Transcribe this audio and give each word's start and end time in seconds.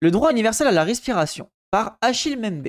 Le 0.00 0.10
droit 0.10 0.30
universel 0.30 0.66
à 0.66 0.72
la 0.72 0.84
respiration 0.84 1.50
par 1.70 1.96
Achille 2.02 2.38
Membe. 2.38 2.68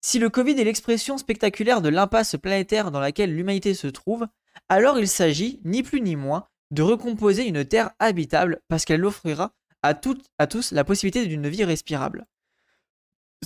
Si 0.00 0.18
le 0.18 0.30
Covid 0.30 0.60
est 0.60 0.64
l'expression 0.64 1.16
spectaculaire 1.16 1.80
de 1.80 1.88
l'impasse 1.88 2.36
planétaire 2.40 2.90
dans 2.90 2.98
laquelle 2.98 3.34
l'humanité 3.34 3.72
se 3.74 3.86
trouve, 3.86 4.26
alors 4.68 4.98
il 4.98 5.06
s'agit, 5.06 5.60
ni 5.64 5.84
plus 5.84 6.00
ni 6.00 6.16
moins, 6.16 6.48
de 6.72 6.82
recomposer 6.82 7.46
une 7.46 7.64
Terre 7.64 7.90
habitable 8.00 8.60
parce 8.66 8.84
qu'elle 8.84 9.04
offrira 9.04 9.52
à, 9.82 9.94
à 10.38 10.46
tous 10.46 10.72
la 10.72 10.84
possibilité 10.84 11.24
d'une 11.26 11.48
vie 11.48 11.64
respirable. 11.64 12.26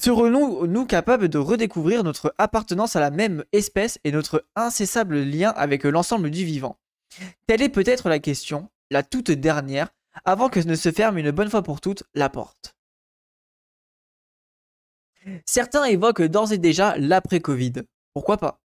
Serons-nous 0.00 0.66
nous 0.66 0.86
capables 0.86 1.28
de 1.28 1.38
redécouvrir 1.38 2.02
notre 2.02 2.34
appartenance 2.38 2.96
à 2.96 3.00
la 3.00 3.10
même 3.10 3.44
espèce 3.52 3.98
et 4.04 4.12
notre 4.12 4.46
incessable 4.56 5.20
lien 5.20 5.50
avec 5.50 5.84
l'ensemble 5.84 6.30
du 6.30 6.44
vivant? 6.46 6.78
Telle 7.46 7.60
est 7.60 7.68
peut-être 7.68 8.08
la 8.08 8.18
question, 8.18 8.70
la 8.90 9.02
toute 9.02 9.30
dernière, 9.30 9.90
avant 10.24 10.48
que 10.48 10.60
ne 10.60 10.74
se 10.74 10.90
ferme 10.92 11.18
une 11.18 11.30
bonne 11.30 11.50
fois 11.50 11.62
pour 11.62 11.80
toutes 11.80 12.04
la 12.14 12.28
porte. 12.28 12.76
Certains 15.46 15.84
évoquent 15.84 16.22
d'ores 16.22 16.52
et 16.52 16.58
déjà 16.58 16.96
l'après-Covid. 16.98 17.84
Pourquoi 18.12 18.36
pas? 18.38 18.60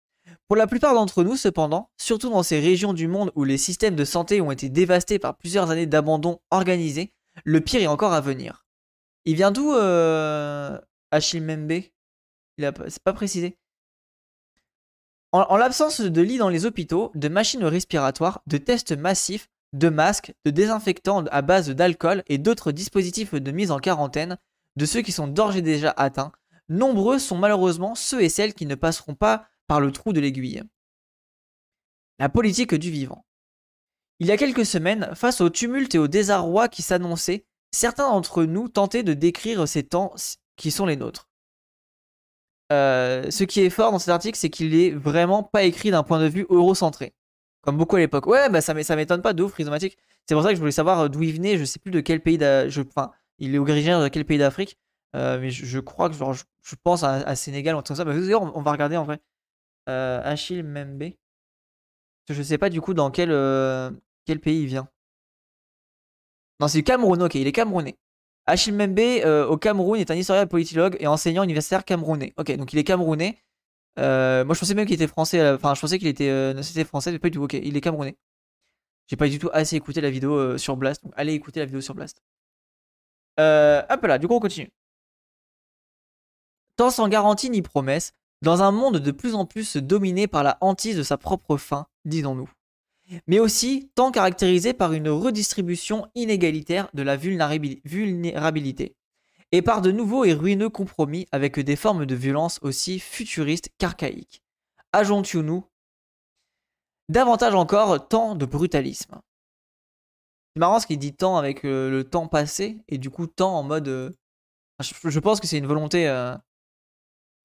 Pour 0.47 0.55
la 0.55 0.67
plupart 0.67 0.93
d'entre 0.93 1.23
nous, 1.23 1.35
cependant, 1.35 1.89
surtout 1.97 2.29
dans 2.29 2.43
ces 2.43 2.59
régions 2.59 2.93
du 2.93 3.07
monde 3.07 3.31
où 3.35 3.43
les 3.43 3.57
systèmes 3.57 3.95
de 3.95 4.05
santé 4.05 4.41
ont 4.41 4.51
été 4.51 4.69
dévastés 4.69 5.19
par 5.19 5.35
plusieurs 5.37 5.71
années 5.71 5.85
d'abandon 5.85 6.39
organisé, 6.51 7.11
le 7.43 7.61
pire 7.61 7.81
est 7.81 7.87
encore 7.87 8.13
à 8.13 8.21
venir. 8.21 8.65
Il 9.25 9.35
vient 9.35 9.51
d'où 9.51 9.73
euh, 9.73 10.79
Achille 11.11 11.43
C'est 12.59 13.03
pas 13.03 13.13
précisé. 13.13 13.57
En, 15.31 15.57
l'absence 15.57 15.99
de 16.01 16.21
lits 16.21 16.37
dans 16.37 16.49
les 16.49 16.65
hôpitaux, 16.65 17.11
de 17.15 17.27
machines 17.27 17.63
respiratoires, 17.63 18.43
de 18.45 18.57
tests 18.57 18.95
massifs, 18.95 19.49
de 19.73 19.89
masques, 19.89 20.33
de 20.45 20.51
désinfectants 20.51 21.25
à 21.25 21.41
base 21.41 21.69
d'alcool 21.69 22.23
et 22.27 22.37
d'autres 22.37 22.71
dispositifs 22.71 23.33
de 23.33 23.51
mise 23.51 23.71
en 23.71 23.79
quarantaine 23.79 24.37
de 24.75 24.85
ceux 24.85 25.01
qui 25.01 25.11
sont 25.11 25.27
d'ores 25.27 25.55
et 25.55 25.61
déjà 25.61 25.93
atteints, 25.97 26.31
nombreux 26.69 27.19
sont 27.19 27.37
malheureusement 27.37 27.95
ceux 27.95 28.21
et 28.21 28.29
celles 28.29 28.53
qui 28.53 28.65
ne 28.65 28.75
passeront 28.75 29.15
pas 29.15 29.47
par 29.67 29.79
le 29.79 29.91
trou 29.91 30.13
de 30.13 30.19
l'aiguille. 30.19 30.63
La 32.19 32.29
politique 32.29 32.75
du 32.75 32.91
vivant. 32.91 33.25
Il 34.19 34.27
y 34.27 34.31
a 34.31 34.37
quelques 34.37 34.65
semaines, 34.65 35.09
face 35.15 35.41
au 35.41 35.49
tumulte 35.49 35.95
et 35.95 35.99
au 35.99 36.07
désarroi 36.07 36.69
qui 36.69 36.81
s'annonçaient, 36.81 37.45
certains 37.71 38.09
d'entre 38.09 38.43
nous 38.43 38.69
tentaient 38.69 39.03
de 39.03 39.13
décrire 39.13 39.67
ces 39.67 39.83
temps 39.83 40.13
qui 40.55 40.71
sont 40.71 40.85
les 40.85 40.95
nôtres. 40.95 41.29
Euh, 42.71 43.29
ce 43.29 43.43
qui 43.43 43.61
est 43.61 43.69
fort 43.69 43.91
dans 43.91 43.99
cet 43.99 44.09
article, 44.09 44.37
c'est 44.37 44.49
qu'il 44.49 44.75
est 44.75 44.91
vraiment 44.91 45.43
pas 45.43 45.63
écrit 45.63 45.91
d'un 45.91 46.03
point 46.03 46.19
de 46.19 46.27
vue 46.27 46.45
eurocentré. 46.49 47.13
Comme 47.63 47.77
beaucoup 47.77 47.95
à 47.95 47.99
l'époque. 47.99 48.27
Ouais, 48.27 48.49
bah 48.49 48.61
ça 48.61 48.73
m'étonne 48.73 49.21
pas 49.21 49.33
de 49.33 49.41
ouf, 49.41 49.53
Rhizomatique. 49.55 49.97
C'est 50.27 50.35
pour 50.35 50.43
ça 50.43 50.49
que 50.49 50.55
je 50.55 50.59
voulais 50.59 50.71
savoir 50.71 50.99
euh, 51.01 51.07
d'où 51.09 51.23
il 51.23 51.33
venait. 51.33 51.57
Je 51.57 51.65
sais 51.65 51.79
plus 51.79 51.91
de 51.91 52.01
quel 52.01 52.21
pays 52.21 52.37
d'Afrique. 52.37 52.89
Enfin, 52.95 53.11
il 53.39 53.55
est 53.55 53.57
originaire 53.57 54.01
de 54.01 54.07
quel 54.09 54.25
pays 54.25 54.37
d'Afrique. 54.37 54.77
Euh, 55.15 55.39
mais 55.39 55.49
je, 55.49 55.79
crois 55.79 56.09
que 56.09 56.15
genre, 56.15 56.33
je, 56.33 56.75
pense 56.83 57.03
à, 57.03 57.35
Sénégal 57.35 57.75
ou 57.75 57.81
comme 57.81 57.95
ça. 57.95 58.05
Bah, 58.05 58.13
on, 58.13 58.61
va 58.61 58.71
regarder 58.71 58.97
en 58.97 59.03
vrai. 59.03 59.19
Achille 59.87 60.63
Membe. 60.63 61.13
Je 62.29 62.41
sais 62.41 62.57
pas 62.57 62.69
du 62.69 62.81
coup 62.81 62.93
dans 62.93 63.11
quel, 63.11 63.29
quel 64.25 64.39
pays 64.39 64.61
il 64.61 64.67
vient. 64.67 64.87
Non, 66.59 66.67
c'est 66.67 66.77
du 66.77 66.83
Cameroun, 66.83 67.21
ok, 67.21 67.35
il 67.35 67.47
est 67.47 67.51
camerounais. 67.51 67.97
Achille 68.45 68.73
Membe 68.73 68.99
euh, 68.99 69.45
au 69.47 69.57
Cameroun 69.57 69.99
est 69.99 70.11
un 70.11 70.15
historien 70.15 70.45
politologue 70.45 70.97
et 70.99 71.07
enseignant 71.07 71.43
universitaire 71.43 71.85
camerounais. 71.85 72.33
Ok, 72.37 72.51
donc 72.55 72.73
il 72.73 72.79
est 72.79 72.83
camerounais. 72.83 73.37
Euh, 73.99 74.43
moi 74.45 74.55
je 74.55 74.59
pensais 74.59 74.73
même 74.73 74.85
qu'il 74.85 74.95
était 74.95 75.07
français. 75.07 75.51
Enfin, 75.51 75.75
je 75.75 75.81
pensais 75.81 75.99
qu'il 75.99 76.07
était, 76.07 76.29
euh, 76.29 76.61
c'était 76.61 76.83
français, 76.83 77.11
mais 77.11 77.19
pas 77.19 77.29
du 77.29 77.37
tout. 77.37 77.43
Ok, 77.43 77.53
il 77.53 77.75
est 77.77 77.81
camerounais. 77.81 78.17
J'ai 79.07 79.17
pas 79.17 79.27
du 79.27 79.39
tout 79.39 79.49
assez 79.53 79.75
écouté 79.75 80.01
la 80.01 80.09
vidéo 80.09 80.57
sur 80.57 80.77
Blast. 80.77 81.03
Donc 81.03 81.13
allez 81.15 81.33
écouter 81.33 81.59
la 81.59 81.65
vidéo 81.65 81.81
sur 81.81 81.95
Blast. 81.95 82.21
hop 83.37 84.05
là, 84.05 84.17
du 84.17 84.27
coup 84.27 84.35
on 84.35 84.39
continue. 84.39 84.71
Tant 86.75 86.89
sans 86.89 87.07
garantie 87.07 87.49
ni 87.49 87.61
promesse, 87.61 88.13
dans 88.41 88.63
un 88.63 88.71
monde 88.71 88.97
de 88.97 89.11
plus 89.11 89.35
en 89.35 89.45
plus 89.45 89.77
dominé 89.77 90.27
par 90.27 90.43
la 90.43 90.57
hantise 90.61 90.97
de 90.97 91.03
sa 91.03 91.17
propre 91.17 91.57
faim, 91.57 91.85
disons-nous 92.05 92.49
mais 93.27 93.39
aussi 93.39 93.91
tant 93.95 94.11
caractérisé 94.11 94.73
par 94.73 94.93
une 94.93 95.09
redistribution 95.09 96.07
inégalitaire 96.15 96.89
de 96.93 97.03
la 97.03 97.17
vulnérabilité, 97.17 98.95
et 99.53 99.61
par 99.61 99.81
de 99.81 99.91
nouveaux 99.91 100.25
et 100.25 100.33
ruineux 100.33 100.69
compromis 100.69 101.27
avec 101.31 101.59
des 101.59 101.75
formes 101.75 102.07
de 102.07 102.15
violence 102.15 102.59
aussi 102.63 102.99
futuristes 102.99 103.69
qu'archaïques. 103.77 104.41
Ajoutons-nous 104.93 105.63
davantage 107.07 107.53
encore 107.53 108.07
tant 108.07 108.33
de 108.33 108.47
brutalisme. 108.47 109.21
C'est 110.55 110.59
marrant 110.59 110.79
ce 110.79 110.87
qu'il 110.87 110.97
dit 110.97 111.13
tant 111.13 111.37
avec 111.37 111.65
euh, 111.65 111.91
le, 111.91 112.03
temps 112.03 112.27
passé, 112.27 112.79
et 112.89 112.97
du 112.97 113.11
coup 113.11 113.27
tant 113.27 113.55
en 113.55 113.63
mode... 113.63 113.87
Euh, 113.87 114.09
je, 114.79 115.19
pense 115.19 115.39
que 115.39 115.45
c'est 115.45 115.59
une 115.59 115.67
volonté... 115.67 116.09
Euh, 116.09 116.35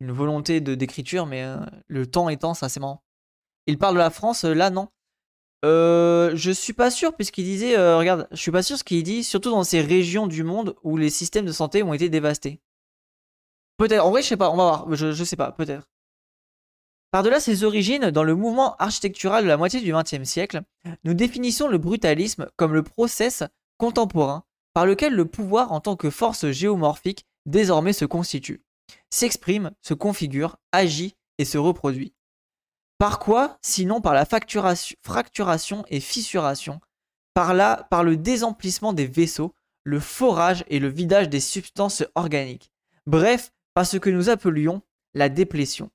une 0.00 0.12
volonté 0.12 0.60
d'écriture, 0.60 1.26
mais 1.26 1.44
le 1.88 2.06
temps 2.06 2.28
étant, 2.28 2.54
ça 2.54 2.68
c'est 2.68 2.78
marrant. 2.78 3.02
Il 3.66 3.78
parle 3.78 3.94
de 3.94 3.98
la 3.98 4.10
France, 4.10 4.44
là 4.44 4.70
non. 4.70 4.88
Euh, 5.64 6.32
je 6.34 6.50
suis 6.50 6.72
pas 6.72 6.90
sûr 6.90 7.14
puisqu'il 7.14 7.44
disait, 7.44 7.76
euh, 7.76 7.98
regarde, 7.98 8.28
je 8.30 8.36
suis 8.36 8.50
pas 8.50 8.62
sûr 8.62 8.78
ce 8.78 8.84
qu'il 8.84 9.02
dit, 9.02 9.24
surtout 9.24 9.50
dans 9.50 9.64
ces 9.64 9.80
régions 9.80 10.26
du 10.26 10.44
monde 10.44 10.76
où 10.84 10.96
les 10.96 11.10
systèmes 11.10 11.46
de 11.46 11.52
santé 11.52 11.82
ont 11.82 11.94
été 11.94 12.08
dévastés. 12.08 12.60
Peut-être, 13.76 14.04
en 14.04 14.10
vrai, 14.10 14.22
je 14.22 14.28
sais 14.28 14.36
pas, 14.36 14.50
on 14.50 14.56
va 14.56 14.62
voir, 14.64 14.94
je, 14.94 15.12
je 15.12 15.24
sais 15.24 15.36
pas, 15.36 15.52
peut-être. 15.52 15.88
Par-delà 17.10 17.40
ses 17.40 17.64
origines 17.64 18.10
dans 18.10 18.22
le 18.22 18.34
mouvement 18.34 18.76
architectural 18.76 19.42
de 19.44 19.48
la 19.48 19.56
moitié 19.56 19.80
du 19.80 19.92
XXe 19.92 20.28
siècle, 20.28 20.62
nous 21.04 21.14
définissons 21.14 21.66
le 21.66 21.78
brutalisme 21.78 22.48
comme 22.56 22.74
le 22.74 22.82
process 22.82 23.42
contemporain 23.78 24.44
par 24.74 24.84
lequel 24.84 25.14
le 25.14 25.24
pouvoir 25.24 25.72
en 25.72 25.80
tant 25.80 25.96
que 25.96 26.10
force 26.10 26.50
géomorphique 26.50 27.24
désormais 27.46 27.94
se 27.94 28.04
constitue, 28.04 28.62
s'exprime, 29.10 29.70
se 29.80 29.94
configure, 29.94 30.58
agit 30.72 31.16
et 31.38 31.44
se 31.44 31.56
reproduit. 31.56 32.12
Par 32.98 33.20
quoi? 33.20 33.58
Sinon 33.62 34.00
par 34.00 34.12
la 34.12 34.26
fracturation 34.26 35.84
et 35.88 36.00
fissuration, 36.00 36.80
par, 37.32 37.88
par 37.88 38.02
le 38.02 38.16
désemplissement 38.16 38.92
des 38.92 39.06
vaisseaux, 39.06 39.54
le 39.84 40.00
forage 40.00 40.64
et 40.68 40.80
le 40.80 40.88
vidage 40.88 41.28
des 41.28 41.40
substances 41.40 42.04
organiques. 42.16 42.72
Bref, 43.06 43.52
par 43.72 43.86
ce 43.86 43.96
que 43.96 44.10
nous 44.10 44.28
appelions 44.28 44.82
la 45.14 45.28
déplétion. 45.28 45.90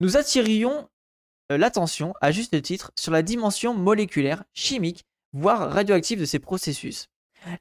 Nous 0.00 0.16
attirions 0.16 0.88
euh, 1.50 1.58
l'attention, 1.58 2.14
à 2.20 2.30
juste 2.30 2.60
titre, 2.62 2.92
sur 2.96 3.12
la 3.12 3.22
dimension 3.22 3.74
moléculaire, 3.74 4.44
chimique, 4.52 5.04
voire 5.32 5.72
radioactive 5.72 6.20
de 6.20 6.24
ces 6.24 6.38
processus. 6.38 7.08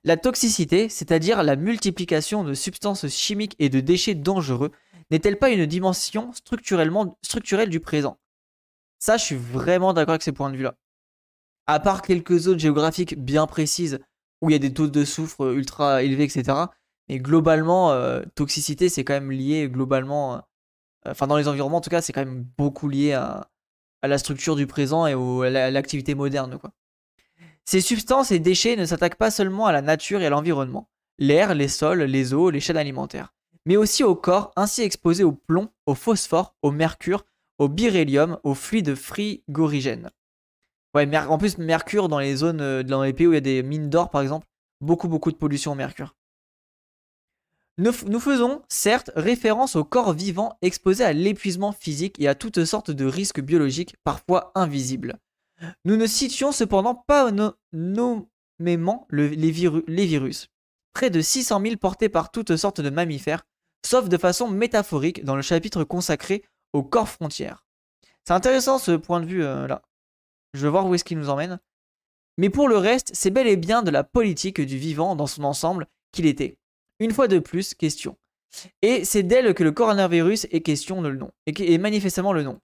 La 0.04 0.18
toxicité, 0.18 0.90
c'est-à-dire 0.90 1.42
la 1.44 1.56
multiplication 1.56 2.44
de 2.44 2.54
substances 2.54 3.08
chimiques 3.08 3.56
et 3.60 3.70
de 3.70 3.80
déchets 3.80 4.16
dangereux, 4.16 4.72
n'est-elle 5.12 5.38
pas 5.38 5.50
une 5.50 5.66
dimension 5.66 6.32
structurellement, 6.34 7.18
structurelle 7.22 7.70
du 7.70 7.80
présent? 7.80 8.20
Ça, 9.00 9.18
je 9.18 9.24
suis 9.24 9.36
vraiment 9.36 9.94
d'accord 9.94 10.14
avec 10.14 10.24
ces 10.24 10.32
points 10.32 10.52
de 10.52 10.58
vue-là. 10.58 10.76
À 11.68 11.80
part 11.80 12.02
quelques 12.02 12.38
zones 12.38 12.60
géographiques 12.60 13.18
bien 13.18 13.48
précises 13.48 14.00
où 14.42 14.50
il 14.50 14.54
y 14.54 14.56
a 14.56 14.60
des 14.60 14.74
taux 14.74 14.88
de 14.88 15.06
soufre 15.06 15.54
ultra 15.54 16.04
élevés, 16.04 16.26
etc. 16.26 16.58
Mais 17.08 17.20
globalement, 17.20 17.92
euh, 17.92 18.22
toxicité, 18.36 18.90
c'est 18.90 19.04
quand 19.04 19.14
même 19.14 19.32
lié 19.32 19.70
globalement. 19.70 20.36
Euh, 20.36 20.40
enfin, 21.08 21.28
dans 21.28 21.38
les 21.38 21.48
environnements, 21.48 21.78
en 21.78 21.82
tout 21.82 21.90
cas, 21.90 22.02
c'est 22.02 22.14
quand 22.14 22.26
même 22.26 22.46
beaucoup 22.58 22.88
lié 22.88 23.14
à, 23.14 23.50
la 24.04 24.18
structure 24.18 24.56
du 24.56 24.66
présent 24.66 25.08
et 25.08 25.14
à 25.14 25.72
l'activité 25.72 26.16
moderne. 26.16 26.58
Ces 27.66 27.82
substances 27.82 28.32
et 28.32 28.40
déchets 28.40 28.78
ne 28.78 28.86
s'attaquent 28.86 29.18
pas 29.18 29.30
seulement 29.32 29.66
à 29.66 29.74
la 29.74 29.82
nature 29.82 30.22
et 30.22 30.26
à 30.26 30.30
l'environnement, 30.30 30.90
l'air, 31.18 31.54
les 31.54 31.68
sols, 31.68 32.04
les 32.04 32.34
eaux, 32.34 32.50
les 32.50 32.62
chaînes 32.62 32.78
alimentaires 32.78 33.34
mais 33.66 33.78
aussi 33.78 34.04
au 34.04 34.16
corps 34.16 34.52
ainsi 34.56 34.82
exposé 34.82 35.24
au 35.24 35.32
plomb, 35.32 35.70
au 35.86 35.96
phosphore, 35.96 36.56
au 36.62 36.72
mercure, 36.72 37.26
au 37.58 37.68
beryllium, 37.68 38.40
au 38.44 38.54
fluide 38.54 38.96
frigorigène. 38.96 40.10
Ouais, 40.96 41.08
en 41.18 41.38
plus, 41.38 41.58
mercure 41.58 42.10
dans 42.10 42.20
les 42.20 42.36
zones, 42.38 42.62
euh, 42.62 42.84
dans 42.84 43.04
les 43.04 43.14
pays 43.14 43.28
où 43.28 43.32
il 43.32 43.36
y 43.36 43.38
a 43.38 43.42
des 43.42 43.62
mines 43.62 43.90
d'or 43.90 44.10
par 44.10 44.22
exemple, 44.22 44.48
beaucoup 44.82 45.08
beaucoup 45.08 45.32
de 45.32 45.38
pollution 45.38 45.74
au 45.74 45.76
mercure. 45.76 46.16
Nous, 47.78 48.20
faisons 48.20 48.62
certes 48.68 49.10
référence 49.16 49.78
au 49.78 49.86
corps 49.86 50.12
vivant 50.12 50.58
exposé 50.62 51.06
à 51.06 51.14
l'épuisement 51.14 51.72
physique 51.72 52.20
et 52.20 52.28
à 52.28 52.36
toutes 52.36 52.66
sortes 52.66 52.92
de 52.92 53.06
risques 53.06 53.40
biologiques 53.40 53.96
parfois 54.04 54.52
invisibles. 54.54 55.18
Nous 55.86 55.96
ne 55.96 56.06
citions 56.06 56.52
cependant 56.52 56.94
pas 56.96 57.32
nommément 57.72 59.08
les 59.12 59.52
virus 59.52 60.50
près 60.94 61.10
de 61.10 61.22
600 61.22 61.62
000 61.62 61.76
portés 61.78 62.10
par 62.10 62.32
toutes 62.32 62.56
sortes 62.56 62.82
de 62.82 62.90
mammifères, 62.90 63.46
sauf 63.86 64.10
de 64.10 64.18
façon 64.18 64.50
métaphorique 64.50 65.24
dans 65.24 65.36
le 65.36 65.42
chapitre 65.42 65.84
consacré 65.84 66.44
aux 66.74 66.84
corps 66.84 67.10
frontières. 67.10 67.66
C'est 68.26 68.34
intéressant 68.34 68.78
ce 68.78 68.92
point 68.92 69.20
de 69.20 69.26
vue 69.26 69.44
euh, 69.44 69.68
là. 69.68 69.82
Je 70.54 70.62
veux 70.62 70.70
voir 70.70 70.88
où 70.88 70.96
est-ce 70.96 71.04
qu'il 71.04 71.18
nous 71.18 71.30
emmène. 71.30 71.60
Mais 72.38 72.50
pour 72.50 72.68
le 72.68 72.78
reste, 72.78 73.12
c'est 73.14 73.32
bel 73.32 73.48
et 73.48 73.58
bien 73.58 73.84
de 73.84 73.92
la 73.92 74.04
politique 74.04 74.62
du 74.62 74.78
vivant 74.78 75.16
dans 75.16 75.28
son 75.28 75.44
ensemble 75.44 75.88
qu'il 76.12 76.26
était. 76.26 76.58
Une 77.00 77.12
fois 77.12 77.28
de 77.28 77.40
plus, 77.40 77.74
question. 77.74 78.18
Et 78.82 79.06
c'est 79.06 79.24
d'elle 79.24 79.54
que 79.54 79.64
le 79.64 79.72
coronavirus 79.72 80.48
est 80.52 80.62
question 80.62 81.02
le 81.02 81.16
nom, 81.16 81.32
et 81.46 81.74
est 81.74 81.78
manifestement 81.78 82.34
le 82.34 82.44
nom. 82.44 82.60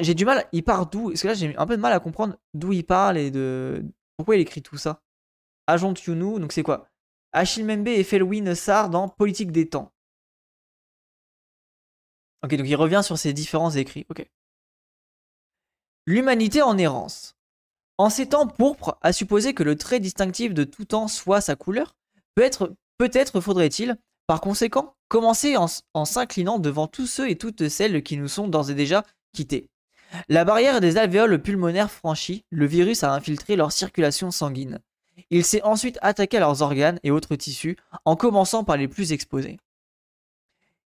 J'ai 0.00 0.14
du 0.14 0.24
mal, 0.26 0.46
il 0.52 0.62
part 0.62 0.86
d'où? 0.86 1.08
Parce 1.08 1.22
que 1.22 1.28
là 1.28 1.34
j'ai 1.34 1.56
un 1.56 1.66
peu 1.66 1.76
de 1.76 1.80
mal 1.80 1.92
à 1.92 2.00
comprendre 2.00 2.36
d'où 2.52 2.72
il 2.72 2.84
parle 2.84 3.16
et 3.16 3.30
de 3.30 3.82
pourquoi 4.16 4.36
il 4.36 4.40
écrit 4.40 4.60
tout 4.60 4.76
ça. 4.76 5.00
Agent 5.66 5.94
Younou, 6.06 6.38
donc 6.38 6.52
c'est 6.52 6.62
quoi? 6.62 6.88
Achille 7.32 7.64
Membe 7.64 7.88
et 7.88 8.04
Felwin 8.04 8.54
Sar 8.54 8.90
dans 8.90 9.08
Politique 9.08 9.52
des 9.52 9.68
temps. 9.68 9.92
Ok, 12.42 12.54
donc 12.54 12.68
il 12.68 12.76
revient 12.76 13.02
sur 13.04 13.18
ses 13.18 13.32
différents 13.32 13.70
écrits. 13.70 14.06
L'humanité 16.06 16.62
en 16.62 16.78
errance. 16.78 17.36
En 17.98 18.10
ces 18.10 18.28
temps 18.28 18.46
pourpres, 18.46 18.96
à 19.02 19.12
supposer 19.12 19.54
que 19.54 19.64
le 19.64 19.76
trait 19.76 19.98
distinctif 19.98 20.54
de 20.54 20.64
tout 20.64 20.84
temps 20.84 21.08
soit 21.08 21.40
sa 21.40 21.56
couleur, 21.56 21.96
peut-être, 22.34 23.40
faudrait-il, 23.40 23.96
par 24.28 24.40
conséquent, 24.40 24.94
commencer 25.08 25.56
en, 25.56 26.04
s'inclinant 26.04 26.60
devant 26.60 26.86
tous 26.86 27.06
ceux 27.06 27.28
et 27.28 27.36
toutes 27.36 27.68
celles 27.68 28.02
qui 28.02 28.16
nous 28.16 28.28
sont 28.28 28.46
d'ores 28.46 28.70
et 28.70 28.74
déjà 28.74 29.04
quittés. 29.32 29.68
La 30.28 30.44
barrière 30.44 30.80
des 30.80 30.96
alvéoles 30.96 31.42
pulmonaires 31.42 31.90
franchie, 31.90 32.44
le 32.50 32.66
virus 32.66 33.02
a 33.02 33.12
infiltré 33.12 33.56
leur 33.56 33.72
circulation 33.72 34.30
sanguine. 34.30 34.80
Il 35.30 35.44
s'est 35.44 35.62
ensuite 35.62 35.98
attaqué 36.02 36.36
à 36.36 36.40
leurs 36.40 36.62
organes 36.62 37.00
et 37.02 37.10
autres 37.10 37.36
tissus, 37.36 37.76
en 38.04 38.16
commençant 38.16 38.64
par 38.64 38.76
les 38.76 38.88
plus 38.88 39.12
exposés. 39.12 39.58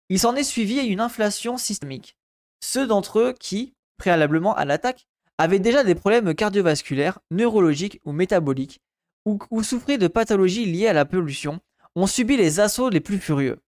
Il 0.08 0.18
s'en 0.18 0.36
est 0.36 0.44
suivi 0.44 0.78
une 0.78 1.00
inflation 1.00 1.56
systémique. 1.56 2.16
Ceux 2.60 2.86
d'entre 2.86 3.18
eux 3.18 3.34
qui, 3.38 3.74
préalablement 3.96 4.54
à 4.54 4.64
l'attaque, 4.64 5.06
avaient 5.38 5.58
déjà 5.58 5.84
des 5.84 5.94
problèmes 5.94 6.34
cardiovasculaires, 6.34 7.18
neurologiques 7.30 8.00
ou 8.04 8.12
métaboliques, 8.12 8.80
ou, 9.24 9.62
souffraient 9.62 9.98
de 9.98 10.08
pathologies 10.08 10.66
liées 10.66 10.88
à 10.88 10.92
la 10.92 11.04
pollution, 11.04 11.60
ont 11.94 12.06
subi 12.06 12.36
les 12.36 12.60
assauts 12.60 12.90
les 12.90 13.00
plus 13.00 13.18
furieux. 13.18 13.58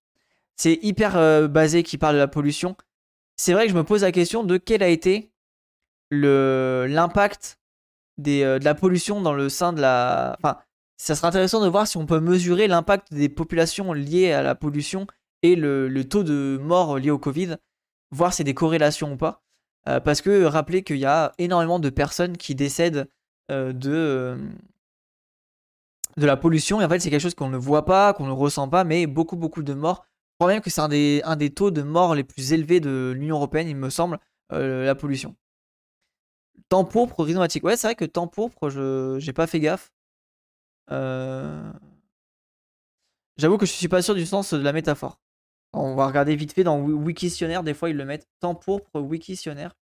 C'est 0.56 0.78
hyper 0.82 1.16
euh, 1.16 1.48
basé 1.48 1.82
qui 1.82 1.98
parle 1.98 2.14
de 2.14 2.20
la 2.20 2.28
pollution. 2.28 2.76
C'est 3.36 3.52
vrai 3.52 3.64
que 3.66 3.72
je 3.72 3.76
me 3.76 3.84
pose 3.84 4.02
la 4.02 4.12
question 4.12 4.44
de 4.44 4.56
quel 4.56 4.82
a 4.82 4.88
été 4.88 5.30
l'impact 6.10 7.58
euh, 8.20 8.58
de 8.58 8.64
la 8.64 8.74
pollution 8.74 9.20
dans 9.20 9.32
le 9.32 9.48
sein 9.48 9.72
de 9.72 9.80
la. 9.80 10.36
Enfin, 10.38 10.58
ça 10.96 11.14
serait 11.14 11.28
intéressant 11.28 11.62
de 11.62 11.68
voir 11.68 11.86
si 11.86 11.96
on 11.96 12.06
peut 12.06 12.20
mesurer 12.20 12.68
l'impact 12.68 13.12
des 13.12 13.28
populations 13.28 13.92
liées 13.92 14.32
à 14.32 14.42
la 14.42 14.54
pollution 14.54 15.06
et 15.42 15.56
le, 15.56 16.02
taux 16.04 16.22
de 16.22 16.58
mort 16.62 16.98
lié 16.98 17.10
au 17.10 17.18
Covid, 17.18 17.56
voir 18.10 18.32
si 18.32 18.38
c'est 18.38 18.44
des 18.44 18.54
corrélations 18.54 19.12
ou 19.12 19.16
pas. 19.16 19.42
Euh, 19.88 20.00
parce 20.00 20.22
que 20.22 20.44
rappelez 20.44 20.82
qu'il 20.82 20.96
y 20.96 21.04
a 21.04 21.32
énormément 21.38 21.78
de 21.78 21.90
personnes 21.90 22.36
qui 22.38 22.54
décèdent 22.54 23.08
euh, 23.50 23.72
de, 23.72 24.38
de 26.16 26.26
la 26.26 26.36
pollution. 26.36 26.80
Et 26.80 26.84
en 26.84 26.88
fait, 26.88 27.00
c'est 27.00 27.10
quelque 27.10 27.20
chose 27.20 27.34
qu'on 27.34 27.50
ne 27.50 27.58
voit 27.58 27.84
pas, 27.84 28.14
qu'on 28.14 28.26
ne 28.26 28.32
ressent 28.32 28.68
pas, 28.68 28.84
mais 28.84 29.06
beaucoup, 29.06 29.36
beaucoup 29.36 29.62
de 29.62 29.74
morts. 29.74 30.06
Je 30.34 30.36
crois 30.38 30.52
même 30.52 30.62
que 30.62 30.70
c'est 30.70 30.80
un 30.80 30.88
des, 30.88 31.20
un 31.24 31.36
des 31.36 31.50
taux 31.50 31.70
de 31.70 31.82
mort 31.82 32.14
les 32.14 32.24
plus 32.24 32.52
élevés 32.52 32.80
de 32.80 33.12
l'Union 33.14 33.36
Européenne, 33.36 33.68
il 33.68 33.76
me 33.76 33.90
semble, 33.90 34.18
la 34.50 34.94
pollution. 34.94 35.34
Temps 36.68 36.84
pourpre, 36.84 37.22
rhizomatique. 37.22 37.64
Ouais, 37.64 37.76
c'est 37.76 37.86
vrai 37.88 37.94
que 37.94 38.04
temps 38.04 38.28
pourpre, 38.28 38.70
je 38.70 39.16
j'ai 39.20 39.32
pas 39.32 39.46
fait 39.46 39.60
gaffe. 39.60 39.92
J'avoue 43.36 43.58
que 43.58 43.66
je 43.66 43.72
suis 43.72 43.88
pas 43.88 44.02
sûr 44.02 44.14
du 44.14 44.26
sens 44.26 44.54
de 44.54 44.62
la 44.62 44.72
métaphore. 44.72 45.18
On 45.72 45.96
va 45.96 46.06
regarder 46.06 46.36
vite 46.36 46.52
fait 46.52 46.64
dans 46.64 46.80
Wikitionnaire, 46.80 47.64
des 47.64 47.74
fois 47.74 47.90
ils 47.90 47.96
le 47.96 48.04
mettent. 48.04 48.28
Temps 48.40 48.54
pourpre, 48.54 49.00
Wikitionnaire. 49.00 49.74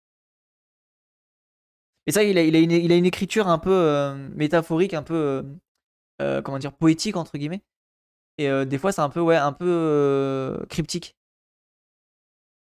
Et 2.06 2.12
ça, 2.12 2.22
il 2.24 2.38
a, 2.38 2.40
a, 2.40 2.44
une, 2.44 3.06
écriture 3.06 3.48
un 3.48 3.58
peu 3.58 3.70
euh, 3.72 4.14
métaphorique, 4.34 4.94
un 4.94 5.02
peu, 5.02 5.14
euh, 5.14 5.42
euh, 6.20 6.42
comment 6.42 6.58
dire, 6.58 6.72
poétique, 6.72 7.16
entre 7.16 7.38
guillemets. 7.38 7.62
Et 8.38 8.48
des 8.66 8.78
fois, 8.78 8.92
c'est 8.92 9.02
un 9.02 9.10
peu, 9.10 9.36
un 9.36 9.52
peu 9.52 10.64
cryptique. 10.70 11.16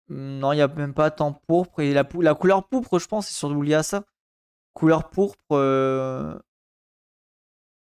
Non, 0.09 0.53
il 0.53 0.57
n'y 0.57 0.63
a 0.63 0.69
même 0.69 0.95
pas 0.95 1.11
temps 1.11 1.33
pourpre. 1.33 1.81
Et 1.81 1.93
la, 1.93 2.05
la 2.21 2.35
couleur 2.35 2.69
pourpre, 2.69 2.99
je 2.99 3.07
pense, 3.07 3.27
c'est 3.27 3.35
surtout 3.35 3.63
lié 3.63 3.75
à 3.75 3.83
ça. 3.83 4.05
Couleur 4.75 5.11
pourpre. 5.11 5.57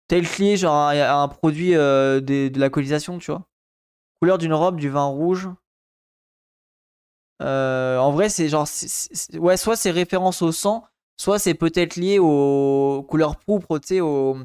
tel 0.09 0.25
lié, 0.39 0.57
genre, 0.57 0.89
un, 0.89 1.23
un 1.23 1.29
produit 1.29 1.73
de, 1.73 2.21
de 2.21 2.61
la 2.61 2.71
colonisation, 2.71 3.19
tu 3.19 3.31
vois. 3.31 3.47
Couleur 4.21 4.39
d'une 4.39 4.55
robe, 4.55 4.77
du 4.81 4.89
vin 4.91 5.05
rouge. 5.07 5.49
Euh, 7.43 7.99
en 7.99 8.13
vrai, 8.13 8.29
c'est 8.29 8.49
genre. 8.49 8.67
ouais, 9.35 9.57
soit 9.57 9.77
c'est 9.77 9.91
référence 9.91 10.43
au 10.43 10.53
sang, 10.53 10.85
soit 11.17 11.39
c'est 11.39 11.55
peut-être 11.55 11.97
lié 11.97 12.19
aux 12.19 13.05
couleurs 13.09 13.37
pourpres, 13.37 13.79
tu 13.81 13.89
sais, 13.89 14.01
au, 14.01 14.39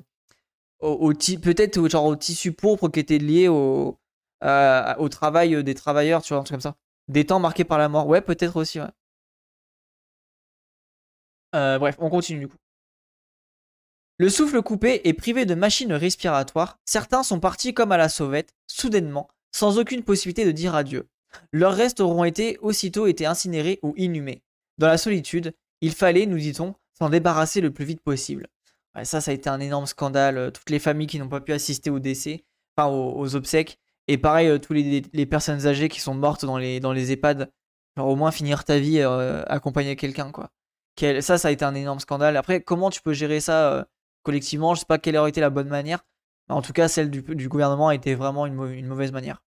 au, 0.81 1.13
peut-être 1.13 1.87
genre 1.89 2.05
au 2.05 2.15
tissu 2.15 2.53
pourpre 2.53 2.89
qui 2.89 2.99
était 2.99 3.19
lié 3.19 3.47
au, 3.47 3.99
au 4.43 5.09
travail 5.09 5.63
des 5.63 5.75
travailleurs, 5.75 6.21
tu 6.23 6.33
vois, 6.33 6.41
un 6.41 6.43
truc 6.43 6.55
comme 6.55 6.61
ça. 6.61 6.75
Des 7.09 7.25
temps 7.25 7.39
marqués 7.39 7.65
par 7.65 7.77
la 7.77 7.89
mort. 7.89 8.07
Ouais, 8.07 8.21
peut-être 8.21 8.55
aussi, 8.55 8.79
ouais. 8.79 8.87
Euh, 11.55 11.79
bref, 11.79 11.95
on 11.99 12.09
continue 12.09 12.39
du 12.41 12.47
coup. 12.47 12.57
Le 14.17 14.29
souffle 14.29 14.61
coupé 14.61 15.01
et 15.05 15.13
privé 15.13 15.45
de 15.45 15.55
machines 15.55 15.93
respiratoires, 15.93 16.77
certains 16.85 17.23
sont 17.23 17.39
partis 17.39 17.73
comme 17.73 17.91
à 17.91 17.97
la 17.97 18.09
sauvette, 18.09 18.53
soudainement, 18.67 19.29
sans 19.51 19.79
aucune 19.79 20.03
possibilité 20.03 20.45
de 20.45 20.51
dire 20.51 20.75
adieu. 20.75 21.07
Leurs 21.53 21.73
restes 21.73 22.01
auront 22.01 22.25
été 22.25 22.57
aussitôt 22.59 23.07
été 23.07 23.25
incinérés 23.25 23.79
ou 23.81 23.93
inhumés. 23.97 24.43
Dans 24.77 24.87
la 24.87 24.97
solitude, 24.97 25.53
il 25.81 25.93
fallait, 25.93 26.25
nous 26.25 26.37
dit-on, 26.37 26.75
s'en 26.97 27.09
débarrasser 27.09 27.61
le 27.61 27.71
plus 27.71 27.85
vite 27.85 28.01
possible. 28.01 28.47
ça, 29.03 29.21
ça 29.21 29.31
a 29.31 29.33
été 29.33 29.49
un 29.49 29.59
énorme 29.59 29.85
scandale. 29.85 30.37
Euh, 30.37 30.51
toutes 30.51 30.69
les 30.69 30.79
familles 30.79 31.07
qui 31.07 31.19
n'ont 31.19 31.29
pas 31.29 31.41
pu 31.41 31.53
assister 31.53 31.89
au 31.89 31.99
décès, 31.99 32.43
enfin 32.75 32.89
aux, 32.89 33.35
obsèques, 33.35 33.79
et 34.09 34.17
pareil, 34.17 34.47
euh, 34.47 34.57
tous 34.57 34.73
les, 34.73 35.25
personnes 35.27 35.67
âgées 35.67 35.87
qui 35.87 36.01
sont 36.01 36.15
mortes 36.15 36.43
dans 36.43 36.57
les, 36.57 36.79
dans 36.79 36.91
les 36.91 37.11
EHPAD. 37.11 37.51
Genre 37.95 38.07
au 38.07 38.15
moins 38.15 38.31
finir 38.31 38.63
ta 38.63 38.79
vie 38.79 38.99
euh, 38.99 39.43
accompagné 39.47 39.95
de 39.95 39.99
quelqu'un, 39.99 40.31
quoi. 40.31 40.49
Ça, 41.21 41.37
ça 41.37 41.47
a 41.47 41.51
été 41.51 41.63
un 41.63 41.75
énorme 41.75 41.99
scandale. 41.99 42.35
Après, 42.35 42.61
comment 42.61 42.89
tu 42.89 43.01
peux 43.01 43.13
gérer 43.13 43.39
ça 43.39 43.87
collectivement? 44.23 44.73
Je 44.73 44.81
sais 44.81 44.85
pas 44.85 44.97
quelle 44.97 45.15
aurait 45.15 45.29
été 45.29 45.39
la 45.39 45.49
bonne 45.49 45.69
manière. 45.69 46.03
En 46.49 46.61
tout 46.61 46.73
cas, 46.73 46.87
celle 46.87 47.09
du, 47.09 47.21
gouvernement 47.47 47.89
a 47.89 47.95
été 47.95 48.15
vraiment 48.15 48.45
une, 48.47 48.87
mauvaise 48.87 49.11
manière. 49.11 49.41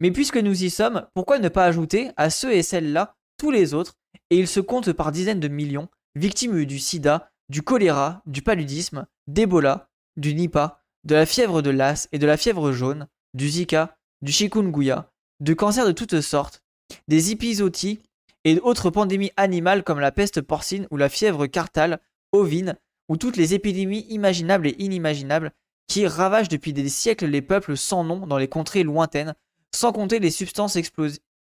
Mais 0.00 0.12
puisque 0.12 0.38
nous 0.38 0.62
y 0.62 0.70
sommes, 0.70 1.06
pourquoi 1.12 1.38
ne 1.38 1.48
pas 1.48 1.64
ajouter 1.64 2.12
à 2.16 2.30
ceux 2.30 2.54
et 2.54 2.62
celles-là 2.62 3.16
tous 3.36 3.50
les 3.50 3.74
autres, 3.74 3.94
et 4.30 4.38
ils 4.38 4.48
se 4.48 4.60
comptent 4.60 4.92
par 4.92 5.12
dizaines 5.12 5.40
de 5.40 5.48
millions, 5.48 5.88
victimes 6.14 6.64
du 6.64 6.78
sida, 6.78 7.30
du 7.48 7.62
choléra, 7.62 8.22
du 8.24 8.40
paludisme, 8.40 9.06
d'Ebola, 9.26 9.90
du 10.16 10.34
Nipah, 10.34 10.80
de 11.04 11.14
la 11.14 11.26
fièvre 11.26 11.60
de 11.60 11.70
l'as 11.70 12.08
et 12.12 12.18
de 12.18 12.26
la 12.26 12.36
fièvre 12.36 12.72
jaune, 12.72 13.06
du 13.34 13.48
Zika, 13.48 13.96
du 14.22 14.32
chikungunya, 14.32 15.10
de 15.40 15.54
cancers 15.54 15.86
de 15.86 15.92
toutes 15.92 16.20
sortes, 16.20 16.62
des 17.06 17.30
épizooties 17.30 18.00
et 18.44 18.58
autres 18.60 18.90
pandémies 18.90 19.32
animales 19.36 19.84
comme 19.84 20.00
la 20.00 20.12
peste 20.12 20.40
porcine 20.40 20.86
ou 20.90 20.96
la 20.96 21.08
fièvre 21.08 21.46
cartale, 21.46 22.00
ovine, 22.32 22.76
ou 23.08 23.16
toutes 23.16 23.36
les 23.36 23.54
épidémies 23.54 24.06
imaginables 24.10 24.68
et 24.68 24.76
inimaginables 24.78 25.52
qui 25.86 26.06
ravagent 26.06 26.48
depuis 26.48 26.72
des 26.72 26.88
siècles 26.88 27.26
les 27.26 27.42
peuples 27.42 27.76
sans 27.76 28.04
nom 28.04 28.26
dans 28.26 28.38
les 28.38 28.48
contrées 28.48 28.82
lointaines, 28.82 29.34
sans 29.74 29.92
compter 29.92 30.18
les 30.18 30.30
substances 30.30 30.76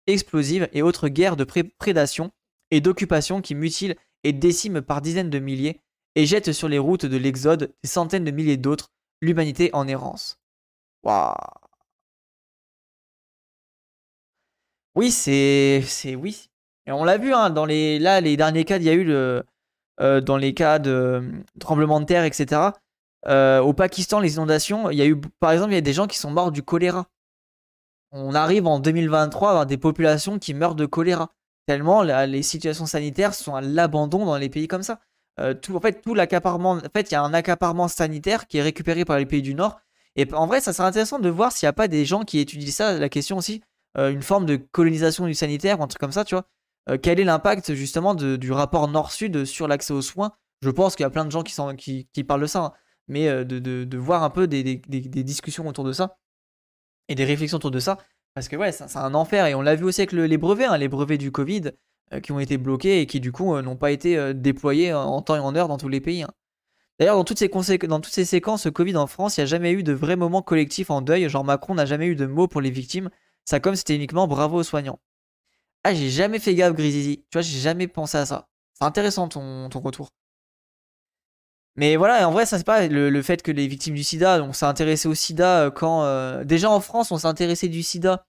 explosives 0.07 0.69
et 0.71 0.81
autres 0.81 1.09
guerres 1.09 1.35
de 1.35 1.45
prédation 1.77 2.31
et 2.71 2.81
d'occupation 2.81 3.41
qui 3.41 3.55
mutilent 3.55 3.95
et 4.23 4.33
déciment 4.33 4.81
par 4.81 5.01
dizaines 5.01 5.29
de 5.29 5.39
milliers 5.39 5.81
et 6.15 6.25
jettent 6.25 6.53
sur 6.53 6.67
les 6.67 6.79
routes 6.79 7.05
de 7.05 7.17
l'Exode 7.17 7.73
des 7.83 7.89
centaines 7.89 8.23
de 8.23 8.31
milliers 8.31 8.57
d'autres, 8.57 8.91
l'humanité 9.21 9.69
en 9.73 9.87
errance. 9.87 10.39
Oui, 14.95 15.11
c'est. 15.11 15.83
Oui. 16.15 16.49
Et 16.87 16.91
on 16.91 17.03
l'a 17.03 17.17
vu, 17.17 17.33
hein, 17.33 17.49
dans 17.49 17.65
les. 17.65 17.99
Là, 17.99 18.21
les 18.21 18.37
derniers 18.37 18.63
cas, 18.65 18.77
il 18.77 18.83
y 18.83 18.89
a 18.89 18.93
eu 18.93 19.03
le. 19.03 19.43
Euh, 20.01 20.19
dans 20.19 20.35
les 20.35 20.53
cas 20.53 20.77
de 20.77 20.91
euh, 20.91 21.21
tremblement 21.59 22.01
de 22.01 22.05
terre, 22.05 22.25
etc. 22.25 22.61
Euh, 23.27 23.61
au 23.61 23.73
Pakistan, 23.73 24.19
les 24.19 24.33
inondations, 24.35 24.89
il 24.89 24.97
y 24.97 25.01
a 25.01 25.05
eu, 25.05 25.19
par 25.39 25.51
exemple, 25.51 25.71
il 25.71 25.75
y 25.75 25.77
a 25.77 25.81
des 25.81 25.93
gens 25.93 26.05
qui 26.05 26.17
sont 26.17 26.31
morts 26.31 26.51
du 26.51 26.63
choléra. 26.63 27.07
On 28.11 28.35
arrive 28.35 28.67
en 28.67 28.79
2023 28.79 29.47
à 29.47 29.51
avoir 29.51 29.65
des 29.65 29.77
populations 29.77 30.37
qui 30.37 30.53
meurent 30.53 30.75
de 30.75 30.85
choléra. 30.85 31.31
Tellement 31.65 32.03
les 32.03 32.43
situations 32.43 32.85
sanitaires 32.85 33.33
sont 33.33 33.55
à 33.55 33.61
l'abandon 33.61 34.25
dans 34.25 34.37
les 34.37 34.49
pays 34.49 34.67
comme 34.67 34.83
ça. 34.83 34.99
Tout, 35.61 35.75
en 35.75 35.79
fait, 35.79 36.01
tout 36.01 36.13
l'accaparement, 36.13 36.73
en 36.73 36.89
fait, 36.93 37.09
il 37.09 37.13
y 37.13 37.17
a 37.17 37.23
un 37.23 37.33
accaparement 37.33 37.87
sanitaire 37.87 38.47
qui 38.47 38.59
est 38.59 38.61
récupéré 38.61 39.03
par 39.03 39.17
les 39.17 39.25
pays 39.25 39.41
du 39.41 39.55
Nord. 39.55 39.79
Et 40.15 40.31
en 40.33 40.45
vrai, 40.45 40.61
ça 40.61 40.71
serait 40.71 40.87
intéressant 40.87 41.19
de 41.19 41.27
voir 41.27 41.51
s'il 41.51 41.65
n'y 41.65 41.69
a 41.71 41.73
pas 41.73 41.87
des 41.87 42.05
gens 42.05 42.23
qui 42.23 42.39
étudient 42.39 42.71
ça, 42.71 42.97
la 42.97 43.09
question 43.09 43.37
aussi, 43.37 43.61
une 43.95 44.21
forme 44.21 44.45
de 44.45 44.55
colonisation 44.55 45.25
du 45.25 45.33
sanitaire 45.33 45.79
ou 45.79 45.83
un 45.83 45.87
truc 45.87 45.99
comme 45.99 46.11
ça, 46.11 46.25
tu 46.25 46.35
vois. 46.35 46.45
quel 46.97 47.19
est 47.19 47.23
l'impact 47.23 47.73
justement 47.73 48.13
du 48.13 48.51
rapport 48.51 48.87
Nord-Sud 48.87 49.45
sur 49.45 49.67
l'accès 49.67 49.93
aux 49.93 50.01
soins? 50.01 50.33
Je 50.61 50.69
pense 50.69 50.95
qu'il 50.95 51.03
y 51.03 51.07
a 51.07 51.09
plein 51.09 51.25
de 51.25 51.31
gens 51.31 51.43
qui, 51.43 52.23
parlent 52.27 52.41
de 52.41 52.47
ça. 52.47 52.59
Hein 52.59 52.73
mais 53.07 53.27
euh, 53.27 53.43
de, 53.43 53.97
voir 53.97 54.23
un 54.23 54.29
peu 54.29 54.47
des, 54.47 54.63
discussions 55.23 55.67
autour 55.67 55.83
de 55.83 55.91
ça 55.91 56.17
et 57.07 57.15
des 57.15 57.25
réflexions 57.25 57.57
autour 57.57 57.71
de 57.71 57.79
ça. 57.79 57.97
Parce 58.33 58.47
que 58.47 58.55
ouais, 58.55 58.71
c'est 58.71 58.97
un 58.97 59.13
enfer. 59.13 59.45
Et 59.45 59.55
on 59.55 59.61
l'a 59.61 59.75
vu 59.75 59.85
aussi 59.85 60.01
avec 60.01 60.11
les 60.11 60.37
brevets, 60.37 60.65
hein, 60.65 60.77
les 60.77 60.87
brevets 60.87 61.19
du 61.19 61.31
Covid 61.31 61.71
euh, 62.13 62.19
qui 62.19 62.31
ont 62.31 62.39
été 62.39 62.57
bloqués 62.57 63.01
et 63.01 63.05
qui 63.05 63.19
du 63.19 63.31
coup 63.31 63.55
euh, 63.55 63.61
n'ont 63.61 63.77
pas 63.77 63.91
été 63.91 64.33
déployés 64.33 64.93
en 64.93 65.21
temps 65.21 65.35
et 65.35 65.39
en 65.39 65.55
heure 65.55 65.67
dans 65.67 65.77
tous 65.77 65.87
les 65.87 66.01
pays. 66.01 66.23
Hein. 66.23 66.31
D'ailleurs, 66.99 67.15
dans, 67.15 67.23
toutes 67.25 67.39
ces 67.39 67.49
dans 67.49 67.99
toutes 67.99 68.13
ces 68.13 68.25
séquences 68.25 68.69
Covid 68.73 68.95
en 68.95 69.07
France, 69.07 69.37
il 69.37 69.41
n'y 69.41 69.43
a 69.43 69.47
jamais 69.47 69.73
eu 69.73 69.83
de 69.83 69.93
vrai 69.93 70.15
moment 70.15 70.41
collectif 70.41 70.89
en 70.89 71.01
deuil. 71.01 71.29
Genre 71.29 71.43
Macron 71.43 71.75
n'a 71.75 71.85
jamais 71.85 72.07
eu 72.07 72.15
de 72.15 72.25
mots 72.25 72.47
pour 72.47 72.61
les 72.61 72.71
victimes. 72.71 73.09
Ça 73.45 73.59
comme 73.59 73.75
c'était 73.75 73.95
uniquement 73.95 74.27
bravo 74.27 74.57
aux 74.57 74.63
soignants. 74.63 74.99
Ah, 75.83 75.93
j'ai 75.93 76.09
jamais 76.09 76.39
fait 76.39 76.55
gaffe, 76.55 76.73
Grizizi. 76.73 77.17
Tu 77.17 77.25
vois, 77.33 77.41
j'ai 77.41 77.59
jamais 77.59 77.87
pensé 77.87 78.17
à 78.17 78.25
ça. 78.25 78.49
C'est 78.73 78.85
intéressant 78.85 79.27
ton, 79.29 79.69
ton 79.69 79.79
retour. 79.79 80.09
Mais 81.75 81.95
voilà, 81.97 82.27
en 82.27 82.31
vrai, 82.31 82.45
ça 82.45 82.57
c'est 82.57 82.63
pas 82.63 82.87
le, 82.87 83.21
fait 83.21 83.41
que 83.43 83.51
les 83.51 83.67
victimes 83.67 83.95
du 83.95 84.03
sida, 84.03 84.41
on 84.43 84.53
s'est 84.53 84.65
intéressé 84.65 85.07
au 85.07 85.13
sida 85.13 85.71
quand. 85.71 86.43
déjà 86.45 86.69
en 86.71 86.79
France, 86.79 87.11
on 87.11 87.17
s'est 87.17 87.27
intéressé 87.27 87.67
du 87.67 87.83
sida 87.83 88.25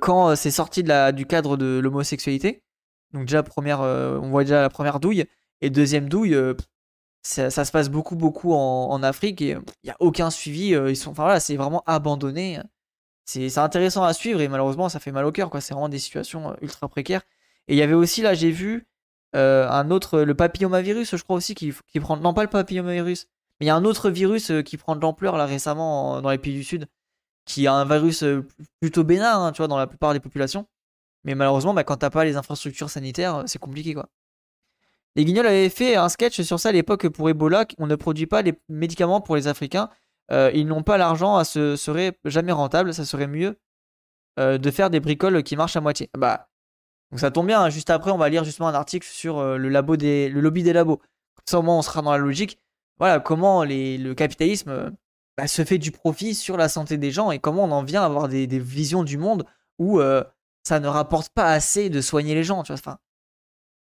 quand 0.00 0.36
c'est 0.36 0.50
sorti 0.50 0.82
de 0.82 0.88
la, 0.88 1.12
du 1.12 1.26
cadre 1.26 1.56
de 1.56 1.78
l'homosexualité. 1.82 2.62
Donc, 3.12 3.26
déjà, 3.26 3.42
première, 3.42 3.80
on 3.80 4.28
voit 4.30 4.44
déjà 4.44 4.60
la 4.60 4.68
première 4.70 5.00
douille. 5.00 5.24
Et 5.62 5.70
deuxième 5.70 6.08
douille, 6.08 6.36
ça, 7.22 7.50
se 7.50 7.72
passe 7.72 7.88
beaucoup, 7.88 8.16
beaucoup 8.16 8.52
en, 8.52 9.02
Afrique 9.02 9.40
et 9.42 9.56
il 9.82 9.86
n'y 9.86 9.90
a 9.90 9.96
aucun 10.00 10.30
suivi. 10.30 10.68
ils 10.68 10.96
sont, 10.96 11.10
enfin 11.10 11.24
voilà, 11.24 11.40
c'est 11.40 11.56
vraiment 11.56 11.82
abandonné. 11.86 12.60
C'est 13.26 13.58
intéressant 13.58 14.04
à 14.04 14.12
suivre 14.14 14.40
et 14.40 14.48
malheureusement, 14.48 14.88
ça 14.88 15.00
fait 15.00 15.12
mal 15.12 15.24
au 15.26 15.32
cœur. 15.32 15.50
C'est 15.60 15.74
vraiment 15.74 15.88
des 15.88 15.98
situations 15.98 16.56
ultra 16.62 16.88
précaires. 16.88 17.22
Et 17.68 17.74
il 17.74 17.76
y 17.76 17.82
avait 17.82 17.94
aussi, 17.94 18.22
là, 18.22 18.34
j'ai 18.34 18.50
vu 18.50 18.86
un 19.34 19.90
autre, 19.90 20.20
le 20.20 20.34
papillomavirus, 20.34 21.16
je 21.16 21.22
crois 21.22 21.36
aussi, 21.36 21.54
qui, 21.54 21.72
prend. 22.00 22.16
Non, 22.16 22.32
pas 22.32 22.42
le 22.42 22.48
papillomavirus, 22.48 23.26
mais 23.60 23.66
il 23.66 23.68
y 23.68 23.70
a 23.70 23.76
un 23.76 23.84
autre 23.84 24.10
virus 24.10 24.52
qui 24.64 24.76
prend 24.78 24.96
de 24.96 25.00
l'ampleur 25.02 25.36
là 25.36 25.44
récemment 25.44 26.22
dans 26.22 26.30
les 26.30 26.38
pays 26.38 26.54
du 26.54 26.64
Sud, 26.64 26.86
qui 27.44 27.66
a 27.66 27.74
un 27.74 27.84
virus 27.84 28.24
plutôt 28.80 29.04
bénin, 29.04 29.44
hein, 29.44 29.52
tu 29.52 29.58
vois, 29.58 29.68
dans 29.68 29.76
la 29.76 29.86
plupart 29.86 30.12
des 30.14 30.20
populations. 30.20 30.66
Mais 31.24 31.34
malheureusement, 31.34 31.74
bah, 31.74 31.84
quand 31.84 31.96
t'as 31.96 32.10
pas 32.10 32.24
les 32.24 32.36
infrastructures 32.36 32.88
sanitaires, 32.88 33.42
c'est 33.46 33.58
compliqué 33.58 33.92
quoi. 33.92 34.08
Les 35.16 35.24
Guignols 35.24 35.46
avaient 35.46 35.70
fait 35.70 35.96
un 35.96 36.08
sketch 36.08 36.42
sur 36.42 36.60
ça 36.60 36.68
à 36.68 36.72
l'époque 36.72 37.08
pour 37.08 37.28
Ebola. 37.28 37.66
On 37.78 37.86
ne 37.86 37.96
produit 37.96 38.26
pas 38.26 38.42
les 38.42 38.54
médicaments 38.68 39.20
pour 39.20 39.34
les 39.34 39.48
Africains. 39.48 39.90
Euh, 40.32 40.50
ils 40.54 40.66
n'ont 40.66 40.82
pas 40.82 40.98
l'argent, 40.98 41.42
ce 41.44 41.76
serait 41.76 42.18
jamais 42.24 42.52
rentable. 42.52 42.92
Ça 42.94 43.04
serait 43.04 43.26
mieux 43.26 43.58
euh, 44.38 44.58
de 44.58 44.70
faire 44.70 44.90
des 44.90 45.00
bricoles 45.00 45.42
qui 45.42 45.56
marchent 45.56 45.76
à 45.76 45.80
moitié. 45.80 46.10
Bah, 46.16 46.48
donc 47.10 47.20
ça 47.20 47.30
tombe 47.30 47.46
bien. 47.46 47.62
Hein. 47.62 47.70
Juste 47.70 47.90
après, 47.90 48.10
on 48.10 48.18
va 48.18 48.28
lire 48.28 48.44
justement 48.44 48.68
un 48.68 48.74
article 48.74 49.06
sur 49.06 49.38
euh, 49.38 49.56
le, 49.56 49.96
des, 49.96 50.28
lobby 50.28 50.62
des 50.62 50.72
labos. 50.72 50.96
Comme 50.96 51.44
ça, 51.46 51.58
au 51.58 51.62
moins, 51.62 51.78
on 51.78 51.82
sera 51.82 52.02
dans 52.02 52.12
la 52.12 52.18
logique. 52.18 52.58
Voilà, 52.98 53.20
comment 53.20 53.62
le 53.64 54.14
capitalisme 54.14 54.96
bah, 55.36 55.46
se 55.46 55.64
fait 55.64 55.78
du 55.78 55.92
profit 55.92 56.34
sur 56.34 56.56
la 56.56 56.68
santé 56.68 56.96
des 56.96 57.10
gens 57.10 57.30
et 57.30 57.38
comment 57.38 57.64
on 57.64 57.72
en 57.72 57.82
vient 57.82 58.02
à 58.02 58.06
avoir 58.06 58.28
des, 58.28 58.46
des 58.46 58.58
visions 58.58 59.04
du 59.04 59.18
monde 59.18 59.44
où 59.78 60.00
ça 60.66 60.80
ne 60.80 60.88
rapporte 60.88 61.28
pas 61.28 61.52
assez 61.52 61.90
de 61.90 62.00
soigner 62.00 62.34
les 62.34 62.42
gens. 62.42 62.62
Tu 62.62 62.72
vois, 62.72 62.78
enfin, 62.78 62.98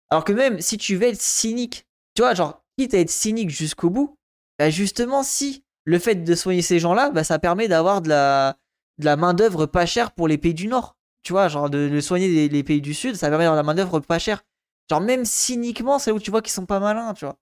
alors 0.09 0.23
que 0.23 0.31
même 0.31 0.61
si 0.61 0.77
tu 0.77 0.95
veux 0.95 1.07
être 1.07 1.21
cynique, 1.21 1.87
tu 2.15 2.21
vois, 2.21 2.33
genre, 2.33 2.63
quitte 2.77 2.93
à 2.93 2.99
être 2.99 3.09
cynique 3.09 3.49
jusqu'au 3.49 3.89
bout, 3.89 4.17
bah 4.59 4.69
justement, 4.69 5.23
si 5.23 5.62
le 5.85 5.99
fait 5.99 6.15
de 6.15 6.35
soigner 6.35 6.61
ces 6.61 6.79
gens-là, 6.79 7.11
bah 7.11 7.23
ça 7.23 7.39
permet 7.39 7.67
d'avoir 7.67 8.01
de 8.01 8.09
la, 8.09 8.55
main-d'œuvre 8.99 9.65
pas 9.65 9.85
chère 9.85 10.11
pour 10.11 10.27
les 10.27 10.37
pays 10.37 10.53
du 10.53 10.67
Nord. 10.67 10.97
Tu 11.23 11.33
vois, 11.33 11.47
genre, 11.47 11.69
de, 11.69 11.99
soigner 12.01 12.49
les, 12.49 12.63
pays 12.63 12.81
du 12.81 12.93
Sud, 12.93 13.15
ça 13.15 13.29
permet 13.29 13.45
d'avoir 13.45 13.61
de 13.61 13.65
la 13.65 13.73
main-d'œuvre 13.73 13.99
pas 13.99 14.19
chère. 14.19 14.43
Genre, 14.89 15.01
même 15.01 15.25
cyniquement, 15.25 15.99
c'est 15.99 16.11
où 16.11 16.19
tu 16.19 16.31
vois 16.31 16.41
qu'ils 16.41 16.51
sont 16.51 16.65
pas 16.65 16.79
malins, 16.79 17.13
tu 17.13 17.25
vois. 17.25 17.37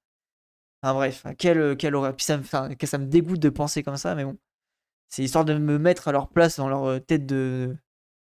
Enfin, 0.83 0.93
bref, 0.93 1.25
quel, 1.37 1.95
horreur. 1.95 2.15
Puis 2.15 2.25
ça 2.25 2.37
me, 2.37 2.43
ça 2.43 2.97
me 2.97 3.05
dégoûte 3.05 3.39
de 3.39 3.49
penser 3.49 3.83
comme 3.83 3.97
ça, 3.97 4.15
mais 4.15 4.23
bon. 4.23 4.37
C'est 5.09 5.23
histoire 5.23 5.45
de 5.45 5.53
me 5.55 5.77
mettre 5.77 6.07
à 6.07 6.11
leur 6.11 6.29
place 6.29 6.57
dans 6.57 6.69
leur 6.69 6.85
euh, 6.85 6.99
tête 6.99 7.25
de, 7.25 7.75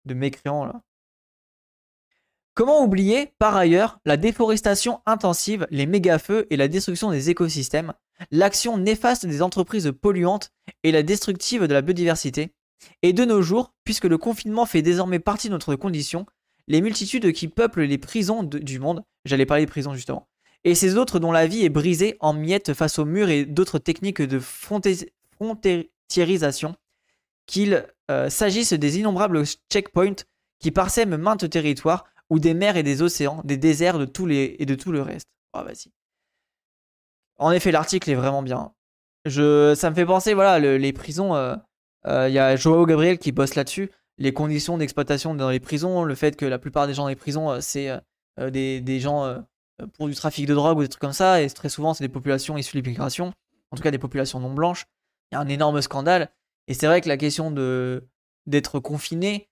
de 0.05 0.13
mécréant, 0.13 0.65
là. 0.65 0.81
Comment 2.55 2.83
oublier, 2.83 3.33
par 3.39 3.55
ailleurs, 3.55 3.99
la 4.05 4.15
déforestation 4.15 5.01
intensive, 5.07 5.65
les 5.71 5.87
méga-feux 5.87 6.45
et 6.51 6.57
la 6.57 6.67
destruction 6.67 7.09
des 7.09 7.31
écosystèmes, 7.31 7.93
l'action 8.31 8.77
néfaste 8.77 9.25
des 9.25 9.41
entreprises 9.41 9.91
polluantes 9.99 10.51
et 10.83 10.91
la 10.91 11.03
destructive 11.03 11.67
de 11.67 11.73
la 11.73 11.81
biodiversité 11.81 12.53
Et 13.01 13.13
de 13.13 13.25
nos 13.25 13.41
jours, 13.41 13.73
puisque 13.83 14.05
le 14.05 14.17
confinement 14.17 14.65
fait 14.65 14.81
désormais 14.81 15.19
partie 15.19 15.47
de 15.47 15.53
notre 15.53 15.75
condition, 15.75 16.25
les 16.67 16.81
multitudes 16.81 17.31
qui 17.33 17.47
peuplent 17.47 17.83
les 17.83 17.97
prisons 17.97 18.43
du 18.43 18.79
monde, 18.79 19.03
j'allais 19.25 19.45
parler 19.45 19.63
des 19.63 19.71
prisons 19.71 19.93
justement, 19.93 20.27
et 20.63 20.75
ces 20.75 20.97
autres 20.97 21.19
dont 21.19 21.31
la 21.31 21.47
vie 21.47 21.65
est 21.65 21.69
brisée 21.69 22.17
en 22.19 22.33
miettes 22.33 22.73
face 22.73 22.99
aux 22.99 23.05
murs 23.05 23.29
et 23.29 23.45
d'autres 23.45 23.79
techniques 23.79 24.21
de 24.21 24.39
frontiérisation, 24.39 26.75
qu'il 27.45 27.85
euh, 28.09 28.29
s'agisse 28.29 28.73
des 28.73 28.99
innombrables 28.99 29.43
checkpoints 29.71 30.23
qui 30.59 30.71
parsèment 30.71 31.17
maintes 31.17 31.49
territoires 31.49 32.05
ou 32.29 32.39
des 32.39 32.53
mers 32.53 32.77
et 32.77 32.83
des 32.83 33.01
océans, 33.01 33.41
des 33.43 33.57
déserts 33.57 33.99
de 33.99 34.05
tous 34.05 34.25
les, 34.25 34.55
et 34.59 34.65
de 34.65 34.75
tout 34.75 34.91
le 34.91 35.01
reste. 35.01 35.27
Oh, 35.53 35.63
vas-y. 35.63 35.91
En 37.43 37.51
effet, 37.51 37.71
l'article 37.71 38.09
est 38.09 38.15
vraiment 38.15 38.41
bien. 38.41 38.71
Je, 39.25 39.75
ça 39.75 39.89
me 39.89 39.95
fait 39.95 40.05
penser, 40.05 40.33
voilà, 40.33 40.59
les 40.59 40.93
prisons. 40.93 41.35
Euh, 41.35 41.57
euh, 42.07 42.29
il 42.29 42.33
y 42.33 42.39
a 42.39 42.55
Joao 42.55 42.85
Gabriel 42.85 43.19
qui 43.19 43.33
bosse 43.33 43.55
là-dessus. 43.55 43.91
Les 44.17 44.31
conditions 44.31 44.77
d'exploitation 44.77 45.35
dans 45.35 45.49
les 45.49 45.59
prisons, 45.59 46.05
le 46.05 46.15
fait 46.15 46.37
que 46.37 46.45
la 46.45 46.57
plupart 46.57 46.87
des 46.87 46.93
gens 46.93 47.03
dans 47.03 47.09
les 47.09 47.17
prisons, 47.17 47.51
euh, 47.51 47.59
c'est 47.59 47.89
des, 48.37 48.99
gens 49.01 49.43
pour 49.97 50.07
du 50.07 50.15
trafic 50.15 50.45
de 50.45 50.53
drogue 50.53 50.77
ou 50.77 50.83
des 50.83 50.87
trucs 50.87 51.01
comme 51.01 51.11
ça. 51.11 51.41
Et 51.41 51.49
très 51.49 51.67
souvent, 51.67 51.93
c'est 51.93 52.05
des 52.05 52.09
populations 52.13 52.57
issues 52.57 52.77
de 52.77 52.81
l'immigration. 52.81 53.33
En 53.71 53.75
tout 53.75 53.83
cas, 53.83 53.91
des 53.91 53.99
populations 53.99 54.39
non 54.39 54.53
blanches. 54.53 54.85
Il 55.31 55.35
y 55.35 55.37
a 55.37 55.41
un 55.41 55.49
énorme 55.49 55.81
scandale. 55.81 56.29
Et 56.69 56.73
c'est 56.73 56.87
vrai 56.87 57.01
que 57.01 57.09
la 57.09 57.17
question 57.17 57.51
de 57.51 58.07
d'être 58.45 58.79
confiné, 58.79 59.49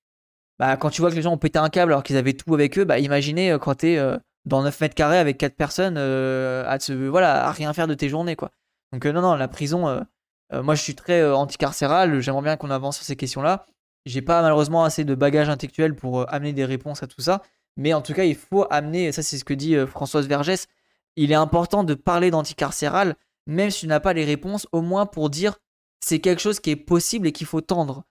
bah, 0.59 0.77
quand 0.77 0.91
tu 0.91 1.01
vois 1.01 1.09
que 1.11 1.15
les 1.15 1.21
gens 1.21 1.33
ont 1.33 1.37
pété 1.37 1.59
un 1.59 1.69
câble 1.69 1.91
alors 1.91 2.03
qu'ils 2.03 2.15
avaient 2.15 2.33
tout 2.33 2.53
avec 2.53 2.79
eux, 2.79 2.85
bah, 2.85 2.99
imaginez 2.99 3.57
quand 3.59 3.75
t'es 3.75 3.99
dans 4.45 4.63
9 4.63 4.81
mètres 4.81 4.95
carrés 4.95 5.17
avec 5.17 5.37
4 5.37 5.55
personnes 5.55 5.95
euh, 5.97 6.63
à, 6.67 6.79
se, 6.79 6.93
voilà, 6.93 7.45
à 7.47 7.51
rien 7.51 7.73
faire 7.73 7.87
de 7.87 7.93
tes 7.93 8.09
journées. 8.09 8.35
Quoi. 8.35 8.51
Donc, 8.91 9.05
non, 9.05 9.21
non, 9.21 9.35
la 9.35 9.47
prison, 9.47 10.05
moi 10.51 10.75
je 10.75 10.81
suis 10.81 10.95
très 10.95 11.25
anticarcéral, 11.31 12.19
j'aimerais 12.19 12.41
bien 12.41 12.57
qu'on 12.57 12.71
avance 12.71 12.97
sur 12.97 13.05
ces 13.05 13.15
questions-là. 13.15 13.65
J'ai 14.05 14.21
pas 14.21 14.41
malheureusement 14.41 14.83
assez 14.83 15.05
de 15.05 15.15
bagages 15.15 15.47
intellectuels 15.47 15.95
pour 15.95 16.31
amener 16.33 16.53
des 16.53 16.65
réponses 16.65 17.03
à 17.03 17.07
tout 17.07 17.21
ça, 17.21 17.41
mais 17.77 17.93
en 17.93 18.01
tout 18.01 18.13
cas, 18.13 18.23
il 18.23 18.35
faut 18.35 18.65
amener, 18.69 19.11
ça 19.11 19.23
c'est 19.23 19.37
ce 19.37 19.45
que 19.45 19.53
dit 19.53 19.77
Françoise 19.87 20.27
Vergès, 20.27 20.67
il 21.15 21.31
est 21.31 21.35
important 21.35 21.83
de 21.83 21.93
parler 21.93 22.31
d'anticarcéral, 22.31 23.15
même 23.47 23.69
si 23.69 23.81
tu 23.81 23.87
n'as 23.87 23.99
pas 23.99 24.13
les 24.13 24.25
réponses, 24.25 24.67
au 24.71 24.81
moins 24.81 25.05
pour 25.05 25.29
dire 25.29 25.57
c'est 26.03 26.19
quelque 26.19 26.41
chose 26.41 26.59
qui 26.59 26.71
est 26.71 26.75
possible 26.75 27.27
et 27.27 27.31
qu'il 27.31 27.47
faut 27.47 27.61
tendre 27.61 28.03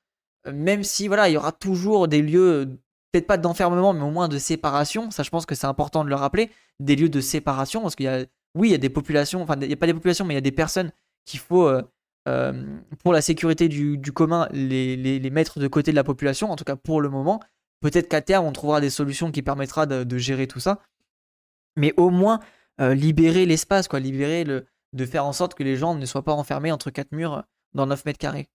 même 0.47 0.85
si 0.85 1.09
voilà, 1.09 1.29
il 1.29 1.33
y 1.33 1.37
aura 1.37 1.53
toujours 1.53 2.09
des 2.09 2.23
lieux, 2.23 2.79
peut-être 3.13 3.27
pas 3.27 3.39
d'enfermement, 3.39 3.93
mais 3.93 4.03
au 4.03 4.11
moins 4.11 4.29
de 4.29 4.39
séparation. 4.39 5.11
Ça, 5.11 5.23
je 5.23 5.31
pense 5.31 5.47
que 5.47 5.55
c'est 5.55 5.67
important 5.67 6.05
de 6.05 6.09
le 6.09 6.15
rappeler, 6.15 6.51
des 6.79 6.97
lieux 6.97 7.09
de 7.09 7.21
séparation, 7.21 7.83
parce 7.83 7.97
qu'il 7.97 8.07
y 8.07 8.09
a, 8.09 8.25
oui, 8.55 8.69
il 8.69 8.73
y 8.73 8.75
a 8.75 8.79
des 8.79 8.91
populations, 8.91 9.43
enfin, 9.43 9.57
il 9.61 9.69
n'y 9.69 9.73
a 9.73 9.77
pas 9.77 9.87
des 9.87 9.95
populations, 9.95 10.25
mais 10.25 10.35
il 10.35 10.37
y 10.37 10.39
a 10.39 10.43
des 10.43 10.53
personnes 10.53 10.93
qu'il 11.25 11.41
faut, 11.41 11.67
euh, 11.67 11.83
euh, 12.29 12.79
pour 13.03 13.13
la 13.13 13.23
sécurité 13.23 13.69
du, 13.69 14.13
commun, 14.13 14.49
les, 14.53 15.31
mettre 15.31 15.61
de 15.61 15.69
côté 15.69 15.91
de 15.91 15.97
la 15.97 16.05
population, 16.05 16.51
en 16.51 16.57
tout 16.57 16.65
cas 16.65 16.77
pour 16.77 17.01
le 17.01 17.09
moment. 17.09 17.41
Peut-être 17.81 18.09
qu'à 18.09 18.21
terme, 18.21 18.47
on 18.47 18.53
trouvera 18.53 18.81
des 18.81 18.91
solutions 18.91 19.31
qui 19.33 19.43
permettra 19.43 19.87
de, 19.87 20.19
gérer 20.19 20.47
tout 20.47 20.61
ça. 20.61 20.81
Mais 21.77 21.95
au 21.97 22.11
moins, 22.11 22.41
euh, 22.81 22.95
libérer 22.95 23.47
l'espace, 23.47 23.89
quoi, 23.89 24.01
libérer 24.01 24.45
le, 24.45 24.67
de 24.93 25.07
faire 25.07 25.25
en 25.25 25.33
sorte 25.33 25.55
que 25.55 25.63
les 25.63 25.77
gens 25.77 25.95
ne 25.95 26.05
soient 26.07 26.25
pas 26.25 26.33
enfermés 26.33 26.73
entre 26.73 26.91
quatre 26.91 27.13
murs 27.13 27.45
dans 27.75 27.87
9 27.87 28.05
mètres 28.05 28.19
carrés. 28.19 28.49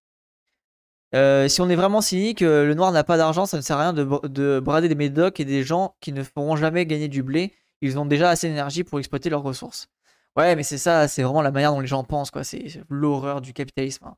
Euh, 1.15 1.47
si 1.47 1.61
on 1.61 1.69
est 1.69 1.75
vraiment 1.75 2.01
cynique, 2.01 2.41
euh, 2.41 2.65
le 2.65 2.73
noir 2.73 2.91
n'a 2.91 3.05
pas 3.05 3.15
d'argent, 3.15 3.45
ça 3.45 3.55
ne 3.55 3.61
sert 3.61 3.77
à 3.77 3.91
rien 3.91 3.93
de, 3.93 4.59
brader 4.59 4.89
des 4.89 4.95
médocs 4.95 5.39
et 5.39 5.45
des 5.45 5.63
gens 5.63 5.95
qui 6.01 6.11
ne 6.11 6.23
feront 6.23 6.57
jamais 6.57 6.85
gagner 6.85 7.07
du 7.07 7.23
blé. 7.23 7.53
Ils 7.81 7.97
ont 7.97 8.05
déjà 8.05 8.29
assez 8.29 8.49
d'énergie 8.49 8.83
pour 8.83 8.99
exploiter 8.99 9.29
leurs 9.29 9.43
ressources. 9.43 9.87
Ouais, 10.35 10.55
mais 10.57 10.63
c'est 10.63 10.77
ça, 10.77 11.07
c'est 11.07 11.23
vraiment 11.23 11.41
la 11.41 11.51
manière 11.51 11.71
dont 11.71 11.79
les 11.79 11.87
gens 11.87 12.03
pensent, 12.03 12.31
quoi. 12.31 12.43
C'est 12.43 12.81
l'horreur 12.89 13.39
du 13.39 13.53
capitalisme. 13.53 14.05
Hein. 14.05 14.15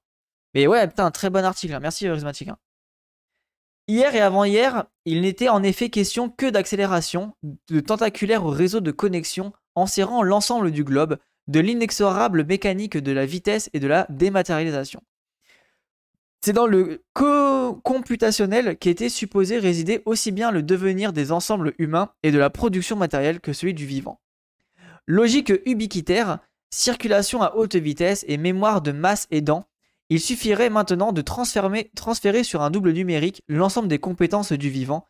Mais 0.55 0.65
ouais, 0.65 0.87
putain, 0.87 1.11
très 1.11 1.29
bon 1.29 1.45
article. 1.45 1.73
Hein. 1.73 1.79
Merci, 1.79 2.05
Charismatique. 2.05 2.47
Hein. 2.47 2.57
Hier 3.87 4.15
et 4.15 4.21
avant-hier, 4.21 4.85
il 5.05 5.21
n'était 5.21 5.49
en 5.49 5.61
effet 5.61 5.89
question 5.89 6.29
que 6.29 6.49
d'accélération, 6.49 7.33
de 7.43 7.79
tentaculaire 7.79 8.45
réseau 8.45 8.79
de 8.79 8.91
connexion 8.91 9.53
enserrant 9.75 10.23
l'ensemble 10.23 10.71
du 10.71 10.83
globe, 10.83 11.17
de 11.47 11.59
l'inexorable 11.59 12.43
mécanique 12.43 12.97
de 12.97 13.11
la 13.11 13.25
vitesse 13.25 13.69
et 13.73 13.79
de 13.79 13.87
la 13.87 14.07
dématérialisation. 14.09 15.01
C'est 16.41 16.53
dans 16.53 16.67
le 16.67 17.03
co-computationnel 17.13 18.77
qu'était 18.77 19.09
supposé 19.09 19.59
résider 19.59 20.01
aussi 20.05 20.31
bien 20.31 20.51
le 20.51 20.63
devenir 20.63 21.11
des 21.11 21.31
ensembles 21.31 21.73
humains 21.77 22.13
et 22.23 22.31
de 22.31 22.37
la 22.37 22.49
production 22.49 22.95
matérielle 22.95 23.41
que 23.41 23.53
celui 23.53 23.73
du 23.73 23.85
vivant. 23.85 24.21
Logique 25.07 25.51
ubiquitaire, 25.65 26.39
circulation 26.69 27.41
à 27.41 27.55
haute 27.55 27.75
vitesse 27.75 28.23
et 28.27 28.37
mémoire 28.37 28.81
de 28.81 28.91
masse 28.91 29.27
aidant, 29.31 29.65
il 30.09 30.21
suffirait 30.21 30.69
maintenant 30.69 31.11
de 31.11 31.21
transférer, 31.21 31.91
transférer 31.95 32.43
sur 32.43 32.61
un 32.61 32.69
double 32.69 32.91
numérique 32.91 33.43
l'ensemble 33.47 33.87
des 33.87 33.99
compétences 33.99 34.53
du 34.53 34.69
vivant, 34.69 35.05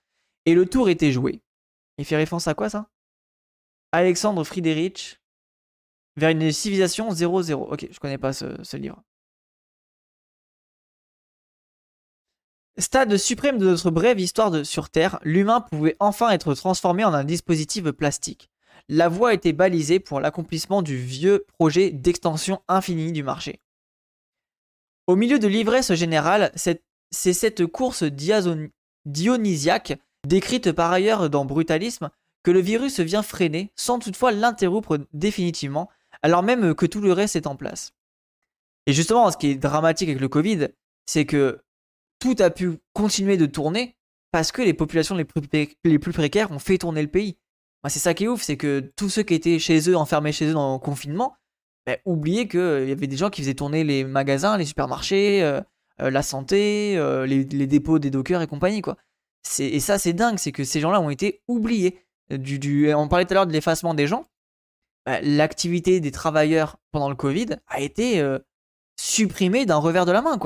et 0.45 0.55
le 0.55 0.65
tour 0.65 0.89
était 0.89 1.11
joué. 1.11 1.41
Il 1.97 2.05
fait 2.05 2.15
référence 2.15 2.47
à 2.47 2.53
quoi 2.53 2.69
ça? 2.69 2.89
Alexandre 3.91 4.43
Friedrich 4.43 5.19
vers 6.15 6.29
une 6.29 6.51
civilisation 6.51 7.09
0-0. 7.09 7.53
Ok, 7.53 7.87
je 7.91 7.99
connais 7.99 8.17
pas 8.17 8.33
ce 8.33 8.77
livre. 8.77 9.03
Stade 12.79 13.17
suprême 13.17 13.57
de 13.57 13.65
notre 13.65 13.89
brève 13.89 14.19
histoire 14.19 14.63
sur 14.63 14.89
Terre, 14.89 15.19
l'humain 15.23 15.61
pouvait 15.61 15.95
enfin 15.99 16.29
être 16.29 16.53
transformé 16.53 17.03
en 17.03 17.13
un 17.13 17.23
dispositif 17.23 17.89
plastique. 17.89 18.51
La 18.87 19.09
voie 19.09 19.33
était 19.33 19.51
balisée 19.51 19.99
pour 19.99 20.19
l'accomplissement 20.19 20.83
du 20.83 20.95
vieux 20.95 21.43
projet 21.57 21.89
d'extension 21.89 22.61
infinie 22.67 23.11
du 23.11 23.23
marché. 23.23 23.61
Au 25.07 25.15
milieu 25.15 25.39
de 25.39 25.47
l'ivresse 25.47 25.91
générale, 25.93 26.51
c'est 26.55 27.33
cette 27.33 27.65
course 27.65 28.03
dionysiaque, 29.05 29.97
décrite 30.27 30.71
par 30.71 30.91
ailleurs 30.91 31.31
dans 31.31 31.45
Brutalisme, 31.45 32.11
que 32.43 32.51
le 32.51 32.59
virus 32.59 32.99
vient 32.99 33.23
freiner, 33.23 33.71
sans 33.75 33.97
toutefois 33.97 34.31
l'interrompre 34.31 34.99
définitivement, 35.13 35.89
alors 36.21 36.43
même 36.43 36.75
que 36.75 36.85
tout 36.85 37.01
le 37.01 37.11
reste 37.11 37.35
est 37.35 37.47
en 37.47 37.55
place. 37.55 37.93
Et 38.85 38.93
justement, 38.93 39.31
ce 39.31 39.37
qui 39.37 39.47
est 39.47 39.55
dramatique 39.55 40.09
avec 40.09 40.21
le 40.21 40.29
Covid, 40.29 40.67
c'est 41.07 41.25
que 41.25 41.59
tout 42.19 42.35
a 42.39 42.49
pu 42.49 42.79
continuer 42.93 43.37
de 43.37 43.45
tourner 43.45 43.95
parce 44.31 44.51
que 44.51 44.61
les 44.61 44.73
populations 44.73 45.15
les 45.15 45.25
plus, 45.25 46.11
précaires 46.11 46.51
ont 46.51 46.59
fait 46.59 46.77
tourner 46.77 47.01
le 47.01 47.07
pays. 47.07 47.37
c'est 47.87 47.99
ça 47.99 48.13
qui 48.13 48.25
est 48.25 48.27
ouf, 48.27 48.41
c'est 48.41 48.57
que 48.57 48.91
tous 48.95 49.09
ceux 49.09 49.23
qui 49.23 49.33
étaient 49.33 49.59
chez 49.59 49.89
eux, 49.89 49.95
enfermés 49.95 50.31
chez 50.31 50.47
eux 50.47 50.53
dans 50.53 50.73
le 50.73 50.79
confinement, 50.79 51.35
bah, 51.87 51.97
oubliaient 52.05 52.49
qu'il 52.49 52.87
y 52.87 52.91
avait 52.91 53.07
des 53.07 53.15
gens 53.15 53.29
qui 53.29 53.41
faisaient 53.41 53.53
tourner 53.53 53.85
les 53.85 54.03
magasins, 54.03 54.57
les 54.57 54.65
supermarchés, 54.65 55.41
euh, 55.41 55.61
euh, 56.01 56.09
la 56.09 56.21
santé, 56.21 56.97
euh, 56.97 57.25
les, 57.25 57.45
dépôts 57.45 57.97
des 57.97 58.11
dockers 58.11 58.41
et 58.41 58.47
compagnie. 58.47 58.81
Et 59.59 59.79
ça, 59.79 59.97
c'est 59.97 60.11
dingue, 60.11 60.37
c'est 60.37 60.51
que 60.51 60.65
ces 60.65 60.81
gens-là 60.81 60.99
ont 60.99 61.09
été 61.09 61.41
oubliés. 61.47 62.03
On 62.29 63.07
parlait 63.07 63.25
tout 63.25 63.31
à 63.31 63.35
l'heure 63.35 63.47
de 63.47 63.53
l'effacement 63.53 63.93
des 63.93 64.05
gens. 64.05 64.25
Bah, 65.05 65.21
l'activité 65.21 66.01
des 66.01 66.11
travailleurs 66.11 66.77
pendant 66.91 67.09
le 67.09 67.15
Covid 67.15 67.55
a 67.67 67.79
été 67.79 68.21
supprimée 68.99 69.65
d'un 69.65 69.77
revers 69.77 70.05
de 70.05 70.11
la 70.11 70.21
main. 70.21 70.37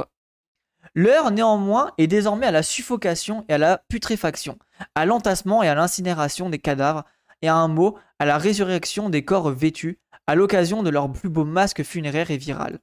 L'heure, 0.96 1.32
néanmoins, 1.32 1.92
est 1.98 2.08
désormais 2.08 2.48
à 2.48 2.52
la 2.52 2.64
suffocation 2.64 3.46
et 3.48 3.54
à 3.54 3.58
la 3.58 3.78
putréfaction, 3.78 4.58
à 4.96 5.06
l'entassement 5.06 5.64
et 5.64 5.68
à 5.68 5.76
l'incinération 5.76 6.50
des 6.50 6.60
cadavres, 6.60 7.06
et 7.42 7.48
à 7.48 7.56
un 7.56 7.68
mot, 7.68 7.98
à 8.20 8.26
la 8.26 8.38
résurrection 8.38 9.10
des 9.10 9.26
corps 9.26 9.50
vêtus, 9.50 10.00
à 10.28 10.36
l'occasion 10.36 10.84
de 10.84 10.90
leur 10.90 11.12
plus 11.12 11.30
beau 11.30 11.46
masque 11.46 11.84
funéraire 11.84 12.32
et 12.32 12.38
viral. 12.38 12.80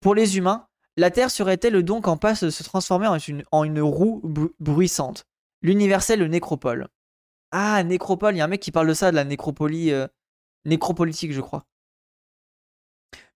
Pour 0.00 0.14
les 0.14 0.38
humains, 0.38 0.66
la 0.96 1.10
Terre 1.10 1.30
serait-elle 1.30 1.82
donc 1.82 2.08
en 2.08 2.16
passe 2.16 2.42
de 2.42 2.50
se 2.50 2.62
transformer 2.62 3.06
en 3.06 3.64
une, 3.64 3.80
roue 3.80 4.22
bruissante? 4.58 5.26
L'universelle 5.62 6.24
nécropole. 6.24 6.88
Ah, 7.52 7.82
nécropole, 7.84 8.34
il 8.34 8.38
y 8.38 8.40
a 8.40 8.44
un 8.44 8.48
mec 8.48 8.60
qui 8.60 8.72
parle 8.72 8.88
de 8.88 8.94
ça, 8.94 9.10
de 9.10 9.16
la 9.16 9.24
nécropolie. 9.24 9.92
Euh, 9.92 10.06
nécropolitique, 10.64 11.32
je 11.32 11.40
crois. 11.40 11.64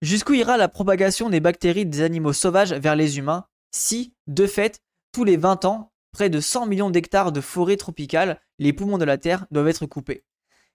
Jusqu'où 0.01 0.33
ira 0.33 0.57
la 0.57 0.67
propagation 0.67 1.29
des 1.29 1.39
bactéries 1.39 1.85
des 1.85 2.01
animaux 2.01 2.33
sauvages 2.33 2.73
vers 2.73 2.95
les 2.95 3.17
humains? 3.17 3.45
Si, 3.75 4.13
de 4.27 4.47
fait, 4.47 4.81
tous 5.11 5.23
les 5.23 5.37
20 5.37 5.65
ans, 5.65 5.91
près 6.11 6.29
de 6.29 6.39
100 6.39 6.65
millions 6.65 6.89
d'hectares 6.89 7.31
de 7.31 7.41
forêts 7.41 7.75
tropicales, 7.75 8.39
les 8.57 8.73
poumons 8.73 8.97
de 8.97 9.05
la 9.05 9.17
Terre, 9.17 9.45
doivent 9.51 9.67
être 9.67 9.85
coupés. 9.85 10.23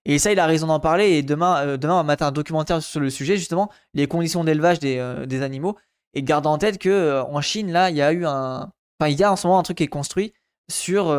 Et 0.04 0.18
ça, 0.18 0.32
il 0.32 0.38
a 0.38 0.46
raison 0.46 0.66
d'en 0.66 0.80
parler. 0.80 1.10
Et 1.10 1.22
demain, 1.22 1.66
euh, 1.66 1.78
on 1.82 1.88
va 1.88 2.02
mettre 2.02 2.24
un 2.24 2.32
documentaire 2.32 2.82
sur 2.82 3.00
le 3.00 3.10
sujet, 3.10 3.36
justement, 3.36 3.70
les 3.94 4.06
conditions 4.06 4.44
d'élevage 4.44 4.78
des, 4.78 4.98
euh, 4.98 5.42
animaux. 5.42 5.76
Et 6.12 6.22
garde 6.22 6.46
en 6.46 6.58
tête 6.58 6.78
que 6.78 6.88
euh, 6.88 7.24
en 7.24 7.40
Chine, 7.40 7.72
là, 7.72 7.90
il 7.90 7.96
y 7.96 8.02
a 8.02 8.12
eu 8.12 8.26
un. 8.26 8.70
Enfin, 9.00 9.10
il 9.10 9.18
y 9.18 9.24
a 9.24 9.32
en 9.32 9.36
ce 9.36 9.46
moment 9.46 9.58
un 9.58 9.62
truc 9.62 9.78
qui 9.78 9.84
est 9.84 9.88
construit 9.88 10.34
sur 10.70 11.18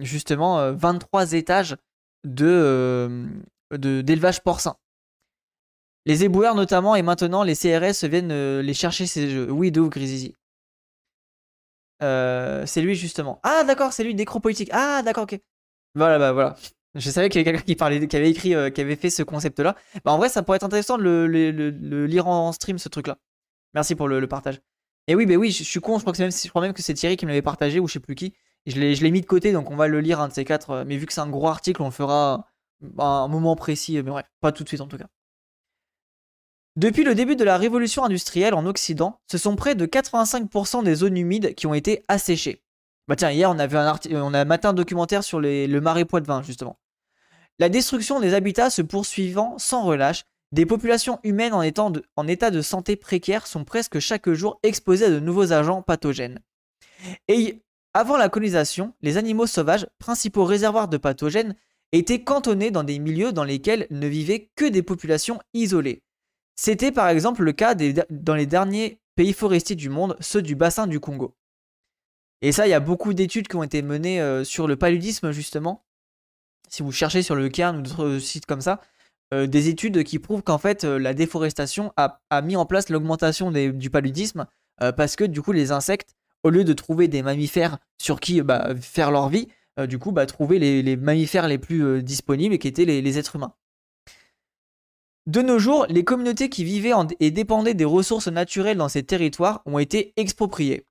justement 0.00 0.72
23 0.72 1.34
étages 1.34 1.76
de 2.24 3.28
d'élevage 3.70 4.42
porcin. 4.42 4.76
Les 6.06 6.24
éboueurs 6.24 6.54
notamment 6.54 6.96
et 6.96 7.02
maintenant 7.02 7.44
les 7.44 7.54
CRS 7.54 8.08
viennent 8.08 8.60
les 8.60 8.74
chercher 8.74 9.06
ces 9.06 9.28
jeux. 9.28 9.52
Oui, 9.52 9.70
de 9.70 9.80
ouf, 9.80 9.90
Grizizi. 9.90 10.34
Euh, 12.02 12.64
c'est 12.66 12.80
lui 12.80 12.94
justement. 12.94 13.40
Ah 13.42 13.64
d'accord, 13.64 13.92
c'est 13.92 14.04
lui 14.04 14.14
nécropolitique. 14.14 14.70
Ah 14.72 15.02
d'accord, 15.02 15.24
ok. 15.24 15.38
Voilà, 15.94 16.18
bah 16.18 16.32
voilà. 16.32 16.56
Je 16.94 17.10
savais 17.10 17.28
qu'il 17.28 17.40
y 17.40 17.42
avait 17.42 17.52
quelqu'un 17.52 17.64
qui 17.64 17.76
parlait, 17.76 18.06
qui 18.06 18.16
avait 18.16 18.30
écrit, 18.30 18.54
euh, 18.54 18.70
qui 18.70 18.80
avait 18.80 18.96
fait 18.96 19.10
ce 19.10 19.22
concept-là. 19.22 19.76
Bah 20.04 20.12
en 20.12 20.18
vrai, 20.18 20.28
ça 20.28 20.42
pourrait 20.42 20.56
être 20.56 20.64
intéressant 20.64 20.98
de 20.98 21.02
le, 21.02 22.06
lire 22.06 22.26
en 22.28 22.52
stream 22.52 22.78
ce 22.78 22.88
truc-là. 22.88 23.18
Merci 23.74 23.94
pour 23.94 24.08
le, 24.08 24.26
partage. 24.26 24.60
Et 25.06 25.14
oui, 25.14 25.26
bah 25.26 25.34
oui, 25.34 25.50
je, 25.50 25.64
suis 25.64 25.80
con. 25.80 25.98
Je 25.98 26.02
crois 26.02 26.14
même, 26.18 26.30
je 26.30 26.72
que 26.72 26.82
c'est 26.82 26.94
Thierry 26.94 27.16
qui 27.16 27.26
me 27.26 27.30
l'avait 27.30 27.42
partagé 27.42 27.80
ou 27.80 27.88
je 27.88 27.94
sais 27.94 28.00
plus 28.00 28.14
qui. 28.14 28.34
je 28.66 28.78
l'ai 28.78 29.10
mis 29.10 29.20
de 29.20 29.26
côté, 29.26 29.52
donc 29.52 29.70
on 29.70 29.76
va 29.76 29.88
le 29.88 30.00
lire 30.00 30.20
un 30.20 30.28
de 30.28 30.32
ces 30.32 30.44
quatre. 30.44 30.70
Euh, 30.70 30.84
mais 30.86 30.96
vu 30.96 31.06
que 31.06 31.12
c'est 31.12 31.20
un 31.20 31.28
gros 31.28 31.48
article, 31.48 31.82
on 31.82 31.86
le 31.86 31.90
fera 31.90 32.46
à 32.98 33.04
un 33.04 33.28
moment 33.28 33.56
précis. 33.56 33.94
Mais 33.96 34.02
bref, 34.02 34.26
pas 34.40 34.52
tout 34.52 34.64
de 34.64 34.68
suite 34.68 34.80
en 34.80 34.88
tout 34.88 34.98
cas. 34.98 35.08
Depuis 36.78 37.02
le 37.02 37.16
début 37.16 37.34
de 37.34 37.42
la 37.42 37.58
révolution 37.58 38.04
industrielle 38.04 38.54
en 38.54 38.64
Occident, 38.64 39.18
ce 39.28 39.36
sont 39.36 39.56
près 39.56 39.74
de 39.74 39.84
85% 39.84 40.84
des 40.84 40.94
zones 40.94 41.16
humides 41.16 41.56
qui 41.56 41.66
ont 41.66 41.74
été 41.74 42.04
asséchées. 42.06 42.62
Bah 43.08 43.16
tiens, 43.16 43.32
hier 43.32 43.50
on 43.50 43.58
a, 43.58 43.66
vu 43.66 43.76
un 43.76 43.98
on 44.12 44.32
a 44.32 44.44
matin 44.44 44.68
un 44.68 44.74
documentaire 44.74 45.24
sur 45.24 45.40
le 45.40 45.80
marais 45.80 46.04
Poitevin 46.04 46.40
justement. 46.40 46.78
La 47.58 47.68
destruction 47.68 48.20
des 48.20 48.32
habitats 48.32 48.70
se 48.70 48.82
poursuivant 48.82 49.58
sans 49.58 49.82
relâche, 49.82 50.22
des 50.52 50.66
populations 50.66 51.18
humaines 51.24 51.52
en 51.52 52.28
état 52.28 52.50
de 52.52 52.62
santé 52.62 52.94
précaire 52.94 53.48
sont 53.48 53.64
presque 53.64 53.98
chaque 53.98 54.30
jour 54.30 54.60
exposées 54.62 55.06
à 55.06 55.10
de 55.10 55.18
nouveaux 55.18 55.52
agents 55.52 55.82
pathogènes. 55.82 56.38
Et 57.26 57.60
avant 57.92 58.16
la 58.16 58.28
colonisation, 58.28 58.94
les 59.02 59.16
animaux 59.16 59.48
sauvages, 59.48 59.88
principaux 59.98 60.44
réservoirs 60.44 60.86
de 60.86 60.96
pathogènes, 60.96 61.56
étaient 61.90 62.22
cantonnés 62.22 62.70
dans 62.70 62.84
des 62.84 63.00
milieux 63.00 63.32
dans 63.32 63.42
lesquels 63.42 63.88
ne 63.90 64.06
vivaient 64.06 64.52
que 64.54 64.66
des 64.66 64.84
populations 64.84 65.40
isolées. 65.54 66.04
C'était 66.60 66.90
par 66.90 67.08
exemple 67.08 67.44
le 67.44 67.52
cas 67.52 67.76
dans 68.10 68.34
les 68.34 68.46
derniers 68.46 69.00
pays 69.14 69.32
forestiers 69.32 69.76
du 69.76 69.90
monde, 69.90 70.16
ceux 70.18 70.42
du 70.42 70.56
bassin 70.56 70.88
du 70.88 70.98
Congo. 70.98 71.36
Et 72.42 72.50
ça, 72.50 72.66
il 72.66 72.70
y 72.70 72.74
a 72.74 72.80
beaucoup 72.80 73.14
d'études 73.14 73.46
qui 73.46 73.54
ont 73.54 73.62
été 73.62 73.80
menées 73.80 74.20
euh, 74.20 74.42
sur 74.42 74.66
le 74.66 74.74
paludisme, 74.74 75.30
justement. 75.30 75.84
Si 76.68 76.82
vous 76.82 76.90
cherchez 76.90 77.22
sur 77.22 77.36
le 77.36 77.48
Cairn 77.48 77.76
ou 77.76 77.82
d'autres 77.82 78.18
sites 78.18 78.44
comme 78.44 78.60
ça, 78.60 78.80
euh, 79.32 79.46
des 79.46 79.68
études 79.68 80.02
qui 80.02 80.18
prouvent 80.18 80.42
qu'en 80.42 80.58
fait, 80.58 80.82
euh, 80.82 80.98
la 80.98 81.14
déforestation 81.14 81.92
a, 81.96 82.20
mis 82.42 82.56
en 82.56 82.66
place 82.66 82.88
l'augmentation 82.88 83.52
du 83.52 83.88
paludisme 83.88 84.46
parce 84.96 85.14
que 85.14 85.24
du 85.24 85.42
coup, 85.42 85.52
les 85.52 85.70
insectes, 85.70 86.16
au 86.42 86.50
lieu 86.50 86.64
de 86.64 86.72
trouver 86.72 87.06
des 87.06 87.22
mammifères 87.22 87.78
sur 88.00 88.18
qui 88.18 88.42
bah, 88.42 88.74
faire 88.80 89.12
leur 89.12 89.28
vie, 89.28 89.48
du 89.88 89.98
coup, 89.98 90.10
bah, 90.10 90.26
trouver 90.26 90.58
les, 90.58 90.96
mammifères 90.96 91.48
les 91.48 91.58
plus 91.58 92.02
disponibles 92.02 92.58
qui 92.58 92.68
étaient 92.68 92.84
les 92.84 93.18
êtres 93.18 93.36
humains. 93.36 93.54
De 95.28 95.42
nos 95.42 95.58
jours, 95.58 95.84
les 95.90 96.04
communautés 96.04 96.48
qui 96.48 96.64
vivaient 96.64 96.94
et 97.20 97.30
dépendaient 97.30 97.74
des 97.74 97.84
ressources 97.84 98.28
naturelles 98.28 98.78
dans 98.78 98.88
ces 98.88 99.02
territoires 99.02 99.60
ont 99.66 99.78
été 99.78 100.14
expropriées, 100.16 100.86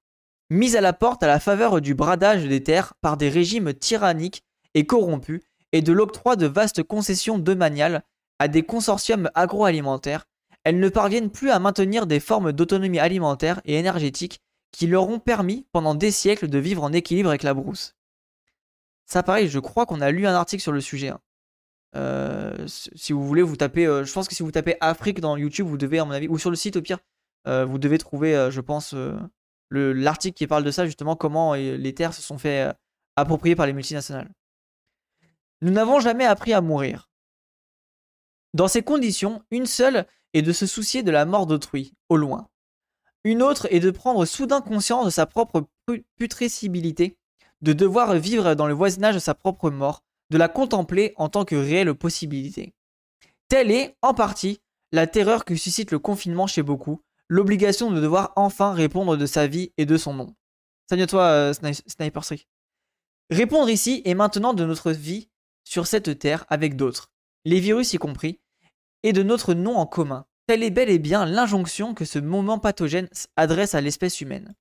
mises 0.51 0.75
à 0.75 0.81
la 0.81 0.93
porte 0.93 1.23
à 1.23 1.27
la 1.27 1.39
faveur 1.39 1.81
du 1.81 1.95
bradage 1.95 2.45
des 2.45 2.61
terres 2.61 2.93
par 3.01 3.17
des 3.17 3.29
régimes 3.29 3.73
tyranniques 3.73 4.43
et 4.75 4.85
corrompus 4.85 5.41
et 5.71 5.81
de 5.81 5.91
l'octroi 5.91 6.35
de 6.35 6.45
vastes 6.45 6.83
concessions 6.83 7.39
domaniales 7.39 8.03
à 8.37 8.47
des 8.47 8.61
consortiums 8.61 9.31
agroalimentaires, 9.33 10.27
elles 10.63 10.79
ne 10.79 10.89
parviennent 10.89 11.31
plus 11.31 11.49
à 11.49 11.57
maintenir 11.57 12.05
des 12.05 12.19
formes 12.19 12.51
d'autonomie 12.51 12.99
alimentaire 12.99 13.59
et 13.65 13.79
énergétique 13.79 14.39
qui 14.71 14.85
leur 14.85 15.09
ont 15.09 15.17
permis 15.17 15.65
pendant 15.71 15.95
des 15.95 16.11
siècles 16.11 16.47
de 16.47 16.59
vivre 16.59 16.83
en 16.83 16.93
équilibre 16.93 17.29
avec 17.29 17.41
la 17.41 17.55
brousse. 17.55 17.95
Ça 19.03 19.23
pareil, 19.23 19.49
je 19.49 19.57
crois 19.57 19.87
qu'on 19.87 19.99
a 20.01 20.11
lu 20.11 20.27
un 20.27 20.35
article 20.35 20.61
sur 20.61 20.73
le 20.73 20.81
sujet. 20.81 21.07
Hein. 21.07 21.21
Euh, 21.95 22.67
si 22.67 23.13
vous 23.13 23.25
voulez, 23.25 23.41
vous 23.41 23.55
tapez. 23.55 23.85
Euh, 23.85 24.03
je 24.03 24.13
pense 24.13 24.27
que 24.27 24.35
si 24.35 24.43
vous 24.43 24.51
tapez 24.51 24.75
Afrique 24.81 25.19
dans 25.19 25.37
YouTube, 25.37 25.67
vous 25.67 25.77
devez, 25.77 25.99
à 25.99 26.05
mon 26.05 26.11
avis, 26.11 26.27
ou 26.27 26.37
sur 26.37 26.49
le 26.49 26.55
site 26.55 26.75
au 26.75 26.81
pire, 26.81 26.99
euh, 27.47 27.65
vous 27.65 27.77
devez 27.77 27.97
trouver, 27.97 28.49
je 28.51 28.61
pense, 28.61 28.93
l'article 29.71 30.37
qui 30.37 30.47
parle 30.47 30.63
de 30.63 30.71
ça, 30.71 30.85
justement, 30.85 31.15
comment 31.15 31.53
les 31.53 31.93
terres 31.93 32.13
se 32.13 32.21
sont 32.21 32.37
fait 32.37 32.73
approprier 33.15 33.55
par 33.55 33.65
les 33.65 33.73
multinationales. 33.73 34.31
Nous 35.61 35.71
n'avons 35.71 35.99
jamais 35.99 36.25
appris 36.25 36.53
à 36.53 36.61
mourir. 36.61 37.09
Dans 38.53 38.67
ces 38.67 38.83
conditions, 38.83 39.41
une 39.49 39.65
seule 39.65 40.05
est 40.33 40.41
de 40.41 40.51
se 40.51 40.65
soucier 40.65 41.03
de 41.03 41.11
la 41.11 41.25
mort 41.25 41.47
d'autrui, 41.47 41.93
au 42.09 42.17
loin. 42.17 42.47
Une 43.23 43.41
autre 43.41 43.67
est 43.71 43.79
de 43.79 43.91
prendre 43.91 44.25
soudain 44.25 44.61
conscience 44.61 45.05
de 45.05 45.09
sa 45.09 45.25
propre 45.25 45.67
putrescibilité, 46.17 47.17
de 47.61 47.73
devoir 47.73 48.13
vivre 48.15 48.53
dans 48.53 48.67
le 48.67 48.73
voisinage 48.73 49.15
de 49.15 49.19
sa 49.19 49.33
propre 49.33 49.69
mort, 49.69 50.03
de 50.29 50.37
la 50.37 50.47
contempler 50.47 51.13
en 51.17 51.29
tant 51.29 51.45
que 51.45 51.55
réelle 51.55 51.93
possibilité. 51.93 52.73
Telle 53.49 53.71
est, 53.71 53.95
en 54.01 54.13
partie, 54.13 54.59
la 54.91 55.07
terreur 55.07 55.45
que 55.45 55.55
suscite 55.55 55.91
le 55.91 55.99
confinement 55.99 56.47
chez 56.47 56.63
beaucoup, 56.63 57.01
l'obligation 57.29 57.91
de 57.91 58.01
devoir 58.01 58.33
enfin 58.35 58.73
répondre 58.73 59.17
de 59.17 59.25
sa 59.25 59.47
vie 59.47 59.71
et 59.77 59.85
de 59.85 59.97
son 59.97 60.13
nom. 60.13 60.35
Salut 60.89 61.03
à 61.03 61.07
toi, 61.07 61.23
euh, 61.23 61.53
Sniper 61.53 62.23
Streak. 62.23 62.47
Répondre 63.29 63.69
ici 63.69 64.01
et 64.05 64.15
maintenant 64.15 64.53
de 64.53 64.65
notre 64.65 64.91
vie 64.91 65.29
sur 65.65 65.87
cette 65.87 66.17
terre 66.17 66.45
avec 66.49 66.77
d'autres, 66.77 67.11
les 67.43 67.59
virus 67.59 67.93
y 67.93 67.97
compris, 67.97 68.39
et 69.03 69.13
de 69.13 69.23
notre 69.23 69.53
nom 69.53 69.75
en 69.75 69.85
commun. 69.85 70.25
Telle 70.47 70.63
est 70.63 70.71
bel 70.71 70.89
et 70.89 70.99
bien 70.99 71.25
l'injonction 71.25 71.93
que 71.93 72.05
ce 72.05 72.19
moment 72.19 72.57
pathogène 72.57 73.09
adresse 73.35 73.75
à 73.75 73.81
l'espèce 73.81 74.21
humaine. 74.21 74.55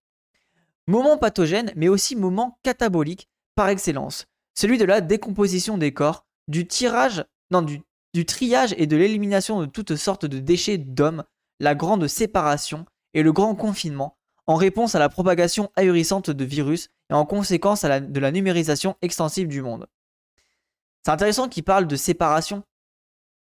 Moment 0.89 1.17
pathogène, 1.17 1.73
mais 1.77 1.89
aussi 1.89 2.17
moment 2.17 2.59
catabolique 2.65 3.29
par 3.55 3.69
excellence, 3.69 4.27
celui 4.57 4.79
de 4.79 4.85
la 4.85 5.01
décomposition 5.01 5.79
des 5.79 5.93
corps, 5.93 6.27
du 6.49 6.67
tirage, 6.67 7.25
non, 7.51 7.63
du, 7.63 7.83
triage 8.25 8.75
et 8.79 8.87
de 8.87 8.97
l'élimination 8.97 9.61
de 9.61 9.67
toutes 9.67 9.97
sortes 9.97 10.25
de 10.25 10.39
déchets 10.39 10.79
d'hommes, 10.79 11.25
la 11.61 11.75
grande 11.75 12.09
séparation 12.09 12.87
et 13.13 13.23
le 13.23 13.33
grand 13.33 13.55
confinement, 13.55 14.17
en 14.47 14.55
réponse 14.55 14.95
à 14.95 14.99
la 14.99 15.11
propagation 15.11 15.71
ahurissante 15.77 16.31
de 16.31 16.45
virus 16.45 16.89
et 17.11 17.15
en 17.15 17.27
conséquence 17.27 17.85
à 17.85 17.89
la, 17.89 18.01
de 18.01 18.21
la 18.21 18.33
numérisation 18.33 18.97
extensive 19.03 19.49
du 19.49 19.61
monde. 19.61 19.87
C'est 21.05 21.13
intéressant 21.13 21.49
qu'il 21.49 21.65
parle 21.65 21.87
de 21.87 21.97
séparation. 21.97 22.65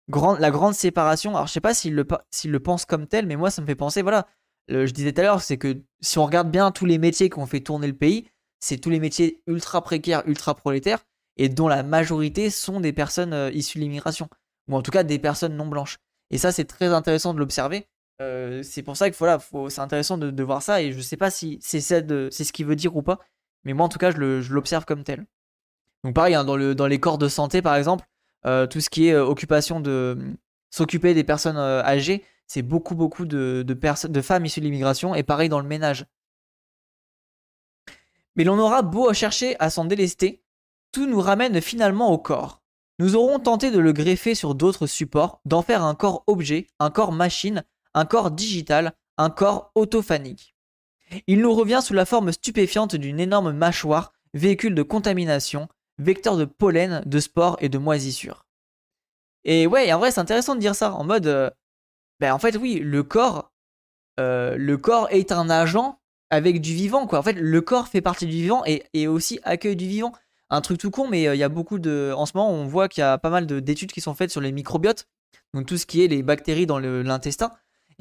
la 0.09 0.51
grande 0.51 0.75
séparation, 0.75 1.35
alors 1.35 1.47
je 1.47 1.53
sais 1.53 1.61
pas 1.61 1.75
s'il 1.75 1.95
le, 1.95 2.07
le 2.45 2.61
pense 2.61 2.85
comme 2.85 3.07
tel, 3.07 3.27
mais 3.27 3.37
moi 3.37 3.51
ça 3.51 3.63
me 3.63 3.67
fait 3.67 3.75
penser, 3.75 4.03
voilà, 4.03 4.27
je 4.69 4.91
disais 4.91 5.13
tout 5.13 5.21
à 5.23 5.25
l'heure, 5.25 5.41
c'est 5.41 5.57
que 5.57 5.83
si 6.03 6.19
on 6.19 6.27
regarde 6.27 6.51
bien 6.51 6.71
tous 6.71 6.85
les 6.85 6.99
métiers 6.99 7.31
qui 7.31 7.39
ont 7.39 7.47
fait 7.47 7.61
tourner 7.61 7.87
le 7.87 7.97
pays, 7.97 8.29
c'est 8.61 8.79
tous 8.79 8.91
les 8.91 9.01
métiers 9.01 9.43
ultra 9.47 9.83
précaires, 9.83 10.23
ultra 10.27 10.55
prolétaires, 10.55 11.05
et 11.37 11.49
dont 11.49 11.69
la 11.69 11.83
majorité 11.83 12.51
sont 12.51 12.81
des 12.81 12.93
personnes 12.93 13.33
euh, 13.33 13.51
issues 13.53 13.79
de 13.79 13.85
l'immigration, 13.85 14.29
ou 14.69 14.77
en 14.77 14.83
tout 14.83 14.91
cas 14.91 15.03
des 15.03 15.19
personnes 15.19 15.57
non 15.57 15.67
blanches. 15.67 15.99
Et 16.31 16.39
ça, 16.39 16.53
c'est 16.53 16.65
très 16.65 16.87
intéressant 16.87 17.35
de 17.35 17.39
l'observer. 17.39 17.87
Euh, 18.23 18.63
c'est 18.63 18.83
pour 18.83 18.97
ça 18.97 19.11
que 19.11 19.17
c'est 19.69 19.81
intéressant 19.81 20.19
de, 20.19 20.43
voir 20.43 20.63
ça. 20.63 20.83
Et 20.83 20.93
je 20.93 21.01
sais 21.01 21.17
pas 21.17 21.31
si 21.31 21.59
c'est 21.61 21.81
ce 21.81 22.53
qu'il 22.53 22.67
veut 22.67 22.77
dire 22.77 22.97
ou 22.97 23.03
pas. 23.03 23.21
Mais 23.65 23.75
moi, 23.75 23.87
en 23.87 23.89
tout 23.89 23.99
cas, 23.99 24.11
je 24.11 24.53
l'observe 24.53 24.85
comme 24.85 25.05
tel. 25.05 25.27
Donc 26.03 26.15
pareil, 26.15 26.35
hein, 26.35 26.45
dans, 26.45 26.57
le, 26.57 26.75
dans 26.75 26.87
les 26.87 26.99
corps 26.99 27.19
de 27.19 27.29
santé, 27.29 27.63
par 27.63 27.77
exemple, 27.77 28.05
euh, 28.47 28.67
tout 28.67 28.81
ce 28.81 28.91
qui 28.91 29.09
est 29.09 29.17
occupation 29.17 29.81
de 29.81 30.19
s'occuper 30.71 31.15
des 31.15 31.25
personnes 31.25 31.57
âgées, 31.59 32.25
c'est 32.47 32.63
beaucoup, 32.63 32.95
beaucoup 32.95 33.25
de, 33.25 33.65
de, 33.67 34.09
de 34.09 34.21
femmes 34.21 34.47
issues 34.47 34.61
de 34.61 34.65
l'immigration. 34.65 35.15
Et 35.15 35.23
pareil 35.23 35.49
dans 35.49 35.61
le 35.61 35.69
ménage. 35.69 36.07
Mais 38.37 38.45
l'on 38.45 38.59
aura 38.59 38.83
beau 38.83 39.13
chercher 39.13 39.57
à 39.59 39.71
s'en 39.71 39.85
délester, 39.85 40.43
tout 40.93 41.07
nous 41.07 41.21
ramène 41.21 41.61
finalement 41.61 42.13
au 42.13 42.19
corps. 42.19 42.63
Nous 42.99 43.17
aurons 43.17 43.39
tenté 43.39 43.71
de 43.71 43.79
le 43.79 43.93
greffer 43.93 44.35
sur 44.35 44.55
d'autres 44.55 44.87
supports, 44.87 45.41
d'en 45.45 45.63
faire 45.63 45.83
un 45.83 45.95
corps 45.95 46.25
objet, 46.27 46.69
un 46.79 46.91
corps 46.91 47.13
machine, 47.13 47.65
un 47.95 48.07
corps 48.07 48.31
digital, 48.31 48.95
un 49.19 49.31
corps 49.31 49.71
autophanique. 49.75 50.55
Il 51.27 51.41
nous 51.41 51.55
revient 51.55 51.81
sous 51.83 51.95
la 51.95 52.07
forme 52.07 52.33
stupéfiante 52.33 52.97
d'une 52.97 53.21
énorme 53.21 53.53
mâchoire, 53.53 54.13
véhicule 54.35 54.75
de 54.75 54.83
contamination, 54.83 55.69
vecteur 55.99 56.37
de 56.37 56.45
pollen, 56.45 57.03
de 57.07 57.21
spores 57.21 57.57
et 57.61 57.69
de 57.69 57.79
moisissures. 57.79 58.47
Et 59.45 59.67
ouais, 59.67 59.93
en 59.93 59.99
vrai, 59.99 60.11
c'est 60.11 60.21
intéressant 60.21 60.55
de 60.55 60.61
dire 60.61 60.75
ça, 60.75 60.93
en 60.93 61.05
mode, 61.05 61.27
euh, 61.27 61.51
ben 62.21 62.33
en 62.33 62.39
fait, 62.39 62.57
oui, 62.57 62.81
le 62.81 63.03
corps, 63.03 63.53
euh, 64.19 64.57
le 64.57 64.77
corps 64.77 65.09
est 65.11 65.33
un 65.33 65.49
agent 65.49 66.01
avec 66.31 66.61
du 66.61 66.75
vivant, 66.75 67.07
quoi. 67.07 67.19
En 67.19 67.23
fait, 67.23 67.35
le 67.35 67.61
corps 67.61 67.89
fait 67.89 68.01
partie 68.01 68.27
du 68.27 68.33
vivant 68.33 68.63
et, 68.67 68.83
et 68.95 69.07
aussi 69.09 69.39
accueille 69.45 69.77
du 69.77 69.87
vivant 69.87 70.13
un 70.51 70.61
truc 70.61 70.79
tout 70.79 70.91
con, 70.91 71.09
mais 71.09 71.27
euh, 71.27 71.35
il 71.35 71.39
y 71.39 71.43
a 71.43 71.49
beaucoup 71.49 71.79
de. 71.79 72.13
En 72.17 72.27
ce 72.27 72.33
moment, 72.37 72.51
on 72.51 72.67
voit 72.67 72.89
qu'il 72.89 73.01
y 73.01 73.05
a 73.05 73.19
pas 73.19 73.31
mal 73.31 73.47
d'études 73.47 73.93
qui 73.93 74.01
sont 74.01 74.15
faites 74.15 74.31
sur 74.31 74.41
les 74.41 74.53
microbiotes, 74.53 75.09
donc 75.55 75.67
tout 75.67 75.77
ce 75.77 75.87
qui 75.87 76.05
est 76.05 76.09
les 76.09 76.23
bactéries 76.23 76.67
dans 76.67 76.79
l'intestin. 76.79 77.51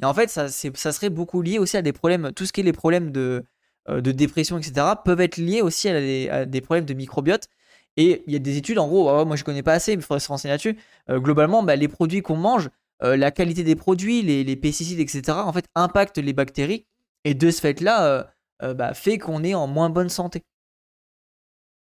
Et 0.00 0.04
en 0.04 0.14
fait, 0.14 0.28
ça, 0.28 0.48
ça 0.48 0.92
serait 0.92 1.10
beaucoup 1.10 1.42
lié 1.42 1.58
aussi 1.58 1.76
à 1.76 1.82
des 1.82 1.92
problèmes, 1.92 2.32
tout 2.32 2.46
ce 2.46 2.52
qui 2.52 2.60
est 2.60 2.64
les 2.64 2.72
problèmes 2.72 3.10
de, 3.12 3.44
euh, 3.88 4.00
de 4.00 4.12
dépression, 4.12 4.58
etc., 4.58 4.86
peuvent 5.04 5.20
être 5.20 5.38
liés 5.38 5.62
aussi 5.62 5.88
à, 5.88 6.44
des 6.44 6.60
problèmes 6.60 6.84
de 6.84 6.94
microbiote. 6.94 7.48
Et 7.96 8.22
il 8.26 8.32
y 8.34 8.36
a 8.36 8.38
des 8.38 8.58
études, 8.58 8.78
en 8.78 8.88
gros, 8.88 9.24
moi 9.24 9.36
je 9.36 9.44
connais 9.44 9.62
pas 9.62 9.72
assez, 9.72 9.96
mais 9.96 10.02
il 10.02 10.04
faudrait 10.04 10.20
se 10.20 10.28
renseigner 10.28 10.52
là-dessus. 10.52 10.76
Euh, 11.08 11.18
globalement, 11.18 11.62
bah, 11.62 11.76
les 11.76 11.88
produits 11.88 12.20
qu'on 12.20 12.36
mange, 12.36 12.68
la 13.02 13.30
qualité 13.30 13.62
des 13.62 13.76
produits, 13.76 14.22
les, 14.22 14.42
les, 14.42 14.56
pesticides, 14.56 15.00
etc., 15.00 15.22
en 15.28 15.52
fait, 15.52 15.66
impactent 15.74 16.16
les 16.16 16.32
bactéries. 16.32 16.86
Et 17.26 17.34
de 17.34 17.50
ce 17.50 17.60
fait-là, 17.60 18.32
bah, 18.62 18.94
fait 18.94 19.18
qu'on 19.18 19.42
est 19.42 19.54
en 19.54 19.66
moins 19.66 19.90
bonne 19.90 20.08
santé. 20.08 20.44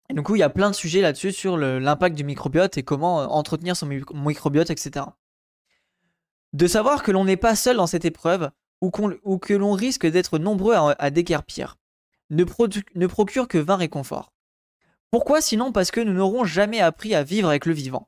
Et 0.09 0.13
du 0.15 0.23
coup, 0.23 0.35
il 0.35 0.39
y 0.39 0.43
a 0.43 0.49
plein 0.49 0.71
de 0.71 0.75
sujets 0.75 1.01
là-dessus 1.01 1.31
sur 1.31 1.55
l'impact 1.57 2.15
du 2.15 2.23
microbiote 2.23 2.77
et 2.77 2.83
comment 2.83 3.21
euh, 3.21 3.25
entretenir 3.25 3.75
son 3.75 3.85
microbiote, 3.85 4.71
etc. 4.71 5.05
De 6.53 6.67
savoir 6.67 7.03
que 7.03 7.11
l'on 7.11 7.25
n'est 7.25 7.37
pas 7.37 7.55
seul 7.55 7.77
dans 7.77 7.87
cette 7.87 8.05
épreuve 8.05 8.49
ou, 8.81 8.89
que 8.89 9.53
l'on 9.53 9.73
risque 9.73 10.07
d'être 10.07 10.39
nombreux 10.39 10.73
à, 10.73 10.95
à 10.97 11.11
ne, 11.11 12.43
procure 13.07 13.47
que 13.47 13.57
vain 13.57 13.75
réconfort. 13.75 14.33
Pourquoi 15.11 15.41
sinon? 15.41 15.71
Parce 15.71 15.91
que 15.91 16.01
nous 16.01 16.13
n'aurons 16.13 16.43
jamais 16.43 16.79
appris 16.79 17.13
à 17.13 17.23
vivre 17.23 17.49
avec 17.49 17.65
le 17.65 17.73
vivant, 17.73 18.07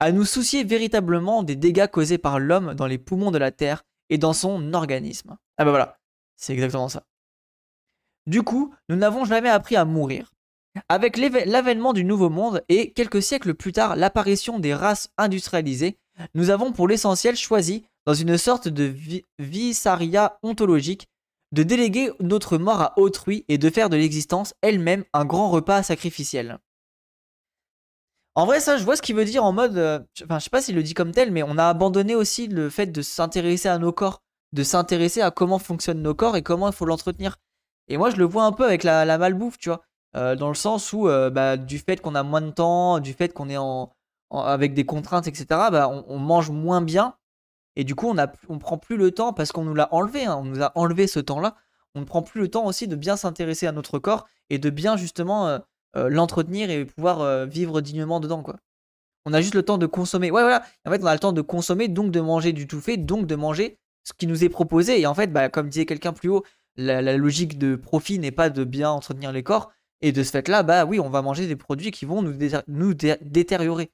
à 0.00 0.12
nous 0.12 0.24
soucier 0.24 0.64
véritablement 0.64 1.42
des 1.42 1.56
dégâts 1.56 1.88
causés 1.88 2.18
par 2.18 2.38
l'homme 2.38 2.74
dans 2.74 2.86
les 2.86 2.98
poumons 2.98 3.30
de 3.30 3.38
la 3.38 3.50
Terre 3.50 3.82
et 4.10 4.16
dans 4.16 4.32
son 4.32 4.72
organisme. 4.74 5.36
Ah 5.58 5.64
bah 5.64 5.70
voilà, 5.70 5.98
c'est 6.42 6.52
exactement 6.52 6.88
ça. 6.88 7.04
Du 8.26 8.42
coup, 8.42 8.74
nous 8.88 8.96
n'avons 8.96 9.24
jamais 9.24 9.48
appris 9.48 9.76
à 9.76 9.84
mourir, 9.84 10.32
avec 10.88 11.16
l'avènement 11.16 11.92
du 11.92 12.04
Nouveau 12.04 12.30
Monde 12.30 12.64
et 12.68 12.92
quelques 12.92 13.22
siècles 13.22 13.54
plus 13.54 13.72
tard 13.72 13.96
l'apparition 13.96 14.58
des 14.58 14.74
races 14.74 15.10
industrialisées, 15.18 15.98
nous 16.34 16.50
avons 16.50 16.72
pour 16.72 16.88
l'essentiel 16.88 17.36
choisi, 17.36 17.84
dans 18.06 18.14
une 18.14 18.36
sorte 18.36 18.68
de 18.68 18.94
visaria 19.38 20.38
ontologique, 20.42 21.06
de 21.52 21.62
déléguer 21.62 22.10
notre 22.20 22.58
mort 22.58 22.80
à 22.80 22.98
autrui 22.98 23.44
et 23.48 23.58
de 23.58 23.70
faire 23.70 23.90
de 23.90 23.96
l'existence 23.96 24.54
elle-même 24.62 25.04
un 25.12 25.24
grand 25.24 25.50
repas 25.50 25.82
sacrificiel. 25.82 26.58
En 28.34 28.46
vrai, 28.46 28.60
ça, 28.60 28.78
je 28.78 28.84
vois 28.84 28.96
ce 28.96 29.02
qu'il 29.02 29.14
veut 29.14 29.26
dire 29.26 29.44
en 29.44 29.52
mode. 29.52 29.76
Euh, 29.76 30.00
enfin, 30.24 30.38
je 30.38 30.44
sais 30.44 30.50
pas 30.50 30.62
s'il 30.62 30.74
le 30.74 30.82
dit 30.82 30.94
comme 30.94 31.12
tel, 31.12 31.30
mais 31.30 31.42
on 31.42 31.58
a 31.58 31.68
abandonné 31.68 32.14
aussi 32.14 32.48
le 32.48 32.70
fait 32.70 32.86
de 32.86 33.02
s'intéresser 33.02 33.68
à 33.68 33.76
nos 33.76 33.92
corps, 33.92 34.22
de 34.52 34.62
s'intéresser 34.62 35.22
à 35.22 35.30
comment 35.30 35.58
fonctionnent 35.58 36.02
nos 36.02 36.14
corps 36.14 36.36
et 36.36 36.42
comment 36.42 36.68
il 36.68 36.74
faut 36.74 36.84
l'entretenir. 36.84 37.38
Et 37.88 37.96
moi, 37.96 38.10
je 38.10 38.16
le 38.16 38.24
vois 38.24 38.44
un 38.44 38.52
peu 38.52 38.64
avec 38.64 38.84
la 38.84 39.18
malbouffe, 39.18 39.58
tu 39.58 39.68
vois. 39.68 39.82
Euh, 40.14 40.36
dans 40.36 40.48
le 40.48 40.54
sens 40.54 40.92
où 40.92 41.08
euh, 41.08 41.30
bah, 41.30 41.56
du 41.56 41.78
fait 41.78 42.00
qu'on 42.00 42.14
a 42.14 42.22
moins 42.22 42.42
de 42.42 42.50
temps, 42.50 43.00
du 43.00 43.14
fait 43.14 43.32
qu'on 43.32 43.48
est 43.48 43.56
en, 43.56 43.92
avec 44.30 44.74
des 44.74 44.84
contraintes, 44.84 45.26
etc., 45.26 45.46
bah, 45.48 45.88
on, 45.88 46.18
mange 46.18 46.50
moins 46.50 46.82
bien. 46.82 47.14
Et 47.76 47.84
du 47.84 47.94
coup, 47.94 48.08
on, 48.08 48.18
a, 48.18 48.30
on 48.48 48.58
prend 48.58 48.76
plus 48.76 48.96
le 48.96 49.10
temps 49.10 49.32
parce 49.32 49.52
qu'on 49.52 49.64
nous 49.64 49.74
l'a 49.74 49.92
enlevé, 49.94 50.26
hein, 50.26 50.36
on 50.36 50.44
nous 50.44 50.62
a 50.62 50.72
enlevé 50.74 51.06
ce 51.06 51.20
temps-là. 51.20 51.56
On 51.94 52.00
ne 52.00 52.04
prend 52.04 52.22
plus 52.22 52.42
le 52.42 52.48
temps 52.48 52.66
aussi 52.66 52.88
de 52.88 52.96
bien 52.96 53.16
s'intéresser 53.16 53.66
à 53.66 53.72
notre 53.72 53.98
corps 53.98 54.26
et 54.50 54.58
de 54.58 54.70
bien 54.70 54.96
justement 54.96 55.48
euh, 55.48 55.58
l'entretenir 55.94 56.70
et 56.70 56.84
pouvoir 56.84 57.46
vivre 57.46 57.80
dignement 57.80 58.20
dedans, 58.20 58.42
quoi. 58.42 58.56
On 59.24 59.32
a 59.32 59.40
juste 59.40 59.54
le 59.54 59.62
temps 59.62 59.78
de 59.78 59.86
consommer. 59.86 60.32
Ouais, 60.32 60.42
voilà. 60.42 60.64
En 60.84 60.90
fait, 60.90 61.00
on 61.00 61.06
a 61.06 61.12
le 61.12 61.20
temps 61.20 61.32
de 61.32 61.42
consommer, 61.42 61.86
donc 61.86 62.10
de 62.10 62.20
manger 62.20 62.52
du 62.52 62.66
tout 62.66 62.80
fait, 62.80 62.96
donc 62.96 63.26
de 63.26 63.36
manger 63.36 63.78
ce 64.04 64.12
qui 64.12 64.26
nous 64.26 64.44
est 64.44 64.48
proposé. 64.48 65.00
Et 65.00 65.06
en 65.06 65.14
fait, 65.14 65.28
bah, 65.28 65.48
comme 65.48 65.68
disait 65.68 65.86
quelqu'un 65.86 66.12
plus 66.12 66.28
haut, 66.28 66.44
la, 66.76 67.16
logique 67.16 67.58
de 67.58 67.76
profit 67.76 68.18
n'est 68.18 68.30
pas 68.30 68.50
de 68.50 68.64
bien 68.64 68.90
entretenir 68.90 69.32
les 69.32 69.42
corps, 69.42 69.72
et 70.00 70.12
de 70.12 70.22
ce 70.22 70.30
fait-là, 70.30 70.62
bah 70.62 70.84
oui, 70.84 70.98
on 70.98 71.10
va 71.10 71.22
manger 71.22 71.46
des 71.46 71.56
produits 71.56 71.92
qui 71.92 72.06
vont 72.06 72.22
nous, 72.22 72.94
détériorer. 72.94 73.92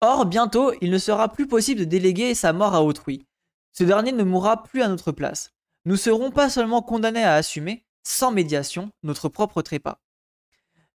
Or, 0.00 0.26
bientôt, 0.26 0.72
il 0.80 0.90
ne 0.90 0.98
sera 0.98 1.32
plus 1.32 1.46
possible 1.46 1.80
de 1.80 1.84
déléguer 1.84 2.34
sa 2.34 2.52
mort 2.52 2.74
à 2.74 2.82
autrui. 2.82 3.26
Ce 3.72 3.84
dernier 3.84 4.12
ne 4.12 4.22
mourra 4.22 4.62
plus 4.62 4.82
à 4.82 4.88
notre 4.88 5.12
place. 5.12 5.52
Nous 5.86 5.96
serons 5.96 6.30
pas 6.30 6.50
seulement 6.50 6.82
condamnés 6.82 7.24
à 7.24 7.34
assumer, 7.34 7.86
sans 8.02 8.30
médiation, 8.30 8.92
notre 9.02 9.28
propre 9.28 9.62
trépas. 9.62 10.00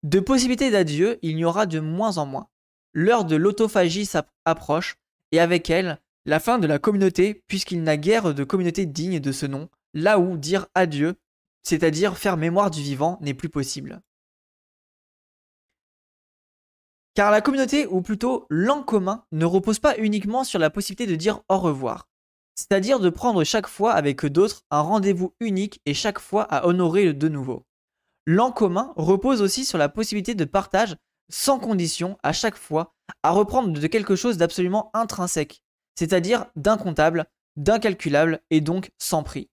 De 0.04 0.20
possibilités 0.20 0.72
d'adieu, 0.72 1.20
il 1.22 1.38
y 1.38 1.46
aura 1.46 1.66
de 1.66 1.80
moins 1.80 2.18
en 2.18 2.26
moins. 2.26 2.48
L'heure 2.94 3.26
de 3.26 3.36
l'autophagie 3.36 4.10
approche, 4.46 4.98
et 5.32 5.40
avec 5.40 5.70
elle, 5.70 6.00
la 6.30 6.40
fin 6.40 6.60
de 6.60 6.68
la 6.68 6.80
communauté, 6.80 7.44
puisqu'il 7.48 7.84
n'a 7.84 7.98
guère 7.98 8.34
de 8.34 8.44
communauté 8.44 8.86
digne 8.86 9.20
de 9.20 9.32
ce 9.32 9.46
nom, 9.46 9.70
là 9.94 10.20
où 10.20 10.38
dire 10.38 10.68
adieu 10.76 11.16
c'est-à-dire 11.64 12.18
faire 12.18 12.38
mémoire 12.38 12.72
du 12.72 12.82
vivant, 12.82 13.18
n'est 13.22 13.34
plus 13.34 13.50
possible. 13.50 14.02
Car 17.16 17.32
la 17.32 17.42
communauté, 17.42 17.86
ou 17.86 18.02
plutôt 18.02 18.46
l'en 18.50 18.82
commun, 18.82 19.26
ne 19.32 19.46
repose 19.46 19.80
pas 19.80 19.98
uniquement 19.98 20.44
sur 20.44 20.60
la 20.60 20.70
possibilité 20.70 21.06
de 21.06 21.16
dire 21.16 21.42
au 21.50 21.58
revoir, 21.58 22.08
c'est-à-dire 22.56 23.00
de 23.00 23.10
prendre 23.10 23.44
chaque 23.44 23.68
fois 23.68 23.94
avec 23.94 24.26
d'autres 24.26 24.64
un 24.72 24.82
rendez-vous 24.82 25.36
unique 25.40 25.82
et 25.86 25.94
chaque 25.94 26.20
fois 26.20 26.44
à 26.44 26.66
honorer 26.66 27.14
de 27.14 27.28
nouveau. 27.28 27.66
L'en 28.26 28.52
commun 28.52 28.94
repose 28.96 29.42
aussi 29.42 29.66
sur 29.66 29.78
la 29.78 29.90
possibilité 29.90 30.36
de 30.36 30.46
partage 30.46 30.96
sans 31.30 31.60
condition 31.60 32.18
à 32.24 32.32
chaque 32.32 32.58
fois 32.58 32.94
à 33.24 33.32
reprendre 33.32 33.78
de 33.78 33.88
quelque 33.88 34.16
chose 34.16 34.38
d'absolument 34.38 34.92
intrinsèque, 34.94 35.62
c'est-à-dire 36.00 36.46
d'incontable, 36.56 37.26
d'incalculable 37.58 38.40
et 38.52 38.62
donc 38.62 38.92
sans 39.00 39.22
prix. 39.22 39.50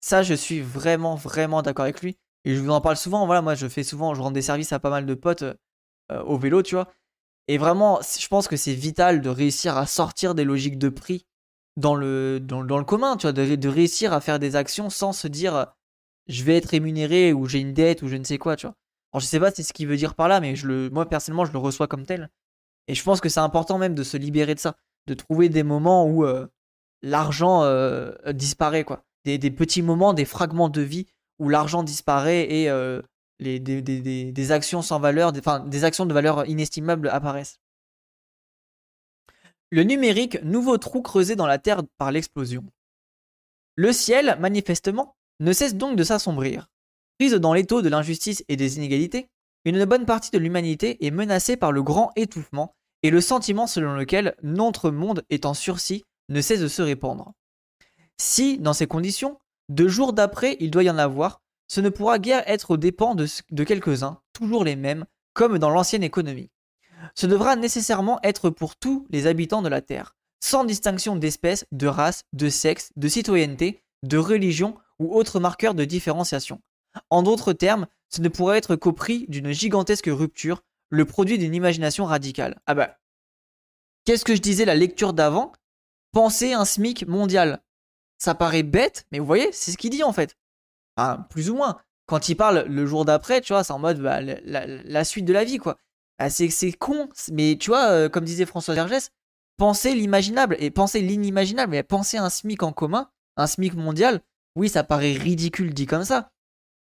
Ça, 0.00 0.22
je 0.22 0.32
suis 0.32 0.62
vraiment, 0.62 1.14
vraiment 1.14 1.60
d'accord 1.60 1.82
avec 1.82 2.00
lui. 2.00 2.16
Et 2.46 2.54
je 2.54 2.60
vous 2.60 2.70
en 2.70 2.80
parle 2.80 2.96
souvent. 2.96 3.26
Voilà, 3.26 3.42
moi, 3.42 3.54
je 3.54 3.68
fais 3.68 3.82
souvent, 3.82 4.14
je 4.14 4.22
rends 4.22 4.30
des 4.30 4.40
services 4.40 4.72
à 4.72 4.78
pas 4.78 4.88
mal 4.88 5.04
de 5.04 5.12
potes 5.12 5.42
euh, 5.42 6.22
au 6.22 6.38
vélo, 6.38 6.62
tu 6.62 6.74
vois. 6.74 6.90
Et 7.48 7.58
vraiment, 7.58 8.00
je 8.00 8.26
pense 8.28 8.48
que 8.48 8.56
c'est 8.56 8.72
vital 8.72 9.20
de 9.20 9.28
réussir 9.28 9.76
à 9.76 9.84
sortir 9.84 10.34
des 10.34 10.44
logiques 10.44 10.78
de 10.78 10.88
prix 10.88 11.26
dans 11.76 11.94
le, 11.94 12.40
dans, 12.40 12.62
le 12.62 12.84
commun, 12.84 13.18
tu 13.18 13.26
vois, 13.26 13.32
de, 13.32 13.68
réussir 13.68 14.14
à 14.14 14.22
faire 14.22 14.38
des 14.38 14.56
actions 14.56 14.88
sans 14.88 15.12
se 15.12 15.28
dire 15.28 15.66
je 16.28 16.44
vais 16.44 16.56
être 16.56 16.70
rémunéré 16.70 17.34
ou 17.34 17.44
j'ai 17.44 17.58
une 17.58 17.74
dette 17.74 18.00
ou 18.00 18.08
je 18.08 18.16
ne 18.16 18.24
sais 18.24 18.38
quoi, 18.38 18.56
tu 18.56 18.66
vois. 18.66 18.74
Alors, 19.12 19.20
je 19.20 19.26
sais 19.26 19.38
pas 19.38 19.50
ce 19.50 19.70
qu'il 19.74 19.86
veut 19.86 19.98
dire 19.98 20.14
par 20.14 20.28
là, 20.28 20.40
mais 20.40 20.54
moi, 20.90 21.06
personnellement, 21.06 21.44
je 21.44 21.52
le 21.52 21.58
reçois 21.58 21.88
comme 21.88 22.06
tel. 22.06 22.30
Et 22.88 22.94
je 22.94 23.02
pense 23.02 23.20
que 23.20 23.28
c'est 23.28 23.40
important 23.40 23.76
même 23.76 23.94
de 23.94 24.02
se 24.02 24.16
libérer 24.16 24.54
de 24.54 24.60
ça, 24.60 24.76
de 25.06 25.14
trouver 25.14 25.48
des 25.48 25.62
moments 25.62 26.06
où 26.06 26.24
euh, 26.24 26.46
l'argent 27.02 27.62
euh, 27.62 28.12
disparaît, 28.32 28.84
quoi 28.84 29.04
des, 29.24 29.50
petits 29.50 29.82
moments, 29.82 30.14
des 30.14 30.24
fragments 30.24 30.68
de 30.68 30.82
vie 30.82 31.06
où 31.38 31.48
l'argent 31.48 31.82
disparaît 31.82 32.50
et 32.50 32.68
euh, 32.68 33.02
des, 33.40 34.52
actions 34.52 34.82
sans 34.82 35.00
valeur, 35.00 35.32
actions 35.82 36.06
de 36.06 36.14
valeur 36.14 36.46
inestimable 36.46 37.08
apparaissent. 37.08 37.58
Le 39.70 39.82
numérique, 39.82 40.40
nouveau 40.42 40.78
trou 40.78 41.02
creusé 41.02 41.34
dans 41.34 41.46
la 41.46 41.58
Terre 41.58 41.82
par 41.98 42.12
l'explosion. 42.12 42.64
Le 43.76 43.92
ciel, 43.92 44.36
manifestement, 44.38 45.16
ne 45.40 45.52
cesse 45.52 45.74
donc 45.74 45.96
de 45.96 46.04
s'assombrir. 46.04 46.68
Prise 47.18 47.34
dans 47.34 47.54
l'étau 47.54 47.82
de 47.82 47.88
l'injustice 47.88 48.44
et 48.48 48.56
des 48.56 48.76
inégalités, 48.76 49.28
une 49.64 49.84
bonne 49.84 50.04
partie 50.04 50.30
de 50.30 50.38
l'humanité 50.38 51.04
est 51.04 51.10
menacée 51.10 51.56
par 51.56 51.72
le 51.72 51.82
grand 51.82 52.12
étouffement 52.14 52.76
et 53.04 53.10
le 53.10 53.20
sentiment 53.20 53.66
selon 53.66 53.94
lequel 53.94 54.34
notre 54.42 54.90
monde 54.90 55.24
est 55.28 55.44
en 55.44 55.52
sursis 55.54 56.04
ne 56.30 56.40
cesse 56.40 56.60
de 56.60 56.68
se 56.68 56.80
répandre. 56.80 57.34
Si, 58.16 58.58
dans 58.58 58.72
ces 58.72 58.86
conditions, 58.86 59.38
deux 59.68 59.88
jours 59.88 60.14
d'après 60.14 60.56
il 60.58 60.70
doit 60.70 60.84
y 60.84 60.90
en 60.90 60.96
avoir, 60.96 61.42
ce 61.68 61.82
ne 61.82 61.90
pourra 61.90 62.18
guère 62.18 62.42
être 62.46 62.72
aux 62.72 62.76
dépens 62.78 63.14
de, 63.14 63.26
de 63.50 63.64
quelques-uns, 63.64 64.20
toujours 64.32 64.64
les 64.64 64.74
mêmes, 64.74 65.04
comme 65.34 65.58
dans 65.58 65.68
l'ancienne 65.68 66.02
économie. 66.02 66.50
Ce 67.14 67.26
devra 67.26 67.56
nécessairement 67.56 68.20
être 68.22 68.48
pour 68.48 68.74
tous 68.74 69.06
les 69.10 69.26
habitants 69.26 69.60
de 69.60 69.68
la 69.68 69.82
Terre, 69.82 70.16
sans 70.42 70.64
distinction 70.64 71.14
d'espèce, 71.14 71.66
de 71.72 71.86
race, 71.86 72.22
de 72.32 72.48
sexe, 72.48 72.90
de 72.96 73.08
citoyenneté, 73.08 73.82
de 74.02 74.16
religion 74.16 74.78
ou 74.98 75.14
autre 75.14 75.40
marqueur 75.40 75.74
de 75.74 75.84
différenciation. 75.84 76.62
En 77.10 77.22
d'autres 77.22 77.52
termes, 77.52 77.86
ce 78.08 78.22
ne 78.22 78.28
pourrait 78.28 78.58
être 78.58 78.76
qu'au 78.76 78.92
prix 78.92 79.26
d'une 79.28 79.52
gigantesque 79.52 80.08
rupture, 80.10 80.62
le 80.90 81.04
produit 81.04 81.38
d'une 81.38 81.54
imagination 81.54 82.04
radicale. 82.04 82.60
Ah 82.66 82.74
bah, 82.74 82.98
qu'est-ce 84.04 84.24
que 84.24 84.34
je 84.34 84.40
disais 84.40 84.64
la 84.64 84.74
lecture 84.74 85.12
d'avant? 85.12 85.52
Penser 86.12 86.52
un 86.52 86.64
SMIC 86.64 87.06
mondial. 87.06 87.62
Ça 88.18 88.34
paraît 88.34 88.62
bête, 88.62 89.06
mais 89.10 89.18
vous 89.18 89.26
voyez, 89.26 89.50
c'est 89.52 89.72
ce 89.72 89.76
qu'il 89.76 89.90
dit 89.90 90.04
en 90.04 90.12
fait. 90.12 90.36
Enfin, 90.96 91.26
plus 91.30 91.50
ou 91.50 91.56
moins. 91.56 91.80
Quand 92.06 92.28
il 92.28 92.36
parle 92.36 92.64
le 92.68 92.86
jour 92.86 93.04
d'après, 93.04 93.40
tu 93.40 93.52
vois, 93.52 93.64
c'est 93.64 93.72
en 93.72 93.78
mode 93.78 94.00
bah, 94.00 94.20
la, 94.20 95.04
suite 95.04 95.24
de 95.24 95.32
la 95.32 95.44
vie, 95.44 95.58
quoi. 95.58 95.78
Ah, 96.18 96.30
c'est 96.30 96.72
con, 96.72 97.08
mais 97.32 97.56
tu 97.58 97.70
vois, 97.70 97.88
euh, 97.90 98.08
comme 98.08 98.24
disait 98.24 98.46
François 98.46 98.74
Vergès, 98.74 99.10
penser 99.56 99.94
l'imaginable 99.94 100.56
et 100.60 100.70
penser 100.70 101.00
l'inimaginable, 101.00 101.72
mais 101.72 101.82
penser 101.82 102.18
un 102.18 102.30
SMIC 102.30 102.62
en 102.62 102.72
commun, 102.72 103.10
un 103.36 103.46
SMIC 103.46 103.74
mondial, 103.74 104.20
oui, 104.54 104.68
ça 104.68 104.84
paraît 104.84 105.12
ridicule 105.12 105.74
dit 105.74 105.86
comme 105.86 106.04
ça. 106.04 106.30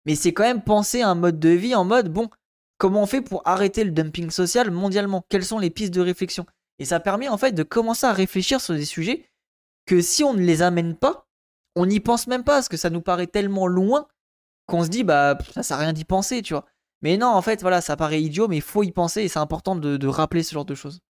Mais 0.05 0.15
c'est 0.15 0.33
quand 0.33 0.43
même 0.43 0.63
penser 0.63 1.01
un 1.01 1.15
mode 1.15 1.39
de 1.39 1.49
vie 1.49 1.75
en 1.75 1.85
mode, 1.85 2.09
bon, 2.09 2.29
comment 2.77 3.03
on 3.03 3.07
fait 3.07 3.21
pour 3.21 3.41
arrêter 3.45 3.83
le 3.83 3.91
dumping 3.91 4.29
social 4.29 4.71
mondialement? 4.71 5.23
Quelles 5.29 5.45
sont 5.45 5.59
les 5.59 5.69
pistes 5.69 5.93
de 5.93 6.01
réflexion? 6.01 6.45
Et 6.79 6.85
ça 6.85 6.99
permet 6.99 7.29
en 7.29 7.37
fait 7.37 7.51
de 7.51 7.63
commencer 7.63 8.05
à 8.05 8.13
réfléchir 8.13 8.59
sur 8.59 8.73
des 8.73 8.85
sujets 8.85 9.29
que 9.85 10.01
si 10.01 10.23
on 10.23 10.33
ne 10.33 10.41
les 10.41 10.61
amène 10.61 10.95
pas, 10.95 11.27
on 11.75 11.85
n'y 11.85 11.99
pense 11.99 12.27
même 12.27 12.43
pas, 12.43 12.55
parce 12.55 12.69
que 12.69 12.77
ça 12.77 12.89
nous 12.89 13.01
paraît 13.01 13.27
tellement 13.27 13.67
loin 13.67 14.07
qu'on 14.67 14.83
se 14.83 14.89
dit, 14.89 15.03
bah, 15.03 15.37
ça 15.53 15.63
sert 15.63 15.79
rien 15.79 15.93
d'y 15.93 16.05
penser, 16.05 16.41
tu 16.41 16.53
vois. 16.53 16.65
Mais 17.01 17.17
non, 17.17 17.27
en 17.27 17.41
fait, 17.41 17.61
voilà, 17.61 17.81
ça 17.81 17.97
paraît 17.97 18.21
idiot, 18.21 18.47
mais 18.47 18.57
il 18.57 18.61
faut 18.61 18.83
y 18.83 18.91
penser 18.91 19.23
et 19.23 19.27
c'est 19.27 19.39
important 19.39 19.75
de, 19.75 19.97
de 19.97 20.07
rappeler 20.07 20.43
ce 20.43 20.53
genre 20.53 20.65
de 20.65 20.75
choses. 20.75 21.01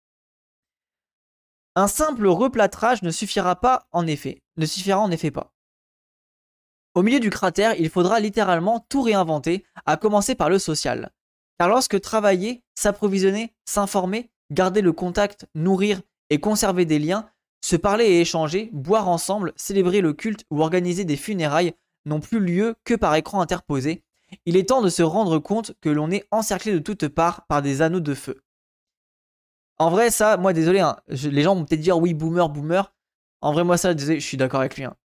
Un 1.76 1.86
simple 1.88 2.26
replâtrage 2.26 3.02
ne 3.02 3.10
suffira 3.10 3.60
pas, 3.60 3.86
en 3.92 4.06
effet. 4.06 4.42
Ne 4.56 4.66
suffira 4.66 4.98
en 4.98 5.10
effet 5.10 5.30
pas. 5.30 5.52
Au 6.94 7.02
milieu 7.02 7.20
du 7.20 7.30
cratère, 7.30 7.74
il 7.78 7.90
faudra 7.90 8.20
littéralement 8.20 8.80
tout 8.88 9.02
réinventer, 9.02 9.64
à 9.84 9.96
commencer 9.96 10.34
par 10.34 10.50
le 10.50 10.58
social. 10.58 11.10
Car 11.58 11.68
lorsque 11.68 12.00
travailler, 12.00 12.62
s'approvisionner, 12.74 13.54
s'informer, 13.64 14.30
garder 14.50 14.80
le 14.80 14.92
contact, 14.92 15.46
nourrir 15.54 16.00
et 16.30 16.40
conserver 16.40 16.84
des 16.84 16.98
liens, 16.98 17.28
se 17.64 17.76
parler 17.76 18.04
et 18.04 18.20
échanger, 18.20 18.70
boire 18.72 19.08
ensemble, 19.08 19.52
célébrer 19.56 20.00
le 20.00 20.12
culte 20.12 20.44
ou 20.50 20.60
organiser 20.60 21.04
des 21.04 21.16
funérailles 21.16 21.74
n'ont 22.04 22.20
plus 22.20 22.40
lieu 22.40 22.74
que 22.84 22.94
par 22.94 23.14
écran 23.14 23.40
interposé, 23.40 24.04
il 24.46 24.56
est 24.56 24.68
temps 24.68 24.82
de 24.82 24.88
se 24.88 25.02
rendre 25.02 25.38
compte 25.38 25.72
que 25.80 25.88
l'on 25.88 26.10
est 26.10 26.26
encerclé 26.30 26.72
de 26.72 26.78
toutes 26.78 27.08
parts 27.08 27.46
par 27.46 27.62
des 27.62 27.82
anneaux 27.82 28.00
de 28.00 28.14
feu. 28.14 28.42
En 29.78 29.90
vrai, 29.90 30.10
ça, 30.10 30.36
moi, 30.36 30.52
désolé, 30.52 30.80
hein, 30.80 30.96
les 31.08 31.42
gens 31.42 31.54
vont 31.54 31.64
peut-être 31.64 31.80
dire 31.80 31.98
oui, 31.98 32.14
boomer, 32.14 32.48
boomer. 32.48 32.92
En 33.40 33.52
vrai, 33.52 33.64
moi, 33.64 33.76
ça, 33.76 33.96
je 33.96 34.18
suis 34.18 34.36
d'accord 34.36 34.60
avec 34.60 34.76
lui. 34.76 34.84
Hein. 34.84 34.96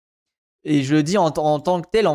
Et 0.71 0.83
je 0.83 0.95
le 0.95 1.03
dis 1.03 1.17
en, 1.17 1.31
tant 1.31 1.81
que 1.81 1.89
tel, 1.91 2.07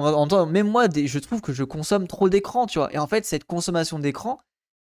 même 0.48 0.70
moi, 0.70 0.86
je 0.94 1.18
trouve 1.18 1.42
que 1.42 1.54
je 1.54 1.64
consomme 1.64 2.08
trop 2.08 2.30
d'écran, 2.30 2.68
tu 2.68 2.78
vois. 2.78 2.94
Et 2.94 3.00
en 3.00 3.08
fait, 3.08 3.26
cette 3.26 3.46
consommation 3.46 3.98
d'écran, 3.98 4.40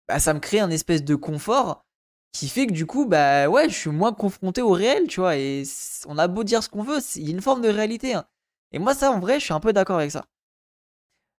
bah, 0.09 0.19
ça 0.19 0.33
me 0.33 0.39
crée 0.39 0.59
un 0.59 0.69
espèce 0.69 1.01
de 1.01 1.15
confort 1.15 1.85
qui 2.33 2.49
fait 2.49 2.67
que 2.67 2.73
du 2.73 2.85
coup, 2.85 3.05
bah 3.05 3.47
ouais, 3.47 3.69
je 3.69 3.73
suis 3.73 3.89
moins 3.89 4.11
confronté 4.11 4.61
au 4.61 4.71
réel, 4.71 5.07
tu 5.07 5.21
vois. 5.21 5.37
Et 5.37 5.63
on 6.07 6.17
a 6.17 6.27
beau 6.27 6.43
dire 6.43 6.61
ce 6.61 6.67
qu'on 6.67 6.83
veut, 6.83 6.99
il 7.15 7.23
y 7.23 7.27
a 7.29 7.31
une 7.31 7.41
forme 7.41 7.61
de 7.61 7.69
réalité. 7.69 8.15
Hein. 8.15 8.25
Et 8.73 8.79
moi, 8.79 8.93
ça, 8.93 9.11
en 9.11 9.21
vrai, 9.21 9.39
je 9.39 9.45
suis 9.45 9.53
un 9.53 9.61
peu 9.61 9.71
d'accord 9.71 9.99
avec 9.99 10.11
ça. 10.11 10.25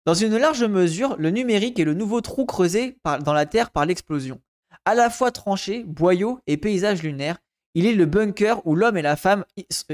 Dans 0.05 0.13
une 0.13 0.37
large 0.37 0.63
mesure, 0.63 1.17
le 1.17 1.29
numérique 1.29 1.77
est 1.77 1.83
le 1.83 1.93
nouveau 1.93 2.21
trou 2.21 2.45
creusé 2.45 2.99
dans 3.03 3.33
la 3.33 3.45
Terre 3.45 3.69
par 3.69 3.85
l'explosion. 3.85 4.39
À 4.85 4.95
la 4.95 5.09
fois 5.09 5.31
tranché, 5.31 5.83
boyau 5.83 6.39
et 6.47 6.55
paysage 6.55 7.03
lunaire, 7.03 7.39
il 7.73 7.85
est 7.85 7.93
le 7.93 8.05
bunker 8.05 8.65
où 8.65 8.75
l'homme 8.75 8.95
et 8.95 9.01
la 9.01 9.17
femme 9.17 9.43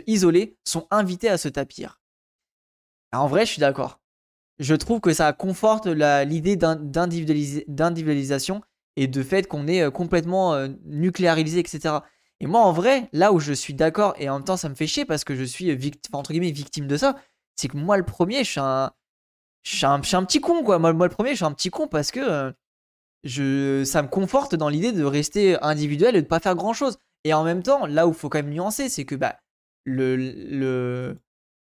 isolés 0.06 0.58
sont 0.64 0.86
invités 0.92 1.30
à 1.30 1.40
se 1.40 1.48
tapir. 1.48 1.99
En 3.12 3.28
vrai, 3.28 3.46
je 3.46 3.52
suis 3.52 3.60
d'accord. 3.60 4.00
Je 4.60 4.76
trouve 4.76 5.00
que 5.00 5.14
ça 5.14 5.34
conforte 5.34 5.88
l'idée 5.88 6.58
d'individualisation 6.58 8.62
et 8.96 9.08
de 9.08 9.24
fait 9.24 9.48
qu'on 9.48 9.68
est 9.68 9.82
euh, 9.82 9.92
complètement 9.92 10.54
euh, 10.54 10.68
nucléarisé, 10.86 11.60
etc. 11.60 12.00
Et 12.42 12.48
moi, 12.48 12.62
en 12.62 12.74
vrai, 12.74 13.10
là 13.14 13.32
où 13.32 13.40
je 13.40 13.54
suis 13.54 13.74
d'accord 13.74 14.14
et 14.18 14.30
en 14.30 14.36
même 14.36 14.44
temps 14.44 14.58
ça 14.58 14.70
me 14.70 14.76
fait 14.76 14.88
chier 14.88 15.06
parce 15.06 15.24
que 15.24 15.36
je 15.36 15.44
suis 15.44 15.74
victime, 15.76 16.16
entre 16.16 16.34
victime 16.34 16.88
de 16.88 16.98
ça, 16.98 17.16
c'est 17.56 17.68
que 17.68 17.78
moi 17.78 17.98
le 17.98 18.06
premier, 18.06 18.44
je 18.44 18.50
suis 18.50 18.60
un, 18.60 18.92
petit 20.02 20.42
con 20.42 20.64
quoi. 20.64 20.80
Moi, 20.80 20.92
le 20.92 21.10
premier, 21.10 21.32
je 21.32 21.36
suis 21.36 21.46
un 21.46 21.54
petit 21.54 21.70
con 21.70 21.88
parce 21.88 22.12
que 22.12 22.54
euh, 23.40 23.86
ça 23.86 24.02
me 24.02 24.08
conforte 24.08 24.56
dans 24.56 24.70
l'idée 24.70 24.92
de 24.92 25.04
rester 25.04 25.62
individuel 25.62 26.16
et 26.16 26.22
de 26.22 26.28
pas 26.28 26.40
faire 26.40 26.56
grand 26.56 26.74
chose. 26.74 26.98
Et 27.26 27.34
en 27.34 27.44
même 27.44 27.64
temps, 27.64 27.86
là 27.86 28.08
où 28.08 28.12
il 28.12 28.16
faut 28.16 28.30
quand 28.30 28.40
même 28.40 28.50
nuancer, 28.50 28.90
c'est 28.90 29.06
que 29.06 29.16
bah 29.16 29.36
le, 29.84 31.16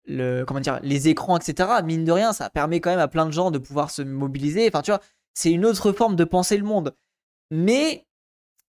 le 0.06 0.44
les 0.82 1.08
écrans, 1.08 1.36
etc. 1.36 1.68
Mine 1.84 2.04
de 2.04 2.12
rien, 2.12 2.32
ça 2.32 2.50
permet 2.50 2.80
quand 2.80 2.90
même 2.90 2.98
à 2.98 3.08
plein 3.08 3.26
de 3.26 3.32
gens 3.32 3.50
de 3.50 3.58
pouvoir 3.58 3.90
se 3.90 4.02
mobiliser. 4.02 4.68
Enfin, 4.68 4.82
tu 4.82 4.90
vois, 4.90 5.00
c'est 5.34 5.50
une 5.52 5.64
autre 5.64 5.92
forme 5.92 6.16
de 6.16 6.24
penser 6.24 6.56
le 6.56 6.64
monde. 6.64 6.94
Mais 7.50 8.06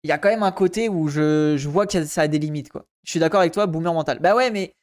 il 0.03 0.09
y 0.09 0.13
a 0.13 0.19
quand 0.19 0.29
même 0.29 0.43
un 0.43 0.53
côté 0.53 0.89
où 0.89 1.09
je, 1.09 1.67
vois 1.69 1.87
que 1.87 2.05
ça 2.05 2.23
a 2.23 2.29
des 2.29 2.39
limites, 2.39 2.71
quoi. 2.71 2.87
Je 3.05 3.11
suis 3.11 3.21
d'accord 3.21 3.41
avec 3.41 3.53
toi, 3.53 3.67
boomer 3.67 3.93
mental. 3.93 4.19
Bah 4.21 4.35
ouais, 4.35 4.51
mais. 4.51 4.75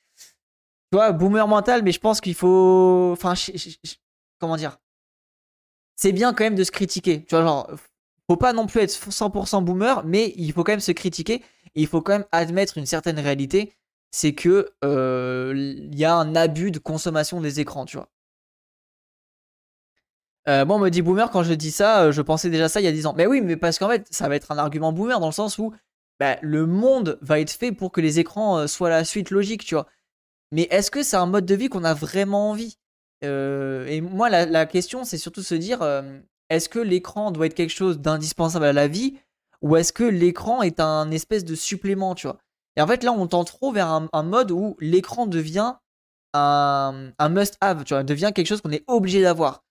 Tu 0.91 0.97
vois, 0.97 1.11
boomer 1.11 1.47
mental, 1.47 1.81
mais 1.83 1.91
je 1.91 1.99
pense 1.99 2.21
qu'il 2.21 2.35
faut. 2.35 3.11
Enfin, 3.13 3.33
comment 4.39 4.57
dire 4.57 4.77
C'est 5.95 6.11
bien 6.11 6.33
quand 6.33 6.43
même 6.43 6.55
de 6.55 6.63
se 6.63 6.71
critiquer. 6.71 7.23
Tu 7.23 7.35
vois, 7.35 7.43
genre, 7.43 7.71
faut 8.29 8.37
pas 8.37 8.53
non 8.53 8.67
plus 8.67 8.81
être 8.81 8.91
100% 8.91 9.63
boomer, 9.63 10.03
mais 10.05 10.33
il 10.37 10.51
faut 10.53 10.63
quand 10.63 10.73
même 10.73 10.79
se 10.79 10.91
critiquer. 10.91 11.41
Il 11.75 11.87
faut 11.87 12.01
quand 12.01 12.13
même 12.13 12.27
admettre 12.31 12.77
une 12.77 12.85
certaine 12.85 13.19
réalité. 13.19 13.73
C'est 14.15 14.33
que 14.35 14.69
euh, 14.85 15.53
il 15.55 15.97
y 15.97 16.05
a 16.05 16.15
un 16.15 16.35
abus 16.35 16.69
de 16.69 16.77
consommation 16.77 17.41
des 17.41 17.59
écrans, 17.59 17.85
tu 17.85 17.97
vois. 17.97 18.09
Euh, 20.47 20.65
moi, 20.65 20.75
on 20.75 20.79
me 20.79 20.89
dit 20.89 21.01
boomer 21.01 21.31
quand 21.31 21.41
je 21.41 21.53
dis 21.55 21.71
ça, 21.71 22.03
euh, 22.03 22.11
je 22.11 22.21
pensais 22.21 22.51
déjà 22.51 22.69
ça 22.69 22.79
il 22.79 22.83
y 22.83 22.87
a 22.87 22.91
10 22.91 23.07
ans. 23.07 23.15
Mais 23.17 23.25
oui, 23.25 23.41
mais 23.41 23.57
parce 23.57 23.79
qu'en 23.79 23.89
fait, 23.89 24.05
ça 24.11 24.29
va 24.29 24.35
être 24.35 24.51
un 24.51 24.59
argument 24.59 24.93
boomer 24.93 25.19
dans 25.19 25.25
le 25.25 25.33
sens 25.33 25.57
où 25.57 25.73
bah, 26.19 26.37
le 26.43 26.67
monde 26.67 27.17
va 27.21 27.39
être 27.39 27.49
fait 27.49 27.71
pour 27.71 27.91
que 27.91 28.01
les 28.01 28.19
écrans 28.19 28.67
soient 28.67 28.91
la 28.91 29.03
suite 29.03 29.31
logique, 29.31 29.65
tu 29.65 29.73
vois. 29.73 29.87
Mais 30.51 30.67
est-ce 30.69 30.91
que 30.91 31.01
c'est 31.01 31.17
un 31.17 31.25
mode 31.25 31.47
de 31.47 31.55
vie 31.55 31.69
qu'on 31.69 31.83
a 31.83 31.95
vraiment 31.95 32.51
envie? 32.51 32.77
Et 33.23 34.01
moi, 34.01 34.29
la, 34.29 34.65
question, 34.67 35.05
c'est 35.05 35.17
surtout 35.17 35.41
se 35.41 35.55
dire 35.55 35.81
est-ce 36.49 36.69
que 36.69 36.79
l'écran 36.79 37.31
doit 37.31 37.47
être 37.47 37.55
quelque 37.55 37.71
chose 37.71 37.99
d'indispensable 37.99 38.65
à 38.65 38.73
la 38.73 38.87
vie? 38.87 39.17
Ou 39.61 39.77
est-ce 39.77 39.93
que 39.93 40.03
l'écran 40.03 40.61
est 40.61 40.79
un 40.79 41.09
espèce 41.09 41.45
de 41.45 41.55
supplément, 41.55 42.13
tu 42.15 42.27
vois? 42.27 42.42
Et 42.75 42.81
en 42.81 42.87
fait, 42.87 43.03
là, 43.03 43.11
on 43.11 43.27
tend 43.27 43.43
trop 43.43 43.71
vers 43.71 43.87
un, 43.87 44.23
mode 44.23 44.51
où 44.51 44.75
l'écran 44.79 45.27
devient 45.27 45.75
un, 46.33 47.13
must-have, 47.29 47.83
devient 48.03 48.31
quelque 48.33 48.47
chose 48.47 48.61
qu'on 48.61 48.71
est 48.71 48.83
obligé 48.87 49.21
d'avoir. 49.21 49.63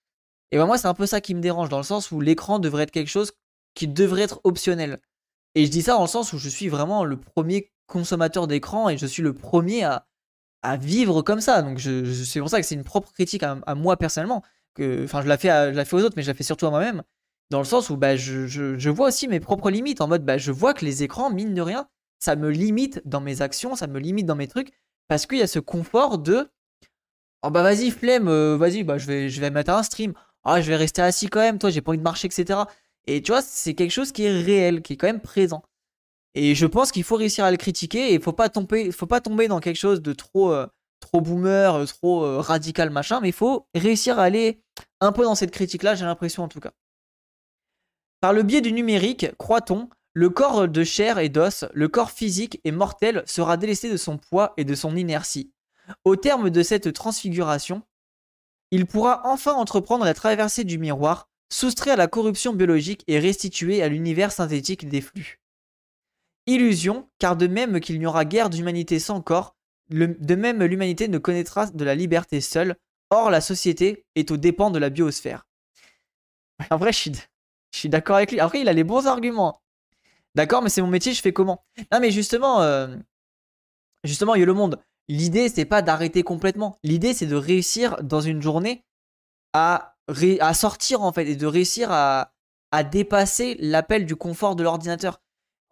Et 0.53 0.59
ben 0.59 0.67
moi, 0.67 0.79
c'est 0.79 0.87
un 0.87 0.95
peu 0.95 1.07
ça 1.07 1.21
qui 1.21 1.35
me 1.35 1.41
dérange, 1.41 1.69
dans 1.69 1.79
le 1.79 1.83
sens 1.83 2.11
où 2.13 2.21
l'écran 2.21 2.59
devrait 2.59 2.85
être 2.85 2.91
quelque 2.91 3.09
chose 3.09 3.33
qui 3.75 3.89
devrait 3.89 4.23
être 4.23 4.41
optionnel. 4.45 5.01
Et 5.55 5.65
je 5.67 5.71
dis 5.71 5.83
ça 5.83 5.95
dans 5.95 6.03
le 6.03 6.09
sens 6.09 6.33
où 6.33 6.39
je 6.39 6.49
suis 6.49 6.69
vraiment 6.69 7.05
le 7.05 7.17
premier 7.19 7.73
consommateur 7.87 8.47
d'écran 8.47 8.89
et 8.89 8.99
je 8.99 9.07
suis 9.07 9.23
le 9.23 9.35
premier 9.35 9.85
à, 9.85 10.07
vivre 10.77 11.23
comme 11.23 11.41
ça. 11.41 11.63
Donc 11.63 11.81
c'est 11.81 12.41
pour 12.41 12.49
ça 12.49 12.61
que 12.61 12.67
c'est 12.67 12.75
une 12.75 12.85
propre 12.85 13.13
critique 13.13 13.43
à, 13.43 13.75
moi 13.75 13.97
personnellement. 13.97 14.43
Enfin, 14.79 15.23
je 15.23 15.29
la, 15.29 15.37
fais 15.37 15.73
la 15.73 15.85
fais 15.85 15.97
aux 15.97 16.03
autres, 16.03 16.15
mais 16.17 16.23
je 16.23 16.29
la 16.29 16.35
fais 16.35 16.45
surtout 16.45 16.67
à 16.67 16.71
moi-même. 16.71 17.03
Dans 17.51 17.59
le 17.59 17.65
sens 17.65 17.91
où 17.91 17.97
bah, 17.97 18.17
je, 18.17 18.47
je, 18.47 18.91
vois 18.91 19.09
aussi 19.09 19.29
mes 19.29 19.41
propres 19.41 19.71
limites. 19.71 20.01
En 20.01 20.09
mode, 20.09 20.25
bah, 20.25 20.39
je 20.39 20.53
vois 20.53 20.73
que 20.73 20.85
les 20.85 21.03
écrans, 21.03 21.31
mine 21.31 21.53
de 21.53 21.61
rien, 21.61 21.89
ça 22.23 22.37
me 22.37 22.51
limite 22.51 23.03
dans 23.05 23.21
mes 23.21 23.43
actions, 23.43 23.75
ça 23.75 23.89
me 23.89 23.99
limite 23.99 24.27
dans 24.27 24.37
mes 24.37 24.47
trucs. 24.47 24.71
Parce 25.09 25.27
qu'il 25.27 25.39
y 25.39 25.43
a 25.43 25.49
ce 25.49 25.59
confort 25.59 26.19
de. 26.19 26.49
Oh 27.43 27.51
bah 27.51 27.65
vas-y, 27.65 27.91
flemme, 27.91 28.29
euh, 28.29 28.57
vas-y, 28.57 28.85
bah, 28.85 28.99
je, 28.99 29.07
vais, 29.09 29.29
je 29.29 29.41
vais 29.41 29.51
mettre 29.51 29.73
un 29.73 29.83
stream 29.83 30.15
ah, 30.45 30.61
je 30.61 30.69
vais 30.69 30.77
rester 30.77 31.03
assis 31.03 31.29
quand 31.29 31.41
même, 31.41 31.59
toi, 31.59 31.71
j'ai 31.71 31.81
pas 31.81 31.91
envie 31.91 31.99
de 31.99 32.03
marcher, 32.03 32.27
etc. 32.27 32.61
Et 33.07 33.23
tu 33.23 33.31
vois, 33.31 33.43
c'est 33.43 33.75
quelque 33.75 33.93
chose 33.93 34.11
qui 34.11 34.25
est 34.25 34.43
réel, 34.43 34.83
qui 34.83 34.95
est 34.95 34.97
quand 34.97 35.07
même 35.07 35.21
présent. 35.21 35.63
Et 36.35 36.55
je 36.57 36.67
pense 36.67 36.91
qu'il 36.91 37.05
faut 37.05 37.17
réussir 37.17 37.45
à 37.45 37.51
le 37.51 37.57
critiquer 37.57 38.13
et 38.13 38.19
faut 38.19 38.33
pas 38.33 38.49
tomber, 38.49 38.91
faut 38.91 39.07
pas 39.07 39.21
tomber 39.21 39.47
dans 39.47 39.61
quelque 39.61 39.77
chose 39.77 40.03
de 40.03 40.13
trop, 40.13 40.53
euh, 40.53 40.67
trop 41.01 41.21
boomer, 41.21 41.75
euh, 41.75 41.87
trop 41.87 42.41
radical, 42.41 42.91
machin, 42.91 43.21
mais 43.21 43.29
il 43.29 43.35
faut 43.35 43.69
réussir 43.75 44.19
à 44.19 44.25
aller 44.25 44.63
un 45.01 45.13
peu 45.13 45.23
dans 45.25 45.35
cette 45.37 45.53
critique-là, 45.53 45.95
j'ai 45.95 46.05
l'impression 46.05 46.43
en 46.43 46.49
tout 46.49 46.61
cas. 46.61 46.73
Par 48.21 48.33
le 48.33 48.43
biais 48.43 48.61
du 48.63 48.73
numérique, 48.73 49.27
croit-on, 49.39 49.89
le 50.15 50.29
corps 50.29 50.69
de 50.69 50.85
chair 50.85 51.19
et 51.19 51.29
d'os, 51.29 51.65
le 51.73 51.89
corps 51.89 52.11
physique 52.11 52.61
et 52.65 52.71
mortel 52.71 53.23
sera 53.27 53.57
délesté 53.57 53.91
de 53.91 53.97
son 53.97 54.19
poids 54.19 54.53
et 54.57 54.65
de 54.65 54.75
son 54.75 54.95
inertie. 54.95 55.53
Au 56.05 56.17
terme 56.17 56.51
de 56.51 56.63
cette 56.63 56.93
transfiguration, 56.93 57.83
il 58.71 58.87
pourra 58.87 59.23
enfin 59.25 59.53
entreprendre 59.53 60.05
la 60.05 60.15
traversée 60.15 60.65
du 60.65 60.79
miroir, 60.79 61.29
soustrait 61.51 61.91
à 61.91 61.97
la 61.97 62.09
corruption 62.09 62.53
biologique 62.53 63.05
et 63.07 63.19
restitué 63.19 63.83
à 63.83 63.89
l'univers 63.89 64.33
synthétique 64.33 64.89
des 64.89 65.01
flux. 65.01 65.41
Illusion, 66.47 67.09
car 67.19 67.37
de 67.37 67.47
même 67.47 67.81
qu'il 67.81 67.99
n'y 67.99 68.07
aura 68.07 68.25
guère 68.25 68.51
d'humanité 68.51 68.99
sans 68.99 69.21
corps, 69.21 69.55
de 69.91 70.35
même 70.35 70.63
l'humanité 70.63 71.09
ne 71.09 71.19
connaîtra 71.19 71.67
de 71.67 71.85
la 71.85 71.95
liberté 71.95 72.41
seule, 72.41 72.77
or 73.11 73.31
la 73.31 73.41
société 73.41 74.05
est 74.15 74.31
aux 74.31 74.37
dépens 74.37 74.71
de 74.71 74.79
la 74.79 74.91
biosphère. 74.91 75.47
En 76.71 76.77
vrai, 76.77 76.93
je 76.93 77.11
suis, 77.73 77.89
d'accord 77.89 78.17
avec 78.17 78.33
lui. 78.33 78.41
Après, 78.41 78.61
il 78.61 78.69
a 78.69 78.73
les 78.73 78.85
bons 78.85 79.07
arguments. 79.07 79.62
D'accord, 80.35 80.63
mais 80.63 80.69
c'est 80.71 80.83
mon 80.83 80.89
métier, 80.89 81.13
je 81.13 81.21
fais 81.21 81.33
comment? 81.33 81.65
Non, 81.93 82.01
mais 82.01 82.11
justement, 82.11 82.63
euh, 82.63 82.97
justement, 84.05 84.35
il 84.35 84.41
y 84.41 84.43
a 84.43 84.47
le 84.47 84.55
monde. 84.55 84.81
L'idée, 85.09 85.49
c'est 85.49 85.65
pas 85.65 85.83
d'arrêter 85.83 86.23
complètement. 86.23 86.79
L'idée, 86.83 87.13
c'est 87.13 87.27
de 87.27 87.37
réussir 87.37 88.03
dans 88.03 88.21
une 88.21 88.41
journée 88.41 88.85
à, 89.53 89.95
sortir, 90.55 91.03
en 91.03 91.13
fait, 91.13 91.29
et 91.29 91.37
de 91.37 91.47
réussir 91.47 91.91
à, 91.91 92.33
dépasser 92.91 93.57
l'appel 93.61 94.07
du 94.07 94.17
confort 94.17 94.57
de 94.57 94.63
l'ordinateur. 94.63 95.21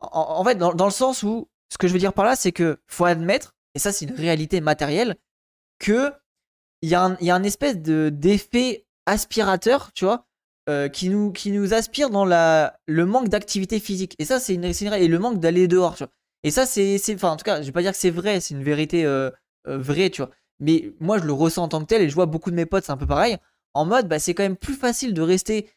En, 0.01 0.44
fait, 0.44 0.57
dans, 0.57 0.85
le 0.85 0.90
sens 0.90 1.23
où, 1.23 1.49
ce 1.73 1.79
que 1.79 1.88
je 1.88 1.92
veux 1.94 1.99
dire 1.99 2.12
par 2.12 2.27
là, 2.27 2.37
c'est 2.37 2.53
que 2.53 2.81
faut 2.87 3.07
admettre, 3.07 3.55
et 3.75 3.79
ça, 3.79 3.92
c'est 3.92 4.05
une 4.05 4.14
réalité 4.14 4.61
matérielle, 4.61 5.16
que 5.79 6.12
il 6.83 6.88
y, 6.88 6.94
a 6.94 7.05
un, 7.05 7.42
espèce 7.42 7.79
de 7.79 8.11
d'effet 8.11 8.87
aspirateur, 9.07 9.92
tu 9.92 10.05
vois, 10.05 10.27
euh, 10.68 10.88
qui, 10.88 11.09
nous, 11.09 11.33
qui 11.33 11.51
nous 11.51 11.75
aspire 11.75 12.11
dans 12.11 12.25
la, 12.25 12.79
le 12.87 13.07
manque 13.07 13.29
d'activité 13.29 13.81
physique. 13.81 14.14
Et 14.18 14.25
ça, 14.25 14.38
c'est 14.38 14.55
une, 14.55 14.64
une, 14.64 14.92
et 14.92 15.09
le 15.09 15.18
manque 15.18 15.40
d'aller 15.40 15.68
dehors. 15.68 15.96
Et 16.44 16.51
ça, 16.51 16.66
c'est, 16.66 17.01
enfin, 17.14 17.31
en 17.31 17.37
tout 17.37 17.44
cas, 17.44 17.61
je 17.61 17.66
vais 17.66 17.73
pas 17.73 17.83
dire 17.83 17.92
que 17.92 17.99
c'est 17.99 18.11
vrai, 18.11 18.40
c'est 18.40 18.55
une 18.55 18.62
vérité 18.62 19.05
euh, 19.05 19.31
euh, 19.68 19.79
vraie, 19.79 20.11
tu 20.11 20.23
vois. 20.23 20.31
Mais 20.59 20.92
moi, 21.01 21.18
je 21.18 21.25
le 21.25 21.33
ressens 21.33 21.64
en 21.64 21.68
tant 21.68 21.81
que 21.81 21.87
tel, 21.87 22.03
et 22.03 22.09
je 22.09 22.14
vois 22.14 22.27
beaucoup 22.27 22.51
de 22.51 22.57
mes 22.57 22.66
potes, 22.66 22.85
c'est 22.85 22.92
un 22.92 22.96
peu 22.96 23.07
pareil. 23.07 23.38
En 23.75 23.85
mode, 23.87 24.09
bah, 24.09 24.18
c'est 24.18 24.35
quand 24.35 24.42
même 24.42 24.57
plus 24.57 24.75
facile 24.75 25.14
de 25.14 25.23
rester 25.23 25.70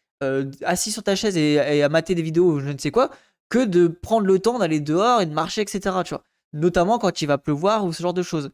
assis 0.63 0.89
sur 0.89 1.03
ta 1.03 1.17
chaise 1.17 1.35
et, 1.35 1.55
et, 1.55 1.83
à 1.83 1.89
mater 1.89 2.15
des 2.15 2.21
vidéos 2.21 2.53
ou 2.53 2.59
je 2.61 2.69
ne 2.69 2.77
sais 2.77 2.91
quoi, 2.91 3.09
que 3.49 3.65
de 3.65 3.87
prendre 3.89 4.25
le 4.25 4.39
temps 4.39 4.57
d'aller 4.57 4.79
dehors 4.79 5.19
et 5.19 5.25
de 5.25 5.33
marcher, 5.33 5.59
etc. 5.59 5.97
Tu 6.05 6.13
vois. 6.13 6.23
Notamment 6.53 6.97
quand 6.97 7.21
il 7.21 7.25
va 7.25 7.37
pleuvoir 7.37 7.83
ou 7.83 7.91
ce 7.91 8.01
genre 8.01 8.13
de 8.13 8.23
choses. 8.23 8.51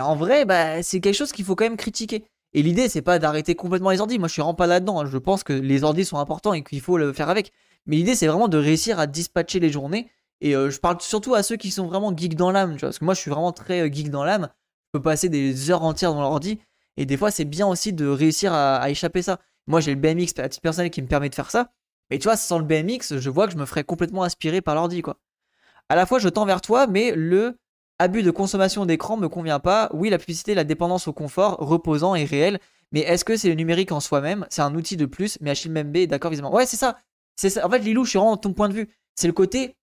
En 0.00 0.16
vrai, 0.16 0.44
bah, 0.44 0.82
c'est 0.82 1.00
quelque 1.00 1.14
chose 1.14 1.32
qu'il 1.32 1.44
faut 1.44 1.54
quand 1.54 1.64
même 1.64 1.76
critiquer. 1.76 2.24
Et 2.54 2.62
l'idée, 2.62 2.88
c'est 2.88 3.02
pas 3.02 3.18
d'arrêter 3.18 3.56
complètement 3.56 3.90
les 3.90 4.00
ordis. 4.00 4.18
Moi, 4.18 4.28
je 4.28 4.32
suis 4.32 4.40
vraiment 4.40 4.54
pas 4.54 4.68
là-dedans. 4.68 5.00
Hein. 5.00 5.06
Je 5.06 5.18
pense 5.18 5.42
que 5.42 5.52
les 5.52 5.82
ordis 5.82 6.04
sont 6.04 6.18
importants 6.18 6.54
et 6.54 6.62
qu'il 6.62 6.80
faut 6.80 6.96
le 6.96 7.12
faire 7.12 7.28
avec. 7.28 7.52
Mais 7.86 7.96
l'idée, 7.96 8.14
c'est 8.14 8.28
vraiment 8.28 8.48
de 8.48 8.56
réussir 8.56 9.00
à 9.00 9.06
dispatcher 9.08 9.58
les 9.58 9.70
journées. 9.70 10.08
Et 10.40 10.54
euh, 10.54 10.70
je 10.70 10.78
parle 10.78 11.00
surtout 11.00 11.34
à 11.34 11.42
ceux 11.42 11.56
qui 11.56 11.72
sont 11.72 11.86
vraiment 11.86 12.16
geeks 12.16 12.36
dans 12.36 12.52
l'âme. 12.52 12.76
Parce 12.80 13.00
que 13.00 13.04
moi, 13.04 13.14
je 13.14 13.20
suis 13.20 13.30
vraiment 13.30 13.52
très 13.52 13.80
euh, 13.80 13.92
geek 13.92 14.10
dans 14.10 14.24
l'âme. 14.24 14.48
Je 14.86 14.98
peux 14.98 15.02
passer 15.02 15.28
des 15.28 15.70
heures 15.70 15.82
entières 15.82 16.14
dans 16.14 16.22
l'ordi. 16.22 16.60
Et 16.96 17.06
des 17.06 17.16
fois, 17.16 17.32
c'est 17.32 17.44
bien 17.44 17.66
aussi 17.66 17.92
de 17.92 18.06
réussir 18.06 18.52
à, 18.52 18.88
échapper 18.88 19.22
ça. 19.22 19.40
Moi, 19.66 19.80
j'ai 19.80 19.92
le 19.92 20.00
BMX 20.00 20.38
à 20.38 20.48
titre 20.48 20.62
personnel 20.62 20.90
qui 20.90 21.02
me 21.02 21.08
permet 21.08 21.28
de 21.28 21.34
faire 21.34 21.50
ça. 21.50 21.72
Mais 22.10 22.18
tu 22.18 22.24
vois, 22.24 22.36
sans 22.36 22.58
le 22.58 22.64
BMX, 22.64 23.18
je 23.18 23.30
vois 23.30 23.46
que 23.46 23.52
je 23.52 23.58
me 23.58 23.66
ferais 23.66 23.82
complètement 23.82 24.22
aspirer 24.22 24.60
par 24.60 24.76
l'ordi, 24.76 25.02
quoi. 25.02 25.18
À 25.88 25.96
la 25.96 26.06
fois, 26.06 26.18
je 26.18 26.28
tends 26.28 26.44
vers 26.44 26.60
toi, 26.60 26.86
mais 26.86 27.12
le 27.16 27.58
abus 28.04 28.22
de 28.22 28.30
consommation 28.30 28.86
d'écran 28.86 29.16
me 29.16 29.28
convient 29.28 29.60
pas. 29.60 29.90
Oui, 29.92 30.10
la 30.10 30.18
publicité, 30.18 30.54
la 30.54 30.64
dépendance 30.64 31.08
au 31.08 31.12
confort 31.12 31.56
reposant 31.58 32.14
est 32.14 32.24
réelle, 32.24 32.60
mais 32.92 33.00
est-ce 33.00 33.24
que 33.24 33.36
c'est 33.36 33.48
le 33.48 33.54
numérique 33.54 33.92
en 33.92 34.00
soi-même? 34.00 34.46
C'est 34.50 34.62
un 34.62 34.74
outil 34.74 34.96
de 34.96 35.06
plus, 35.06 35.38
mais 35.40 35.50
Achille 35.50 35.76
est 35.76 36.06
d'accord 36.06 36.30
visiblement. 36.30 36.54
Ouais, 36.54 36.66
c'est 36.66 36.76
ça. 36.76 36.98
C'est 37.36 37.50
ça. 37.50 37.66
En 37.66 37.70
fait, 37.70 37.80
Lilou, 37.80 38.04
je 38.04 38.10
suis 38.10 38.18
vraiment 38.18 38.36
ton 38.36 38.52
point 38.52 38.68
de 38.68 38.74
vue. 38.74 38.88
C'est 39.16 39.26
le 39.26 39.32
côté 39.32 39.76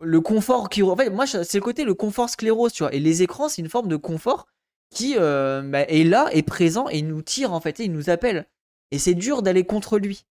le 0.00 0.20
confort 0.20 0.68
qui 0.68 0.82
en 0.82 0.96
fait 0.96 1.10
moi 1.10 1.26
c'est 1.26 1.54
le 1.54 1.60
côté 1.60 1.84
le 1.84 1.94
confort 1.94 2.28
sclérose, 2.28 2.72
tu 2.72 2.82
vois. 2.82 2.94
Et 2.94 3.00
les 3.00 3.22
écrans, 3.22 3.48
c'est 3.48 3.62
une 3.62 3.68
forme 3.68 3.88
de 3.88 3.96
confort 3.96 4.46
qui 4.90 5.14
euh, 5.18 5.62
bah, 5.62 5.82
est 5.82 6.04
là, 6.04 6.28
est 6.32 6.42
présent 6.42 6.88
et 6.88 7.02
nous 7.02 7.22
tire 7.22 7.52
en 7.52 7.60
fait, 7.60 7.80
et 7.80 7.84
il 7.84 7.92
nous 7.92 8.10
appelle. 8.10 8.46
Et 8.90 8.98
c'est 8.98 9.14
dur 9.14 9.42
d'aller 9.42 9.64
contre 9.64 9.98
lui. 9.98 10.26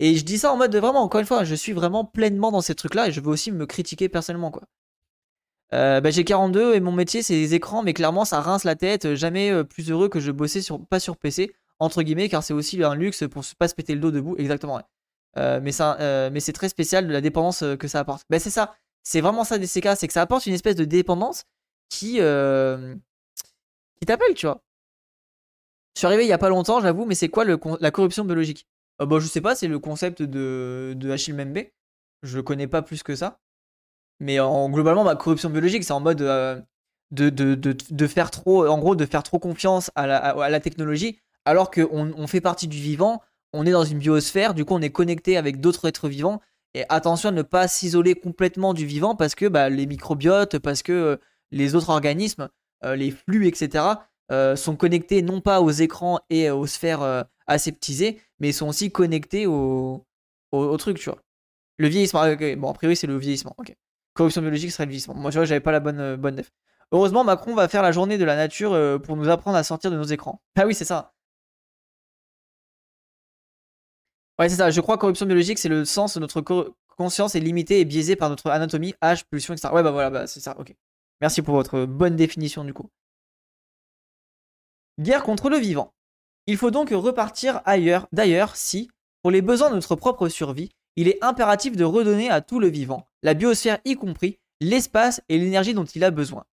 Et 0.00 0.16
je 0.16 0.24
dis 0.24 0.38
ça 0.38 0.52
en 0.52 0.56
mode 0.56 0.72
de 0.72 0.78
vraiment, 0.78 1.02
encore 1.02 1.20
une 1.20 1.26
fois, 1.26 1.44
je 1.44 1.54
suis 1.54 1.72
vraiment 1.72 2.04
pleinement 2.04 2.50
dans 2.50 2.62
ces 2.62 2.74
trucs-là 2.74 3.08
et 3.08 3.12
je 3.12 3.20
veux 3.20 3.28
aussi 3.28 3.52
me 3.52 3.66
critiquer 3.66 4.08
personnellement, 4.08 4.50
quoi. 4.50 4.62
Euh, 5.72 6.00
bah, 6.00 6.10
j'ai 6.10 6.24
42 6.24 6.74
et 6.74 6.80
mon 6.80 6.92
métier 6.92 7.22
c'est 7.22 7.34
les 7.34 7.54
écrans, 7.54 7.82
mais 7.82 7.94
clairement 7.94 8.24
ça 8.24 8.40
rince 8.40 8.64
la 8.64 8.76
tête. 8.76 9.14
Jamais 9.14 9.50
euh, 9.50 9.64
plus 9.64 9.90
heureux 9.90 10.08
que 10.08 10.20
je 10.20 10.30
bossais 10.30 10.60
sur, 10.62 10.84
pas 10.86 11.00
sur 11.00 11.16
PC, 11.16 11.54
entre 11.78 12.02
guillemets, 12.02 12.28
car 12.28 12.42
c'est 12.42 12.54
aussi 12.54 12.82
un 12.82 12.94
luxe 12.94 13.24
pour 13.30 13.42
pas 13.58 13.68
se 13.68 13.74
péter 13.74 13.94
le 13.94 14.00
dos 14.00 14.10
debout. 14.10 14.36
Exactement, 14.38 14.80
euh, 15.38 15.60
mais, 15.60 15.72
mais 16.30 16.40
c'est 16.40 16.52
très 16.52 16.68
spécial 16.68 17.06
de 17.06 17.12
la 17.12 17.20
dépendance 17.20 17.64
que 17.78 17.88
ça 17.88 18.00
apporte. 18.00 18.24
Bah, 18.30 18.38
c'est 18.38 18.50
ça, 18.50 18.76
c'est 19.02 19.20
vraiment 19.20 19.44
ça 19.44 19.58
des 19.58 19.66
CK, 19.66 19.96
c'est 19.96 20.06
que 20.06 20.12
ça 20.12 20.22
apporte 20.22 20.46
une 20.46 20.54
espèce 20.54 20.76
de 20.76 20.84
dépendance 20.84 21.44
qui, 21.88 22.14
qui 22.14 24.06
t'appelle, 24.06 24.34
tu 24.34 24.46
vois. 24.46 24.62
Je 25.94 26.00
suis 26.00 26.06
arrivé 26.06 26.24
il 26.24 26.28
y 26.28 26.32
a 26.32 26.38
pas 26.38 26.48
longtemps, 26.48 26.80
j'avoue, 26.80 27.04
mais 27.04 27.14
c'est 27.14 27.28
quoi 27.28 27.44
le, 27.44 27.58
la 27.80 27.90
corruption 27.90 28.24
biologique? 28.24 28.66
Bah, 28.98 29.18
Je 29.18 29.26
sais 29.26 29.40
pas, 29.40 29.54
c'est 29.54 29.68
le 29.68 29.78
concept 29.78 30.22
de, 30.22 30.94
de 30.96 31.10
Achille 31.10 31.34
Membe. 31.34 31.58
Je 32.22 32.36
le 32.36 32.42
connais 32.42 32.66
pas 32.66 32.82
plus 32.82 33.02
que 33.02 33.14
ça. 33.14 33.40
Mais 34.24 34.40
en, 34.40 34.70
globalement, 34.70 35.04
ma 35.04 35.16
corruption 35.16 35.50
biologique, 35.50 35.84
c'est 35.84 35.92
en 35.92 36.00
mode 36.00 36.22
euh, 36.22 36.58
de, 37.10 37.28
de, 37.28 37.54
de, 37.54 38.06
faire 38.06 38.30
trop, 38.30 38.66
en 38.66 38.78
gros, 38.78 38.96
de 38.96 39.04
faire 39.04 39.22
trop 39.22 39.38
confiance 39.38 39.90
à 39.96 40.06
la, 40.06 40.16
à, 40.16 40.48
la 40.48 40.60
technologie, 40.60 41.18
alors 41.44 41.70
qu'on 41.70 42.10
on 42.16 42.26
fait 42.26 42.40
partie 42.40 42.66
du 42.66 42.78
vivant, 42.78 43.20
on 43.52 43.66
est 43.66 43.70
dans 43.70 43.84
une 43.84 43.98
biosphère, 43.98 44.54
du 44.54 44.64
coup, 44.64 44.72
on 44.72 44.80
est 44.80 44.90
connecté 44.90 45.36
avec 45.36 45.60
d'autres 45.60 45.86
êtres 45.86 46.08
vivants. 46.08 46.40
Et 46.72 46.84
attention 46.88 47.28
à 47.28 47.32
ne 47.32 47.42
pas 47.42 47.68
s'isoler 47.68 48.14
complètement 48.14 48.72
du 48.72 48.86
vivant 48.86 49.14
parce 49.14 49.34
que 49.34 49.44
bah, 49.44 49.68
les 49.68 49.84
microbiotes, 49.84 50.58
parce 50.58 50.82
que 50.82 50.92
euh, 50.92 51.16
les 51.50 51.74
autres 51.74 51.90
organismes, 51.90 52.48
euh, 52.86 52.96
les 52.96 53.10
flux, 53.10 53.46
etc., 53.46 53.84
sont 54.56 54.74
connectés 54.74 55.20
non 55.20 55.42
pas 55.42 55.60
aux 55.60 55.70
écrans 55.70 56.18
et 56.30 56.48
aux 56.50 56.66
sphères 56.66 57.26
aseptisées, 57.46 58.22
mais 58.40 58.52
sont 58.52 58.68
aussi 58.68 58.90
connectés 58.90 59.46
au, 59.46 60.06
au, 60.50 60.76
truc, 60.78 60.98
tu 60.98 61.10
vois. 61.10 61.20
Le 61.76 61.88
vieillissement, 61.88 62.22
ah, 62.22 62.34
bon, 62.56 62.70
a 62.70 62.72
priori, 62.72 62.96
c'est 62.96 63.06
le 63.06 63.18
vieillissement, 63.18 63.54
ok. 63.58 63.76
Corruption 64.14 64.40
biologique 64.42 64.70
serait 64.72 64.84
le 64.86 64.90
vieillissement. 64.90 65.14
Moi, 65.14 65.30
je 65.30 65.38
vois, 65.38 65.44
j'avais 65.44 65.60
pas 65.60 65.72
la 65.72 65.80
bonne, 65.80 66.00
euh, 66.00 66.16
bonne. 66.16 66.42
Heureusement, 66.92 67.24
Macron 67.24 67.54
va 67.54 67.68
faire 67.68 67.82
la 67.82 67.92
journée 67.92 68.18
de 68.18 68.24
la 68.24 68.36
nature 68.36 68.72
euh, 68.72 68.98
pour 68.98 69.16
nous 69.16 69.28
apprendre 69.28 69.56
à 69.56 69.64
sortir 69.64 69.90
de 69.90 69.96
nos 69.96 70.04
écrans. 70.04 70.40
Ah 70.56 70.66
oui, 70.66 70.74
c'est 70.74 70.84
ça. 70.84 71.12
Ouais, 74.38 74.48
c'est 74.48 74.56
ça. 74.56 74.70
Je 74.70 74.80
crois 74.80 74.96
que 74.96 75.00
corruption 75.02 75.26
biologique, 75.26 75.58
c'est 75.58 75.68
le 75.68 75.84
sens 75.84 76.14
de 76.14 76.20
notre 76.20 76.40
conscience 76.96 77.34
est 77.34 77.40
limitée 77.40 77.80
et 77.80 77.84
biaisée 77.84 78.16
par 78.16 78.30
notre 78.30 78.50
anatomie, 78.50 78.94
âge, 79.02 79.24
pulsion, 79.26 79.54
etc. 79.54 79.72
Ouais, 79.72 79.82
bah 79.82 79.90
voilà, 79.90 80.10
bah, 80.10 80.26
c'est 80.26 80.40
ça. 80.40 80.56
Ok. 80.58 80.74
Merci 81.20 81.42
pour 81.42 81.54
votre 81.54 81.84
bonne 81.84 82.16
définition 82.16 82.64
du 82.64 82.74
coup. 82.74 82.90
Guerre 85.00 85.22
contre 85.22 85.50
le 85.50 85.56
vivant. 85.56 85.92
Il 86.46 86.56
faut 86.56 86.70
donc 86.70 86.90
repartir 86.90 87.62
ailleurs, 87.64 88.06
d'ailleurs, 88.12 88.56
si, 88.56 88.90
pour 89.22 89.30
les 89.30 89.42
besoins 89.42 89.70
de 89.70 89.76
notre 89.76 89.96
propre 89.96 90.28
survie, 90.28 90.70
il 90.96 91.08
est 91.08 91.22
impératif 91.22 91.76
de 91.76 91.84
redonner 91.84 92.30
à 92.30 92.40
tout 92.40 92.60
le 92.60 92.68
vivant, 92.68 93.08
la 93.22 93.34
biosphère 93.34 93.78
y 93.84 93.94
compris, 93.94 94.38
l'espace 94.60 95.20
et 95.28 95.38
l'énergie 95.38 95.74
dont 95.74 95.84
il 95.84 96.04
a 96.04 96.10
besoin. 96.10 96.44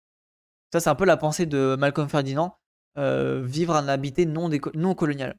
Ça, 0.73 0.81
c'est 0.81 0.91
un 0.91 0.95
peu 0.95 1.05
la 1.05 1.17
pensée 1.17 1.47
de 1.47 1.77
Malcolm 1.79 2.09
Ferdinand, 2.09 2.57
euh, 2.99 3.43
vivre 3.45 3.75
un 3.75 3.89
habité 3.89 4.27
non, 4.27 4.51
colonial. 4.95 5.37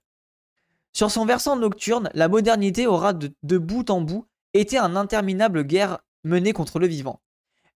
Sur 0.93 1.09
son 1.09 1.25
versant 1.25 1.55
nocturne, 1.55 2.09
la 2.13 2.27
modernité 2.27 2.85
aura 2.85 3.13
de, 3.13 3.57
bout 3.57 3.89
en 3.89 4.01
bout 4.01 4.27
été 4.53 4.77
un 4.77 4.95
interminable 4.95 5.63
guerre 5.63 5.99
menée 6.23 6.53
contre 6.53 6.79
le 6.79 6.87
vivant. 6.87 7.21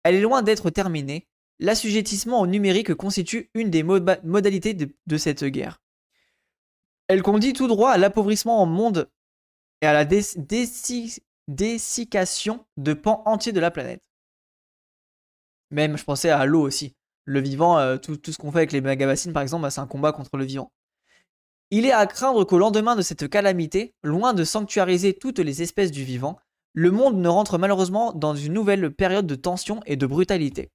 Elle 0.03 0.15
est 0.15 0.21
loin 0.21 0.43
d'être 0.43 0.71
terminée, 0.71 1.29
l'assujettissement 1.59 2.41
au 2.41 2.47
numérique 2.47 2.95
constitue 2.95 3.51
une 3.55 3.71
des 3.71 3.83
modalités 3.83 4.75
de, 4.75 5.17
cette 5.17 5.45
guerre. 5.45 5.81
Elle 7.09 7.23
conduit 7.23 7.53
tout 7.53 7.69
droit 7.69 7.91
à 7.91 7.99
l'appauvrissement 7.99 8.63
en 8.63 8.67
monde 8.67 9.11
et 9.83 9.87
à 9.87 9.93
la 9.93 10.07
dessiccation 11.49 12.65
de 12.79 12.95
pans 12.95 13.23
entiers 13.27 13.53
de 13.53 13.61
la 13.61 13.71
planète. 13.71 14.09
Même, 15.71 15.99
je 15.99 16.05
pensais 16.05 16.31
à 16.31 16.47
l'eau 16.47 16.63
aussi. 16.63 16.95
Le 17.25 17.41
vivant, 17.41 17.79
euh, 17.79 17.99
tout, 17.99 18.19
ce 18.25 18.39
qu'on 18.39 18.51
fait 18.53 18.59
avec 18.59 18.73
les 18.73 18.81
mégabassines, 18.81 19.33
par 19.33 19.43
exemple, 19.43 19.63
bah, 19.63 19.71
c'est 19.71 19.81
un 19.81 19.87
combat 19.87 20.13
contre 20.13 20.37
le 20.37 20.45
vivant. 20.45 20.73
Il 21.71 21.87
est 21.87 21.93
à 21.93 22.07
craindre 22.07 22.45
qu'au 22.45 22.59
lendemain 22.59 22.97
de 22.97 23.03
cette 23.03 23.29
calamité, 23.29 23.95
loin 24.03 24.35
de 24.35 24.45
sanctuariser 24.45 25.15
toutes 25.15 25.39
les 25.39 25.63
espèces 25.63 25.91
du 25.91 26.05
vivant, 26.05 26.39
le 26.75 26.91
monde 26.91 27.17
ne 27.17 27.29
rentre 27.29 27.59
malheureusement 27.59 28.13
dans 28.13 28.35
une 28.35 28.53
nouvelle 28.53 28.91
période 28.91 29.27
de 29.27 29.35
tension 29.35 29.81
et 29.87 29.97
de 29.97 30.07
brutalité. 30.07 30.71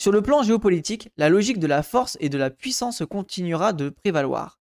Sur 0.00 0.10
le 0.10 0.22
plan 0.22 0.42
géopolitique, 0.42 1.10
la 1.16 1.28
logique 1.28 1.58
de 1.58 1.66
la 1.66 1.82
force 1.82 2.16
et 2.20 2.28
de 2.28 2.38
la 2.38 2.50
puissance 2.50 3.02
continuera 3.08 3.72
de 3.72 3.90
prévaloir. 3.90 4.61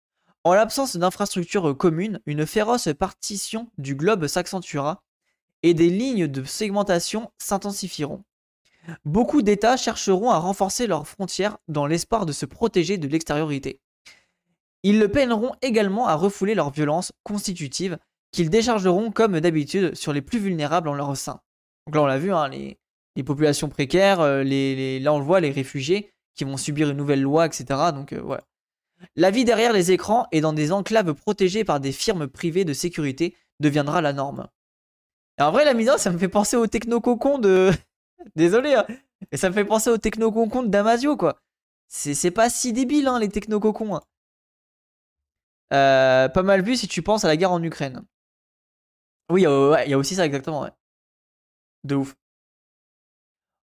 En 0.46 0.54
l'absence 0.54 0.96
d'infrastructures 0.96 1.76
communes, 1.76 2.20
une 2.24 2.46
féroce 2.46 2.88
partition 2.96 3.68
du 3.78 3.96
globe 3.96 4.28
s'accentuera 4.28 5.02
et 5.64 5.74
des 5.74 5.90
lignes 5.90 6.28
de 6.28 6.44
segmentation 6.44 7.32
s'intensifieront. 7.37 8.22
Beaucoup 9.04 9.42
d'États 9.42 9.77
chercheront 9.77 10.31
à 10.31 10.38
renforcer 10.38 10.87
leurs 10.87 11.08
frontières 11.08 11.58
dans 11.66 11.88
l'espoir 11.88 12.27
de 12.27 12.33
se 12.33 12.46
protéger 12.46 12.96
de 12.96 13.08
l'extériorité. 13.08 13.81
Ils 14.85 15.00
le 15.00 15.10
peineront 15.10 15.50
également 15.62 16.06
à 16.06 16.14
refouler 16.14 16.54
leurs 16.54 16.71
violences 16.71 17.10
constitutives 17.25 17.98
qu'ils 18.31 18.48
déchargeront 18.48 19.10
comme 19.10 19.40
d'habitude 19.40 19.96
sur 19.96 20.12
les 20.12 20.23
plus 20.23 20.38
vulnérables 20.38 20.88
en 20.88 20.94
leur 20.94 21.16
sein. 21.16 21.40
Donc 21.88 21.96
là 21.96 22.02
on 22.02 22.06
l'a 22.06 22.18
vu, 22.18 22.33
hein, 22.33 22.48
les, 22.50 22.79
populations 23.25 23.68
précaires, 23.68 24.21
euh, 24.21 24.44
là 24.44 25.12
on 25.12 25.18
voit, 25.18 25.40
les 25.40 25.50
réfugiés 25.50 26.12
qui 26.37 26.44
vont 26.44 26.56
subir 26.56 26.88
une 26.88 26.96
nouvelle 26.96 27.23
loi, 27.23 27.46
etc. 27.46 27.90
Donc 27.92 28.12
euh, 28.12 28.21
voilà. 28.23 28.44
La 29.15 29.31
vie 29.31 29.44
derrière 29.44 29.73
les 29.73 29.92
écrans 29.92 30.27
et 30.33 30.40
dans 30.40 30.53
des 30.53 30.73
enclaves 30.73 31.15
protégées 31.15 31.65
par 31.65 31.81
des 31.81 31.92
firmes 31.92 32.27
privées 32.29 32.65
de 32.65 32.73
sécurité 32.73 33.37
deviendra 33.61 34.01
la 34.01 34.13
norme. 34.13 34.49
En 35.38 35.51
vrai, 35.51 35.65
la 35.65 35.75
mise 35.75 35.94
ça 35.97 36.11
me 36.11 36.19
fait 36.19 36.29
penser 36.29 36.57
au 36.57 36.67
techno-cocon 36.67 37.38
de. 37.38 37.71
Désolé, 38.37 38.75
hein. 38.75 38.87
mais 39.31 39.38
ça 39.38 39.49
me 39.51 39.55
fait 39.55 39.65
penser 39.65 39.90
au 39.90 39.99
techno-cocon 39.99 40.63
de 40.63 40.69
Damasio, 40.69 41.17
quoi. 41.17 41.40
C'est 41.88 42.31
pas 42.31 42.51
si 42.51 42.73
débile, 42.73 43.07
hein, 43.07 43.19
les 43.21 43.29
techno-cocons. 43.29 43.97
Hein. 43.97 44.03
Euh, 45.73 46.29
pas 46.29 46.42
mal 46.42 46.63
vu 46.63 46.77
si 46.77 46.88
tu 46.88 47.03
penses 47.03 47.25
à 47.25 47.29
la 47.29 47.37
guerre 47.37 47.53
en 47.53 47.63
Ukraine. 47.63 48.05
Oui, 49.31 49.42
il 49.42 49.90
y 49.90 49.94
a 49.94 49.99
aussi 49.99 50.15
ça, 50.15 50.25
exactement, 50.25 50.63
ouais. 50.63 50.71
De 51.85 51.97
ouf. 51.97 52.17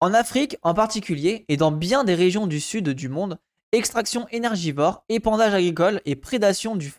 En 0.00 0.12
Afrique 0.12 0.58
en 0.62 0.74
particulier, 0.74 1.44
et 1.48 1.56
dans 1.56 1.72
bien 1.72 2.04
des 2.04 2.14
régions 2.14 2.46
du 2.46 2.60
sud 2.60 2.90
du 2.90 3.08
monde, 3.08 3.38
extraction 3.72 4.26
énergivore, 4.30 5.04
épandage 5.08 5.54
agricole 5.54 6.00
et 6.04 6.16
prédation 6.16 6.76
du 6.76 6.92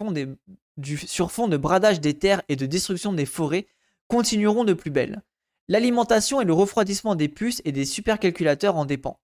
sur 1.08 1.32
fond 1.32 1.48
de 1.48 1.58
bradage 1.58 2.02
des 2.02 2.14
terres 2.14 2.44
et 2.50 2.56
de 2.56 2.66
destruction 2.66 3.14
des 3.14 3.26
forêts 3.26 3.68
continueront 4.08 4.64
de 4.64 4.74
plus 4.74 4.92
belle. 4.92 5.24
L'alimentation 5.68 6.40
et 6.40 6.46
le 6.46 6.54
refroidissement 6.54 7.16
des 7.16 7.28
puces 7.28 7.62
et 7.66 7.72
des 7.72 7.86
supercalculateurs 7.86 8.76
en 8.76 8.86
dépendent. 8.86 9.18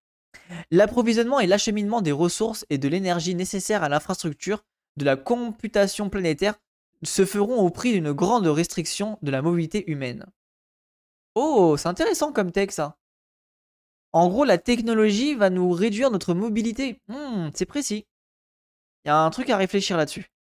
L'approvisionnement 0.72 1.40
et 1.40 1.48
l'acheminement 1.48 2.02
des 2.02 2.12
ressources 2.12 2.66
et 2.70 2.78
de 2.78 2.88
l'énergie 2.88 3.36
nécessaires 3.36 3.84
à 3.84 3.90
l'infrastructure 3.90 4.64
de 4.98 5.06
la 5.06 5.16
computation 5.16 6.10
planétaire 6.10 6.56
se 7.04 7.26
feront 7.26 7.58
au 7.58 7.70
prix 7.70 7.94
d'une 7.94 8.12
grande 8.12 8.48
restriction 8.48 9.20
de 9.22 9.32
la 9.32 9.42
mobilité 9.42 9.90
humaine. 9.90 10.26
Oh, 11.36 11.76
c'est 11.78 11.88
intéressant 11.88 12.32
comme 12.32 12.52
texte 12.52 12.78
ça. 12.78 12.98
En 14.14 14.30
gros, 14.30 14.46
la 14.46 14.60
technologie 14.60 15.34
va 15.34 15.50
nous 15.50 15.72
réduire 15.72 16.12
notre 16.12 16.36
mobilité. 16.36 17.02
Hmm, 17.08 17.50
c'est 17.54 17.66
précis. 17.66 18.06
Il 19.04 19.10
y 19.10 19.12
a 19.12 19.18
un 19.18 19.30
truc 19.32 19.50
à 19.50 19.58
réfléchir 19.58 19.98
là-dessus. 19.98 20.32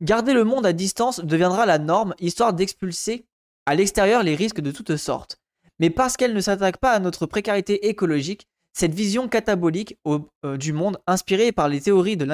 Garder 0.00 0.32
le 0.32 0.44
monde 0.44 0.66
à 0.66 0.72
distance 0.72 1.20
deviendra 1.20 1.66
la 1.66 1.78
norme, 1.78 2.14
histoire 2.18 2.54
d'expulser 2.54 3.26
à 3.66 3.74
l'extérieur 3.74 4.22
les 4.22 4.34
risques 4.34 4.60
de 4.60 4.70
toutes 4.70 4.96
sortes. 4.96 5.38
Mais 5.78 5.90
parce 5.90 6.16
qu'elle 6.16 6.34
ne 6.34 6.40
s'attaque 6.40 6.78
pas 6.78 6.92
à 6.92 6.98
notre 6.98 7.26
précarité 7.26 7.88
écologique, 7.88 8.48
cette 8.72 8.94
vision 8.94 9.28
catabolique 9.28 9.98
euh, 10.06 10.56
du 10.56 10.72
monde, 10.72 10.98
inspirée 11.06 11.52
par 11.52 11.68
les 11.68 11.80
théories 11.80 12.16
de 12.16 12.26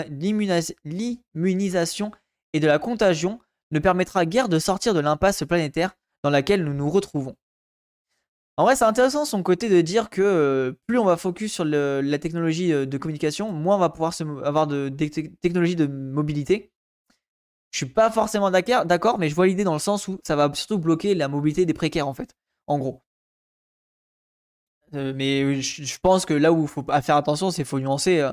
l'immunisation 1.34 2.10
et 2.52 2.60
de 2.60 2.66
la 2.66 2.78
contagion, 2.78 3.40
ne 3.72 3.78
permettra 3.78 4.24
guère 4.24 4.48
de 4.48 4.58
sortir 4.58 4.94
de 4.94 5.00
l'impasse 5.00 5.44
planétaire 5.44 5.96
dans 6.22 6.30
laquelle 6.30 6.64
nous 6.64 6.74
nous 6.74 6.90
retrouvons. 6.90 7.36
En 8.60 8.64
vrai, 8.64 8.76
c'est 8.76 8.84
intéressant 8.84 9.24
son 9.24 9.42
côté 9.42 9.70
de 9.70 9.80
dire 9.80 10.10
que 10.10 10.20
euh, 10.20 10.72
plus 10.86 10.98
on 10.98 11.06
va 11.06 11.16
focus 11.16 11.50
sur 11.50 11.64
la 11.64 12.18
technologie 12.18 12.74
euh, 12.74 12.84
de 12.84 12.98
communication, 12.98 13.52
moins 13.52 13.76
on 13.76 13.78
va 13.78 13.88
pouvoir 13.88 14.12
avoir 14.44 14.66
de, 14.66 14.90
technologies 15.40 15.76
de 15.76 15.86
mobilité. 15.86 16.70
Je 17.70 17.78
suis 17.78 17.86
pas 17.86 18.10
forcément 18.10 18.50
d'accord, 18.50 19.18
mais 19.18 19.30
je 19.30 19.34
vois 19.34 19.46
l'idée 19.46 19.64
dans 19.64 19.72
le 19.72 19.78
sens 19.78 20.08
où 20.08 20.18
ça 20.24 20.36
va 20.36 20.52
surtout 20.52 20.78
bloquer 20.78 21.14
la 21.14 21.26
mobilité 21.26 21.64
des 21.64 21.72
précaires 21.72 22.06
en 22.06 22.12
fait, 22.12 22.36
en 22.66 22.78
gros. 22.78 23.02
Euh, 24.92 25.14
mais 25.16 25.62
je, 25.62 25.98
pense 26.02 26.26
que 26.26 26.34
là 26.34 26.52
où 26.52 26.60
il 26.60 26.68
faut 26.68 26.84
faire 27.00 27.16
attention, 27.16 27.50
c'est 27.50 27.64
faut 27.64 27.80
nuancer. 27.80 28.28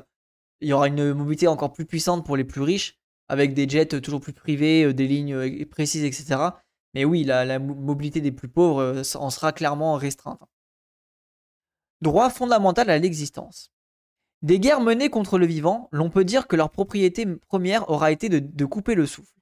il 0.60 0.68
y 0.68 0.74
aura 0.74 0.88
une 0.88 1.14
mobilité 1.14 1.48
encore 1.48 1.72
plus 1.72 1.86
puissante 1.86 2.26
pour 2.26 2.36
les 2.36 2.44
plus 2.44 2.60
riches, 2.60 2.98
avec 3.28 3.54
des 3.54 3.66
jets 3.66 3.98
toujours 4.02 4.20
plus 4.20 4.34
privés, 4.34 4.92
des 4.92 5.08
lignes 5.08 5.64
précises, 5.64 6.04
etc. 6.04 6.50
Mais 6.94 7.04
oui, 7.04 7.24
la, 7.24 7.58
mobilité 7.58 8.20
des 8.20 8.32
plus 8.32 8.48
pauvres 8.48 8.80
euh, 8.80 9.02
en 9.16 9.30
sera 9.30 9.52
clairement 9.52 9.94
restreinte. 9.94 10.40
Droit 12.00 12.30
fondamental 12.30 12.90
à 12.90 12.98
l'existence. 12.98 13.70
Des 14.42 14.60
guerres 14.60 14.80
menées 14.80 15.10
contre 15.10 15.36
le 15.36 15.46
vivant, 15.46 15.88
l'on 15.90 16.10
peut 16.10 16.24
dire 16.24 16.46
que 16.46 16.54
leur 16.54 16.70
propriété 16.70 17.26
première 17.48 17.90
aura 17.90 18.12
été 18.12 18.28
de, 18.28 18.64
couper 18.64 18.94
le 18.94 19.04
souffle. 19.04 19.32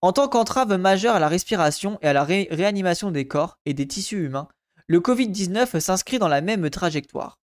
En 0.00 0.12
tant 0.12 0.28
qu'entrave 0.28 0.76
majeure 0.76 1.14
à 1.14 1.20
la 1.20 1.28
respiration 1.28 1.98
et 2.02 2.08
à 2.08 2.12
la 2.12 2.24
réanimation 2.24 3.12
des 3.12 3.28
corps 3.28 3.58
et 3.64 3.74
des 3.74 3.86
tissus 3.86 4.24
humains, 4.24 4.48
le 4.86 4.98
Covid-19 4.98 5.78
s'inscrit 5.78 6.18
dans 6.18 6.28
la 6.28 6.40
même 6.40 6.68
trajectoire. 6.68 7.38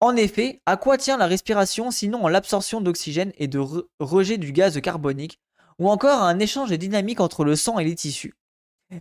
En 0.00 0.16
effet, 0.16 0.60
à 0.66 0.76
quoi 0.76 0.96
tient 0.96 1.18
la 1.18 1.26
respiration 1.26 1.90
sinon 1.90 2.24
en 2.24 2.28
l'absorption 2.28 2.80
d'oxygène 2.80 3.32
et 3.36 3.46
de 3.46 3.60
rejet 4.00 4.38
du 4.38 4.50
gaz 4.50 4.80
carbonique 4.80 5.38
ou 5.82 5.88
encore 5.88 6.22
à 6.22 6.28
un 6.28 6.38
échange 6.38 6.70
dynamique 6.70 7.20
entre 7.20 7.44
le 7.44 7.56
sang 7.56 7.80
et 7.80 7.84
les 7.84 7.96
tissus. 7.96 8.34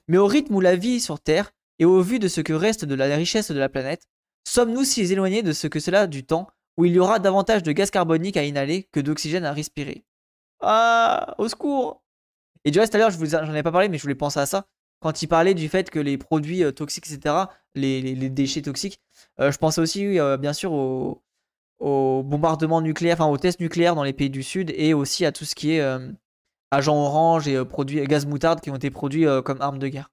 Mais 0.08 0.18
au 0.18 0.26
rythme 0.26 0.56
où 0.56 0.62
la 0.62 0.76
vie 0.76 1.00
sur 1.00 1.20
Terre, 1.20 1.52
et 1.78 1.86
au 1.86 2.02
vu 2.02 2.18
de 2.18 2.28
ce 2.28 2.42
que 2.42 2.54
reste 2.54 2.86
de 2.86 2.96
la 2.96 3.16
richesse 3.16 3.52
de 3.52 3.60
la 3.60 3.70
planète, 3.70 4.08
sommes-nous 4.48 4.84
si 4.84 5.02
éloignés 5.02 5.44
de 5.44 5.52
ce 5.52 5.68
que 5.68 5.80
cela 5.80 6.08
du 6.08 6.24
temps 6.24 6.48
où 6.78 6.86
il 6.86 6.94
y 6.94 7.00
aura 7.00 7.20
davantage 7.20 7.62
de 7.62 7.72
gaz 7.72 7.92
carbonique 7.92 8.36
à 8.36 8.44
inhaler 8.44 8.88
que 8.92 9.00
d'oxygène 9.00 9.46
à 9.46 9.54
respirer? 9.54 10.04
Ah, 10.62 11.36
au 11.38 11.48
secours 11.48 12.02
Et 12.66 12.72
du 12.72 12.80
reste, 12.80 12.96
à 12.96 12.98
l'heure, 12.98 13.12
j'en 13.12 13.54
ai 13.54 13.64
pas 13.64 13.72
parlé, 13.72 13.88
mais 13.88 13.98
je 13.98 14.04
voulais 14.04 14.16
penser 14.16 14.40
à 14.40 14.48
ça. 14.48 14.66
Quand 15.02 15.22
il 15.22 15.28
parlait 15.28 15.54
du 15.54 15.70
fait 15.70 15.90
que 15.90 16.00
les 16.00 16.18
produits 16.18 16.64
euh, 16.64 16.72
toxiques, 16.72 17.12
etc., 17.12 17.36
les, 17.76 18.30
déchets 18.30 18.62
toxiques, 18.64 19.02
euh, 19.40 19.52
je 19.52 19.58
pensais 19.58 19.82
aussi, 19.82 20.20
euh, 20.20 20.38
bien 20.38 20.54
sûr, 20.54 20.72
au, 20.72 21.24
au, 21.80 22.24
bombardement 22.24 22.82
nucléaire, 22.82 23.18
enfin 23.20 23.28
aux 23.28 23.38
tests 23.38 23.60
nucléaires 23.60 23.96
dans 23.96 24.04
les 24.04 24.14
pays 24.14 24.30
du 24.30 24.44
Sud, 24.44 24.72
et 24.76 24.94
aussi 24.94 25.26
à 25.26 25.32
tout 25.32 25.46
ce 25.46 25.56
qui 25.56 25.74
est 25.74 25.82
agents 26.72 26.98
orange 26.98 27.48
et 27.48 27.56
euh, 27.56 27.66
produits 27.66 28.02
gaz 28.08 28.26
moutarde 28.26 28.62
qui 28.62 28.72
ont 28.72 28.76
été 28.76 28.90
produits 28.90 29.28
euh, 29.28 29.42
comme 29.42 29.62
armes 29.62 29.80
de 29.80 29.88
guerre. 29.88 30.10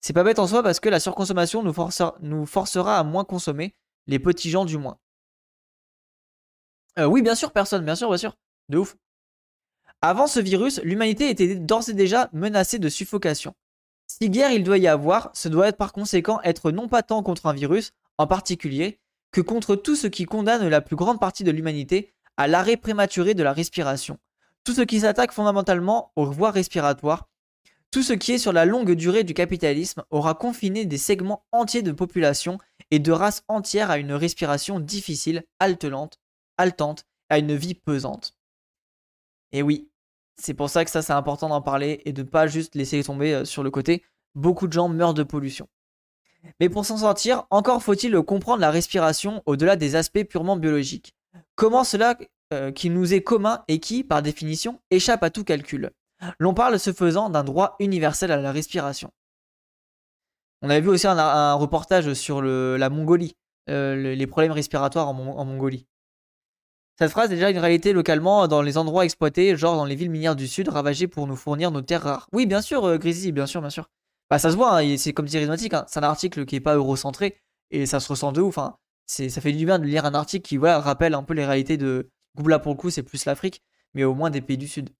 C'est 0.00 0.12
pas 0.12 0.24
bête 0.24 0.38
en 0.38 0.46
soi 0.46 0.62
parce 0.62 0.80
que 0.80 0.88
la 0.88 1.00
surconsommation 1.00 1.62
nous, 1.62 2.46
forcera 2.46 2.98
à 2.98 3.04
moins 3.04 3.24
consommer, 3.24 3.74
les 4.06 4.18
petits 4.18 4.50
gens 4.50 4.64
du 4.64 4.78
moins. 4.78 4.98
Euh, 6.98 7.04
oui, 7.04 7.22
bien 7.22 7.34
sûr, 7.34 7.52
personne, 7.52 7.84
bien 7.84 7.94
sûr, 7.94 8.08
bien 8.08 8.16
sûr. 8.16 8.36
De 8.68 8.78
ouf. 8.78 8.96
Avant 10.02 10.26
ce 10.26 10.40
virus, 10.40 10.80
l'humanité 10.82 11.28
était 11.28 11.54
d'ores 11.56 11.88
et 11.90 11.94
déjà 11.94 12.30
menacée 12.32 12.78
de 12.78 12.88
suffocation. 12.88 13.54
Si 14.06 14.30
guerre 14.30 14.52
il 14.52 14.64
doit 14.64 14.78
y 14.78 14.88
avoir, 14.88 15.30
ce 15.34 15.48
doit 15.48 15.68
être 15.68 15.76
par 15.76 15.92
conséquent 15.92 16.40
être 16.42 16.72
non 16.72 16.88
pas 16.88 17.02
tant 17.02 17.22
contre 17.22 17.46
un 17.46 17.52
virus, 17.52 17.92
en 18.16 18.26
particulier, 18.26 18.98
que 19.32 19.40
contre 19.40 19.76
tout 19.76 19.94
ce 19.96 20.06
qui 20.06 20.24
condamne 20.24 20.66
la 20.68 20.80
plus 20.80 20.96
grande 20.96 21.20
partie 21.20 21.44
de 21.44 21.50
l'humanité 21.50 22.12
à 22.36 22.48
l'arrêt 22.48 22.76
prématuré 22.76 23.34
de 23.34 23.42
la 23.42 23.52
respiration, 23.52 24.18
tout 24.64 24.74
ce 24.74 24.82
qui 24.82 25.00
s'attaque 25.00 25.32
fondamentalement 25.32 26.12
aux 26.16 26.26
voies 26.26 26.50
respiratoires, 26.50 27.28
tout 27.90 28.02
ce 28.02 28.12
qui 28.12 28.32
est 28.32 28.38
sur 28.38 28.52
la 28.52 28.64
longue 28.64 28.92
durée 28.92 29.24
du 29.24 29.34
capitalisme 29.34 30.04
aura 30.10 30.34
confiné 30.34 30.84
des 30.84 30.98
segments 30.98 31.44
entiers 31.50 31.82
de 31.82 31.92
population 31.92 32.58
et 32.90 33.00
de 33.00 33.10
races 33.10 33.42
entières 33.48 33.90
à 33.90 33.98
une 33.98 34.12
respiration 34.12 34.78
difficile, 34.78 35.44
haletante, 35.58 36.20
haletante, 36.56 37.04
à 37.28 37.38
une 37.38 37.56
vie 37.56 37.74
pesante. 37.74 38.36
Et 39.52 39.62
oui, 39.62 39.88
c'est 40.36 40.54
pour 40.54 40.70
ça 40.70 40.84
que 40.84 40.90
ça 40.90 41.02
c'est 41.02 41.12
important 41.12 41.48
d'en 41.48 41.62
parler 41.62 42.02
et 42.04 42.12
de 42.12 42.22
ne 42.22 42.28
pas 42.28 42.46
juste 42.46 42.74
laisser 42.74 43.02
tomber 43.02 43.34
euh, 43.34 43.44
sur 43.44 43.62
le 43.62 43.70
côté. 43.70 44.04
Beaucoup 44.34 44.68
de 44.68 44.72
gens 44.72 44.88
meurent 44.88 45.14
de 45.14 45.24
pollution. 45.24 45.68
Mais 46.60 46.68
pour 46.68 46.86
s'en 46.86 46.98
sortir, 46.98 47.44
encore 47.50 47.82
faut-il 47.82 48.22
comprendre 48.22 48.60
la 48.60 48.70
respiration 48.70 49.42
au-delà 49.46 49.76
des 49.76 49.96
aspects 49.96 50.24
purement 50.24 50.56
biologiques. 50.56 51.14
Comment 51.56 51.84
cela 51.84 52.16
euh, 52.52 52.72
qui 52.72 52.90
nous 52.90 53.14
est 53.14 53.22
commun 53.22 53.62
et 53.68 53.78
qui, 53.78 54.02
par 54.02 54.22
définition, 54.22 54.80
échappe 54.90 55.22
à 55.22 55.30
tout 55.30 55.44
calcul. 55.44 55.92
L'on 56.38 56.52
parle 56.52 56.78
ce 56.78 56.92
faisant 56.92 57.30
d'un 57.30 57.44
droit 57.44 57.76
universel 57.78 58.30
à 58.32 58.36
la 58.36 58.52
respiration. 58.52 59.12
On 60.62 60.68
avait 60.68 60.80
vu 60.80 60.88
aussi 60.88 61.06
un, 61.06 61.54
reportage 61.54 62.12
sur 62.14 62.42
la 62.42 62.90
Mongolie, 62.90 63.36
euh, 63.70 64.14
les 64.14 64.26
problèmes 64.26 64.52
respiratoires 64.52 65.08
en, 65.08 65.14
Mongolie. 65.44 65.86
Cette 66.98 67.10
phrase 67.10 67.32
est 67.32 67.36
déjà 67.36 67.50
une 67.50 67.58
réalité 67.58 67.94
localement 67.94 68.46
dans 68.46 68.60
les 68.60 68.76
endroits 68.76 69.04
exploités, 69.04 69.56
genre 69.56 69.76
dans 69.76 69.86
les 69.86 69.94
villes 69.94 70.10
minières 70.10 70.36
du 70.36 70.46
sud, 70.46 70.68
ravagées 70.68 71.06
pour 71.06 71.26
nous 71.26 71.36
fournir 71.36 71.70
nos 71.70 71.80
terres 71.80 72.02
rares. 72.02 72.28
Oui, 72.32 72.44
bien 72.44 72.60
sûr, 72.60 72.84
euh, 72.84 72.98
Grizzly, 72.98 73.32
bien 73.32 73.46
sûr, 73.46 73.62
bien 73.62 73.70
sûr. 73.70 73.88
Bah, 74.28 74.38
ça 74.38 74.50
se 74.50 74.56
voit, 74.56 74.78
hein, 74.78 74.96
c'est 74.98 75.14
comme 75.14 75.26
charismatique, 75.26 75.72
hein. 75.72 75.86
c'est 75.88 76.00
un 76.00 76.02
article 76.02 76.44
qui 76.44 76.56
est 76.56 76.60
pas 76.60 76.74
eurocentré, 76.74 77.40
et 77.70 77.86
ça 77.86 78.00
se 78.00 78.08
ressent 78.08 78.32
de 78.32 78.42
ouf. 78.42 78.58
Hein. 78.58 78.76
Ça 79.06 79.40
fait 79.40 79.52
du 79.52 79.64
bien 79.64 79.78
de 79.78 79.86
lire 79.86 80.04
un 80.04 80.14
article 80.14 80.46
qui 80.46 80.58
rappelle 80.58 81.14
un 81.14 81.22
peu 81.22 81.34
les 81.34 81.46
réalités 81.46 81.76
de, 81.78 82.10
là, 82.38 82.58
pour 82.58 82.72
le 82.72 82.78
coup, 82.78 82.90
c'est 82.90 83.02
plus 83.02 83.24
l'Afrique, 83.24 83.62
mais 83.94 84.04
au 84.04 84.14
moins 84.14 84.30
des 84.30 84.40
pays 84.40 84.58
du 84.58 84.68
Sud. 84.68 84.90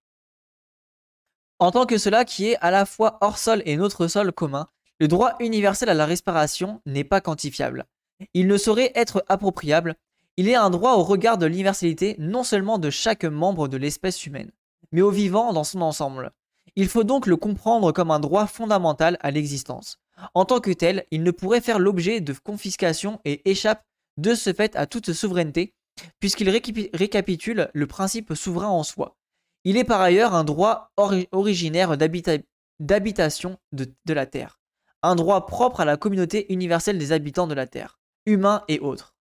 En 1.58 1.70
tant 1.70 1.86
que 1.86 1.98
cela 1.98 2.24
qui 2.24 2.48
est 2.48 2.56
à 2.60 2.70
la 2.70 2.86
fois 2.86 3.18
hors 3.20 3.38
sol 3.38 3.62
et 3.66 3.76
notre 3.76 4.06
sol 4.06 4.32
commun, 4.32 4.68
le 4.98 5.08
droit 5.08 5.34
universel 5.40 5.88
à 5.88 5.94
la 5.94 6.06
respiration 6.06 6.80
n'est 6.86 7.04
pas 7.04 7.20
quantifiable. 7.20 7.86
Il 8.34 8.46
ne 8.46 8.56
saurait 8.56 8.92
être 8.94 9.24
appropriable. 9.28 9.96
Il 10.36 10.48
est 10.48 10.54
un 10.54 10.70
droit 10.70 10.94
au 10.94 11.02
regard 11.02 11.38
de 11.38 11.46
l'universalité 11.46 12.16
non 12.18 12.44
seulement 12.44 12.78
de 12.78 12.90
chaque 12.90 13.24
membre 13.24 13.68
de 13.68 13.76
l'espèce 13.76 14.26
humaine, 14.26 14.52
mais 14.92 15.02
au 15.02 15.10
vivant 15.10 15.52
dans 15.52 15.64
son 15.64 15.80
ensemble. 15.82 16.32
Il 16.76 16.88
faut 16.88 17.04
donc 17.04 17.26
le 17.26 17.36
comprendre 17.36 17.92
comme 17.92 18.10
un 18.10 18.20
droit 18.20 18.46
fondamental 18.46 19.18
à 19.20 19.30
l'existence. 19.30 19.98
En 20.34 20.44
tant 20.44 20.60
que 20.60 20.70
tel, 20.70 21.04
il 21.10 21.22
ne 21.22 21.30
pourrait 21.30 21.60
faire 21.60 21.78
l'objet 21.78 22.20
de 22.20 22.32
confiscation 22.32 23.20
et 23.24 23.50
échappe 23.50 23.84
de 24.16 24.34
ce 24.34 24.52
fait 24.52 24.76
à 24.76 24.86
toute 24.86 25.12
souveraineté, 25.12 25.74
puisqu'il 26.18 26.48
récapitule 26.48 27.70
le 27.72 27.86
principe 27.86 28.34
souverain 28.34 28.68
en 28.68 28.82
soi. 28.82 29.16
Il 29.64 29.76
est 29.76 29.84
par 29.84 30.00
ailleurs 30.00 30.34
un 30.34 30.44
droit 30.44 30.90
originaire 31.32 31.96
d'habitation 31.98 33.58
de, 33.72 33.86
la 34.08 34.26
Terre, 34.26 34.58
un 35.02 35.14
droit 35.14 35.46
propre 35.46 35.80
à 35.80 35.84
la 35.84 35.96
communauté 35.96 36.52
universelle 36.52 36.98
des 36.98 37.12
habitants 37.12 37.46
de 37.46 37.54
la 37.54 37.66
Terre, 37.66 37.98
humains 38.26 38.64
et 38.68 38.80
autres. 38.80 39.14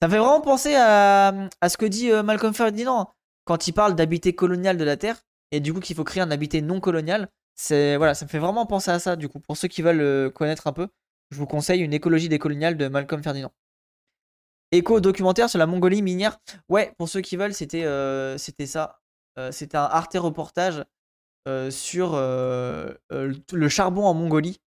Ça 0.00 0.08
me 0.08 0.12
fait 0.12 0.18
vraiment 0.18 0.40
penser 0.40 0.74
à, 0.74 1.48
ce 1.68 1.76
que 1.76 1.86
dit 1.86 2.10
euh, 2.10 2.22
Malcolm 2.22 2.54
Ferdinand 2.54 3.12
quand 3.44 3.68
il 3.68 3.72
parle 3.72 3.94
d'habité 3.94 4.34
colonial 4.34 4.76
de 4.76 4.84
la 4.84 4.96
Terre, 4.96 5.22
et 5.50 5.60
du 5.60 5.72
coup 5.72 5.80
qu'il 5.80 5.96
faut 5.96 6.04
créer 6.04 6.22
un 6.22 6.30
habité 6.30 6.62
non 6.62 6.80
colonial. 6.80 7.28
Voilà, 7.68 8.14
ça 8.14 8.24
me 8.24 8.30
fait 8.30 8.38
vraiment 8.38 8.64
penser 8.66 8.90
à 8.90 8.98
ça. 8.98 9.16
Du 9.16 9.28
coup, 9.28 9.40
pour 9.40 9.56
ceux 9.56 9.68
qui 9.68 9.82
veulent 9.82 10.00
euh, 10.00 10.30
connaître 10.30 10.66
un 10.66 10.72
peu, 10.72 10.88
je 11.30 11.36
vous 11.36 11.46
conseille 11.46 11.80
une 11.80 11.92
écologie 11.92 12.28
décoloniale 12.28 12.76
de 12.76 12.88
Malcolm 12.88 13.22
Ferdinand. 13.22 13.52
Écho 14.72 15.00
documentaire 15.00 15.50
sur 15.50 15.58
la 15.58 15.66
Mongolie 15.66 16.00
minière. 16.00 16.38
Ouais, 16.68 16.92
pour 16.96 17.08
ceux 17.08 17.20
qui 17.20 17.36
veulent, 17.36 17.54
c'était 17.54 17.84
euh, 17.84 18.38
ça. 18.38 19.00
Euh, 19.38 19.50
c'était 19.52 19.76
un 19.76 19.84
Arte 19.84 20.14
reportage 20.14 20.84
euh, 21.48 21.70
sur 21.70 22.12
le 22.16 23.68
charbon 23.68 24.04
en 24.04 24.14
Mongolie. 24.14 24.60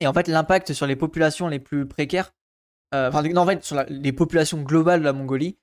Et 0.00 0.06
en 0.06 0.14
fait, 0.14 0.28
l'impact 0.28 0.72
sur 0.72 0.86
les 0.86 0.96
populations 0.96 1.48
les 1.48 1.58
plus 1.58 1.86
précaires, 1.86 2.32
enfin, 2.92 3.36
en 3.36 3.46
fait, 3.46 3.62
sur 3.62 3.84
les 3.88 4.12
populations 4.12 4.62
globales 4.62 5.00
de 5.00 5.04
la 5.04 5.12
Mongolie. 5.12 5.58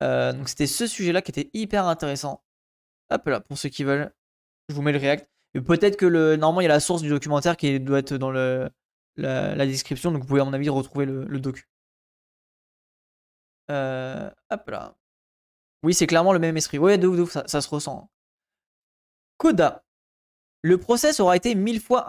Donc, 0.00 0.48
c'était 0.48 0.68
ce 0.68 0.86
sujet-là 0.86 1.22
qui 1.22 1.32
était 1.32 1.50
hyper 1.52 1.86
intéressant. 1.86 2.44
Hop 3.10 3.26
là, 3.26 3.40
pour 3.40 3.58
ceux 3.58 3.68
qui 3.68 3.82
veulent, 3.82 4.12
je 4.68 4.74
vous 4.76 4.82
mets 4.82 4.92
le 4.92 4.98
react. 4.98 5.28
Peut-être 5.54 5.96
que 5.96 6.06
le, 6.06 6.36
normalement, 6.36 6.60
il 6.60 6.64
y 6.64 6.66
a 6.66 6.72
la 6.72 6.78
source 6.78 7.02
du 7.02 7.08
documentaire 7.08 7.56
qui 7.56 7.80
doit 7.80 7.98
être 7.98 8.16
dans 8.16 8.30
le, 8.30 8.70
la, 9.16 9.66
description, 9.66 10.12
donc 10.12 10.22
vous 10.22 10.28
pouvez, 10.28 10.40
à 10.40 10.44
mon 10.44 10.52
avis, 10.52 10.68
retrouver 10.68 11.06
le, 11.06 11.24
le. 11.24 11.40
Euh, 13.70 14.30
hop 14.50 14.68
là. 14.68 14.96
Oui, 15.82 15.94
c'est 15.94 16.06
clairement 16.06 16.32
le 16.32 16.38
même 16.38 16.56
esprit. 16.56 16.78
Ouf, 16.78 17.30
ça, 17.46 17.60
se 17.60 17.68
ressent. 17.68 18.10
Coda. 19.38 19.84
Le 20.62 20.76
procès 20.76 21.18
aura 21.20 21.36
été 21.36 21.54
mille 21.54 21.80
fois 21.80 22.06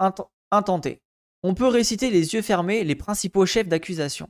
intenté. 0.50 1.00
On 1.42 1.54
peut 1.54 1.66
réciter 1.66 2.10
les 2.10 2.34
yeux 2.34 2.42
fermés 2.42 2.84
les 2.84 2.94
principaux 2.94 3.46
chefs 3.46 3.68
d'accusation. 3.68 4.28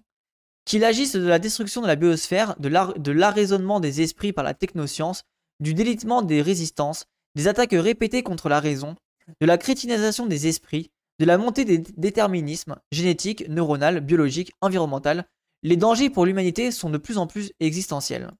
Qu'il 0.65 0.85
agisse 0.85 1.17
de 1.17 1.27
la 1.27 1.41
destruction 1.41 1.83
de 1.83 1.89
la 1.89 1.97
biosphère, 1.97 2.55
de 2.59 3.11
l'arraisonnement 3.11 3.81
des 3.81 4.01
esprits 4.01 4.33
par 4.33 4.45
la 4.45 4.55
technoscience, 4.55 5.25
du 5.59 5.75
délitement 5.75 6.23
des 6.23 6.41
résistances, 6.41 7.07
des 7.35 7.49
attaques 7.49 7.73
répétées 7.73 8.23
contre 8.23 8.49
la 8.49 8.61
raison, 8.61 8.95
de 9.41 9.47
la 9.47 9.59
crétinisation 9.59 10.27
des 10.27 10.47
esprits, 10.47 10.93
de 11.19 11.25
la 11.25 11.39
montée 11.39 11.65
des 11.65 11.79
déterminismes 11.79 12.77
génétiques, 12.93 13.49
neuronal, 13.49 14.01
biologiques, 14.01 14.53
environnemental, 14.61 15.27
les 15.63 15.77
dangers 15.77 16.11
pour 16.11 16.27
l'humanité 16.27 16.71
sont 16.71 16.91
de 16.91 16.99
plus 16.99 17.19
en 17.19 17.27
plus 17.27 17.53
existentiels. 17.61 18.31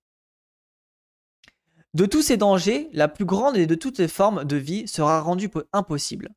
De 1.95 2.07
tous 2.07 2.23
ces 2.23 2.37
dangers, 2.37 2.89
la 2.93 3.09
plus 3.09 3.27
grande 3.27 3.57
et 3.57 3.67
de 3.67 3.75
toutes 3.75 3.99
les 3.99 4.09
formes 4.09 4.45
de 4.45 4.57
vie 4.57 4.89
sera 4.89 5.21
rendue 5.21 5.51
impossible. 5.73 6.31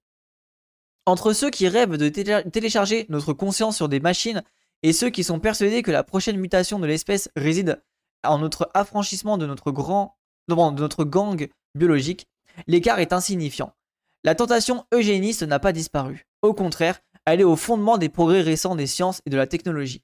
Entre 1.05 1.33
ceux 1.33 1.49
qui 1.49 1.67
rêvent 1.67 1.97
de 1.97 2.09
télécharger 2.09 3.05
notre 3.09 3.33
conscience 3.33 3.77
sur 3.77 3.87
des 3.87 3.99
machines 3.99 4.43
et 4.83 4.91
ceux 4.91 5.09
qui 5.09 5.23
sont 5.23 5.39
persuadés 5.39 5.81
que 5.81 5.91
la 5.91 6.03
prochaine 6.03 6.37
mutation 6.37 6.79
de 6.79 6.87
l'espèce 6.87 7.29
réside 7.35 7.81
en 8.23 8.39
notre 8.39 8.69
affranchissement 8.73 9.37
de 9.37 9.45
notre, 9.45 9.71
grand, 9.71 10.17
de 10.47 10.55
notre 10.55 11.03
gang 11.03 11.47
biologique, 11.73 12.27
l'écart 12.67 12.99
est 12.99 13.13
insignifiant. 13.13 13.73
La 14.23 14.35
tentation 14.35 14.85
eugéniste 14.93 15.43
n'a 15.43 15.59
pas 15.59 15.71
disparu. 15.71 16.25
Au 16.41 16.53
contraire, 16.53 16.99
elle 17.25 17.41
est 17.41 17.45
au 17.45 17.55
fondement 17.55 17.97
des 17.97 18.09
progrès 18.09 18.41
récents 18.41 18.75
des 18.75 18.87
sciences 18.87 19.21
et 19.25 19.29
de 19.29 19.37
la 19.37 19.47
technologie. 19.47 20.03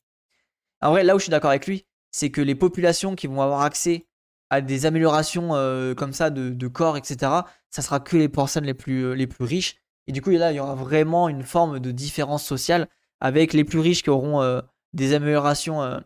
En 0.82 0.91
vrai, 0.91 1.03
là 1.03 1.15
où 1.15 1.19
je 1.19 1.23
suis 1.23 1.32
d'accord 1.32 1.51
avec 1.51 1.67
lui, 1.67 1.86
c'est 2.11 2.32
que 2.32 2.41
les 2.41 2.55
populations 2.55 3.15
qui 3.15 3.27
vont 3.27 3.41
avoir 3.41 3.61
accès 3.61 4.07
à 4.49 4.61
des 4.61 4.86
améliorations 4.86 5.55
euh, 5.55 5.93
comme 5.93 6.13
ça 6.13 6.29
de, 6.29 6.67
corps, 6.67 6.97
etc., 6.97 7.32
ça 7.69 7.82
sera 7.82 7.99
que 7.99 8.17
les 8.17 8.29
personnes 8.29 8.65
les 8.65 8.73
plus, 8.73 9.05
euh, 9.05 9.13
les 9.13 9.27
plus 9.27 9.45
riches 9.45 9.77
et 10.07 10.11
du 10.11 10.21
coup, 10.21 10.32
là, 10.32 10.51
il 10.51 10.55
y 10.55 10.59
aura 10.59 10.75
vraiment 10.75 11.29
une 11.29 11.43
forme 11.43 11.79
de 11.79 11.91
différence 11.91 12.43
sociale 12.43 12.89
avec 13.19 13.53
les 13.53 13.63
plus 13.63 13.79
riches 13.79 14.03
qui 14.03 14.09
auront 14.09 14.41
euh, 14.41 14.59
des 14.93 15.13
améliorations 15.13 16.01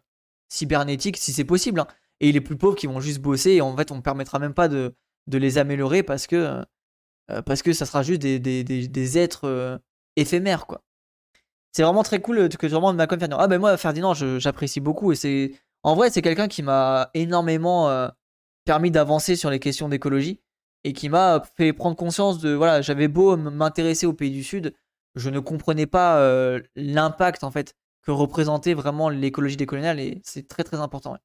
cybernétiques, 0.50 1.18
si 1.18 1.32
c'est 1.34 1.46
possible, 1.46 1.80
hein, 1.80 1.88
et 2.20 2.32
les 2.32 2.42
plus 2.42 2.58
pauvres 2.58 2.76
qui 2.76 2.88
vont 2.88 3.00
juste 3.00 3.20
bosser. 3.20 3.52
Et 3.52 3.62
en 3.62 3.76
fait, 3.76 3.92
on 3.92 3.96
ne 3.96 4.02
permettra 4.02 4.38
même 4.38 4.54
pas 4.54 4.68
de, 4.68 4.94
les 5.32 5.58
améliorer 5.58 6.04
parce 6.04 6.28
que, 6.28 6.62
parce 7.46 7.64
que 7.64 7.74
ça 7.74 7.86
sera 7.86 8.04
juste 8.04 8.22
des, 8.22 9.18
êtres 9.18 9.80
éphémères, 10.18 10.68
quoi. 10.68 10.84
C'est 11.76 11.84
vraiment 11.84 12.04
très 12.04 12.22
cool 12.22 12.48
que 12.48 12.68
vraiment 12.68 12.94
de 12.94 12.98
Malcolm 12.98 13.20
Ferdinand. 13.20 13.38
Ah 13.38 13.50
ben 13.50 13.60
moi, 13.60 13.76
Ferdinand, 13.76 14.14
j'apprécie 14.14 14.80
beaucoup. 14.80 15.12
Et 15.12 15.16
c'est 15.18 15.52
en 15.84 15.94
vrai, 15.94 16.10
c'est 16.10 16.22
quelqu'un 16.22 16.48
qui 16.48 16.64
m'a 16.64 17.10
énormément 17.14 18.10
permis 18.64 18.92
d'avancer 18.92 19.36
sur 19.36 19.50
les 19.50 19.60
questions 19.60 19.90
d'écologie 19.90 20.40
et 20.86 20.94
qui 20.94 21.10
m'a 21.10 21.44
fait 21.58 21.74
prendre 21.74 21.98
conscience 21.98 22.40
de 22.40 22.54
voilà, 22.54 22.82
j'avais 22.82 23.10
beau 23.10 23.36
m'intéresser 23.36 24.06
au 24.06 24.14
pays 24.14 24.32
du 24.32 24.42
Sud, 24.42 24.74
je 25.16 25.30
ne 25.30 25.40
comprenais 25.40 25.86
pas 25.86 26.20
euh, 26.20 26.62
l'impact 26.78 27.44
en 27.44 27.52
fait 27.52 27.76
que 28.04 28.12
représentait 28.12 28.74
vraiment 28.74 29.10
l'écologie 29.10 29.58
décoloniale 29.58 30.00
et 30.00 30.22
c'est 30.24 30.48
très 30.48 30.64
très 30.64 30.78
important. 30.78 31.18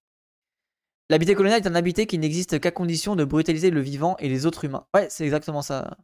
L'habité 1.10 1.36
colonial 1.36 1.60
est 1.60 1.68
un 1.68 1.76
habité 1.76 2.06
qui 2.08 2.18
n'existe 2.18 2.58
qu'à 2.58 2.72
condition 2.72 3.14
de 3.14 3.24
brutaliser 3.24 3.70
le 3.70 3.82
vivant 3.82 4.16
et 4.18 4.28
les 4.28 4.46
autres 4.46 4.64
humains. 4.64 4.84
Ouais, 4.94 5.06
c'est 5.10 5.22
exactement 5.22 5.62
ça. 5.62 5.96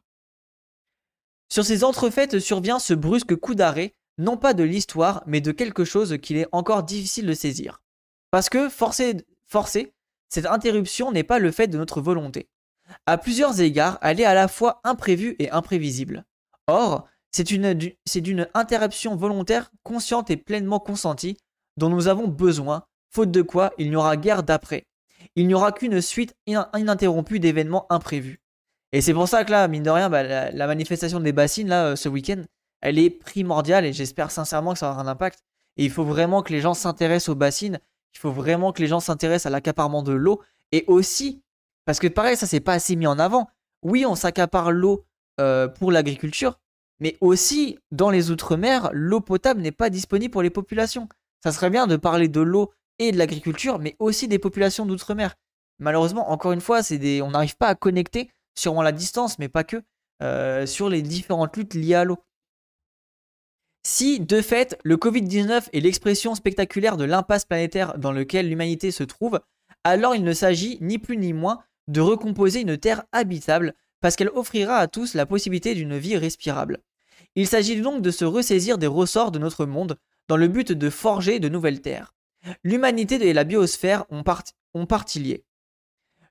Sur 1.49 1.65
ces 1.65 1.83
entrefaites 1.83 2.39
survient 2.39 2.79
ce 2.79 2.95
brusque 2.95 3.35
coup 3.35 3.57
d'arrêt, 3.57 3.95
non 4.19 4.37
pas 4.37 4.55
de 4.55 4.65
l'histoire, 4.65 5.23
mais 5.27 5.41
de 5.41 5.53
quelque 5.53 5.85
chose 5.85 6.19
qu'il 6.19 6.37
est 6.37 6.49
encore 6.53 6.83
difficile 6.83 7.27
de 7.27 7.35
saisir. 7.35 7.83
Parce 8.31 8.49
que, 8.49 8.69
forcé, 8.69 9.25
cette 10.29 10.47
interruption 10.47 11.13
n'est 11.13 11.23
pas 11.23 11.39
le 11.39 11.51
fait 11.51 11.69
de 11.69 11.79
notre 11.79 12.01
volonté. 12.01 12.49
À 13.07 13.19
plusieurs 13.19 13.61
égards, 13.61 13.99
elle 14.03 14.21
est 14.21 14.25
à 14.25 14.35
la 14.35 14.49
fois 14.49 14.81
imprévue 14.85 15.37
et 15.39 15.51
imprévisible. 15.51 16.25
Or, 16.67 17.07
c'est 17.31 17.45
d'une 17.45 18.49
interruption 18.55 19.17
volontaire, 19.17 19.71
consciente 19.83 20.31
et 20.31 20.37
pleinement 20.37 20.81
consentie, 20.81 21.37
dont 21.77 21.91
nous 21.91 22.09
avons 22.09 22.29
besoin, 22.29 22.85
faute 23.11 23.31
de 23.31 23.43
quoi 23.43 23.73
il 23.79 23.91
n'y 23.91 23.97
aura 23.97 24.17
guère 24.17 24.43
d'après. 24.43 24.87
Il 25.35 25.47
n'y 25.47 25.55
aura 25.55 25.73
qu'une 25.73 26.01
suite 26.01 26.35
ininterrompue 26.47 27.41
d'événements 27.41 27.87
imprévus. 27.91 28.41
Et 28.93 29.01
c'est 29.01 29.13
pour 29.13 29.29
ça 29.29 29.45
que 29.45 29.51
là, 29.51 29.69
mine 29.69 29.83
de 29.83 29.91
rien, 29.91 30.09
bah, 30.09 30.23
la, 30.23 30.67
manifestation 30.67 31.21
des 31.21 31.33
bassines, 31.33 31.69
là, 31.69 31.89
euh, 31.89 31.97
ce 31.97 32.09
week-end, 32.09 32.43
elle 32.87 33.01
est 33.01 33.11
primordiale 33.11 33.85
et 33.85 33.93
j'espère 33.93 34.31
sincèrement 34.31 34.73
que 34.73 34.79
ça 34.79 34.93
aura 34.93 35.03
un 35.03 35.09
impact. 35.09 35.41
Et 35.77 35.85
il 35.85 35.91
faut 35.91 36.05
vraiment 36.05 36.43
que 36.43 36.53
les 36.53 36.61
gens 36.61 36.73
s'intéressent 36.73 37.31
aux 37.31 37.35
bassines, 37.35 37.81
il 38.15 38.19
faut 38.19 38.31
vraiment 38.31 38.73
que 38.73 38.81
les 38.81 38.87
gens 38.87 39.01
s'intéressent 39.01 39.47
à 39.47 39.51
l'accaparement 39.51 40.05
de 40.05 40.13
l'eau 40.13 40.41
et 40.71 40.85
aussi 40.87 41.43
parce 41.85 41.99
que 41.99 42.07
pareil, 42.07 42.37
ça 42.37 42.47
c'est 42.47 42.61
pas 42.61 42.75
assez 42.75 42.95
mis 42.95 43.09
en 43.09 43.19
avant. 43.19 43.49
Oui, 43.83 44.07
on 44.07 44.15
s'accapare 44.15 44.71
l'eau 44.71 45.05
euh, 45.41 45.67
pour 45.67 45.91
l'agriculture, 45.91 46.61
mais 47.01 47.17
aussi 47.21 47.77
dans 47.91 48.11
les 48.11 48.31
outre-mer, 48.31 48.91
l'eau 48.93 49.21
potable 49.21 49.63
n'est 49.63 49.73
pas 49.73 49.91
disponible 49.91 50.31
pour 50.31 50.43
les 50.43 50.51
populations. 50.51 51.09
Ça 51.43 51.51
serait 51.51 51.71
bien 51.71 51.89
de 51.89 51.97
parler 51.97 52.29
de 52.29 52.41
l'eau 52.41 52.73
et 53.01 53.11
de 53.11 53.19
l'agriculture, 53.19 53.81
mais 53.81 53.97
aussi 53.99 54.29
des 54.29 54.39
populations 54.39 54.87
d'outre-mer. 54.87 55.35
Malheureusement, 55.81 56.31
encore 56.31 56.53
une 56.53 56.61
fois, 56.61 56.83
des... 56.83 57.21
on 57.21 57.33
n'arrive 57.33 57.57
pas 57.57 57.69
à 57.69 57.75
connecter, 57.75 58.31
sûrement 58.55 58.83
la 58.83 58.93
distance, 58.93 59.41
mais 59.41 59.49
pas 59.49 59.65
que, 59.65 59.83
euh, 60.23 60.67
sur 60.67 60.89
les 60.89 61.03
différentes 61.03 61.57
luttes 61.57 61.75
liées 61.75 61.95
à 61.95 62.05
l'eau. 62.05 62.19
Si, 63.89 64.19
de 64.19 64.41
fait, 64.41 64.77
le 64.83 64.97
Covid-19 64.97 65.69
est 65.73 65.79
l'expression 65.79 66.35
spectaculaire 66.35 66.97
de 66.97 67.05
l'impasse 67.05 67.45
planétaire 67.45 67.97
dans 67.99 68.11
lequel 68.11 68.49
l'humanité 68.49 68.91
se 68.91 69.05
trouve, 69.05 69.39
alors 69.85 70.17
il 70.17 70.25
ne 70.25 70.33
s'agit 70.33 70.77
ni 70.81 70.99
plus 70.99 71.17
ni 71.17 71.33
moins 71.33 71.61
de 71.87 72.01
recomposer 72.01 72.63
une 72.63 72.79
terre 72.79 73.05
habitable 73.13 73.75
parce 74.01 74.17
qu'elle 74.17 74.31
offrira 74.31 74.79
à 74.79 74.89
tous 74.89 75.15
la 75.15 75.25
possibilité 75.25 75.77
d'une 75.77 75.97
vie 75.97 76.17
respirable. 76.17 76.81
Il 77.37 77.47
s'agit 77.47 77.81
donc 77.81 78.03
de 78.03 78.11
se 78.11 78.25
ressaisir 78.25 78.77
des 78.77 78.89
ressorts 78.89 79.31
de 79.31 79.39
notre 79.39 79.67
monde 79.67 79.97
dans 80.27 80.37
le 80.37 80.49
but 80.49 80.73
de 80.73 80.91
forger 80.91 81.39
de 81.39 81.49
nouvelles 81.49 81.81
terres. 81.81 82.13
L'humanité 82.65 83.25
et 83.25 83.33
la 83.33 83.45
biosphère 83.45 84.05
ont, 84.11 84.25
parti 84.25 85.21
liés. 85.21 85.45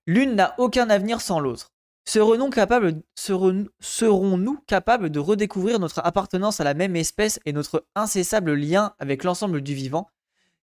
L'une 0.06 0.36
n'a 0.36 0.56
aucun 0.58 0.89
avenir 0.89 1.22
sans 1.22 1.39
l'autre. 1.39 1.72
Serons-nous 2.08 2.49
capables, 2.49 3.01
serons 3.16 4.58
capables 4.68 5.10
de 5.10 5.20
redécouvrir 5.20 5.80
notre 5.80 5.99
appartenance 6.06 6.60
à 6.60 6.64
la 6.64 6.76
même 6.76 6.95
espèce 6.95 7.39
et 7.45 7.53
notre 7.53 7.86
incessable 7.95 8.53
lien 8.53 8.93
avec 8.99 9.24
l'ensemble 9.24 9.62
du 9.62 9.74
vivant? 9.74 10.10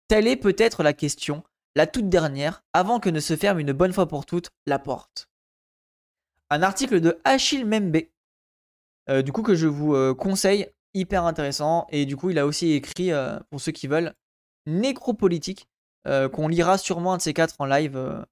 Telle 0.08 0.26
est 0.26 0.36
peut-être 0.36 0.82
la 0.82 0.92
question 0.92 1.44
la 1.78 1.86
toute 1.86 2.08
dernière, 2.08 2.64
avant 2.72 2.98
que 2.98 3.08
ne 3.08 3.20
se 3.20 3.36
ferme 3.36 3.60
une 3.60 3.72
bonne 3.72 3.92
fois 3.92 4.08
pour 4.08 4.26
toutes 4.26 4.50
la 4.66 4.80
porte. 4.80 5.28
Un 6.50 6.62
article 6.62 7.00
de 7.00 7.20
Achille 7.22 7.64
Membe, 7.64 7.98
euh, 9.08 9.22
du 9.22 9.30
coup 9.30 9.42
que 9.42 9.54
je 9.54 9.68
vous 9.68 9.94
euh, 9.94 10.12
conseille, 10.12 10.66
hyper 10.94 11.24
intéressant, 11.24 11.86
et 11.90 12.04
du 12.04 12.16
coup 12.16 12.30
il 12.30 12.38
a 12.40 12.46
aussi 12.46 12.72
écrit, 12.72 13.12
euh, 13.12 13.38
pour 13.50 13.60
ceux 13.60 13.70
qui 13.70 13.86
veulent, 13.86 14.12
Nécropolitique, 14.66 15.68
qu'on 16.32 16.48
lira 16.48 16.78
sûrement 16.78 17.12
un 17.12 17.16
de 17.18 17.22
ces 17.22 17.34
quatre 17.34 17.54
en 17.58 17.66
live 17.66 18.24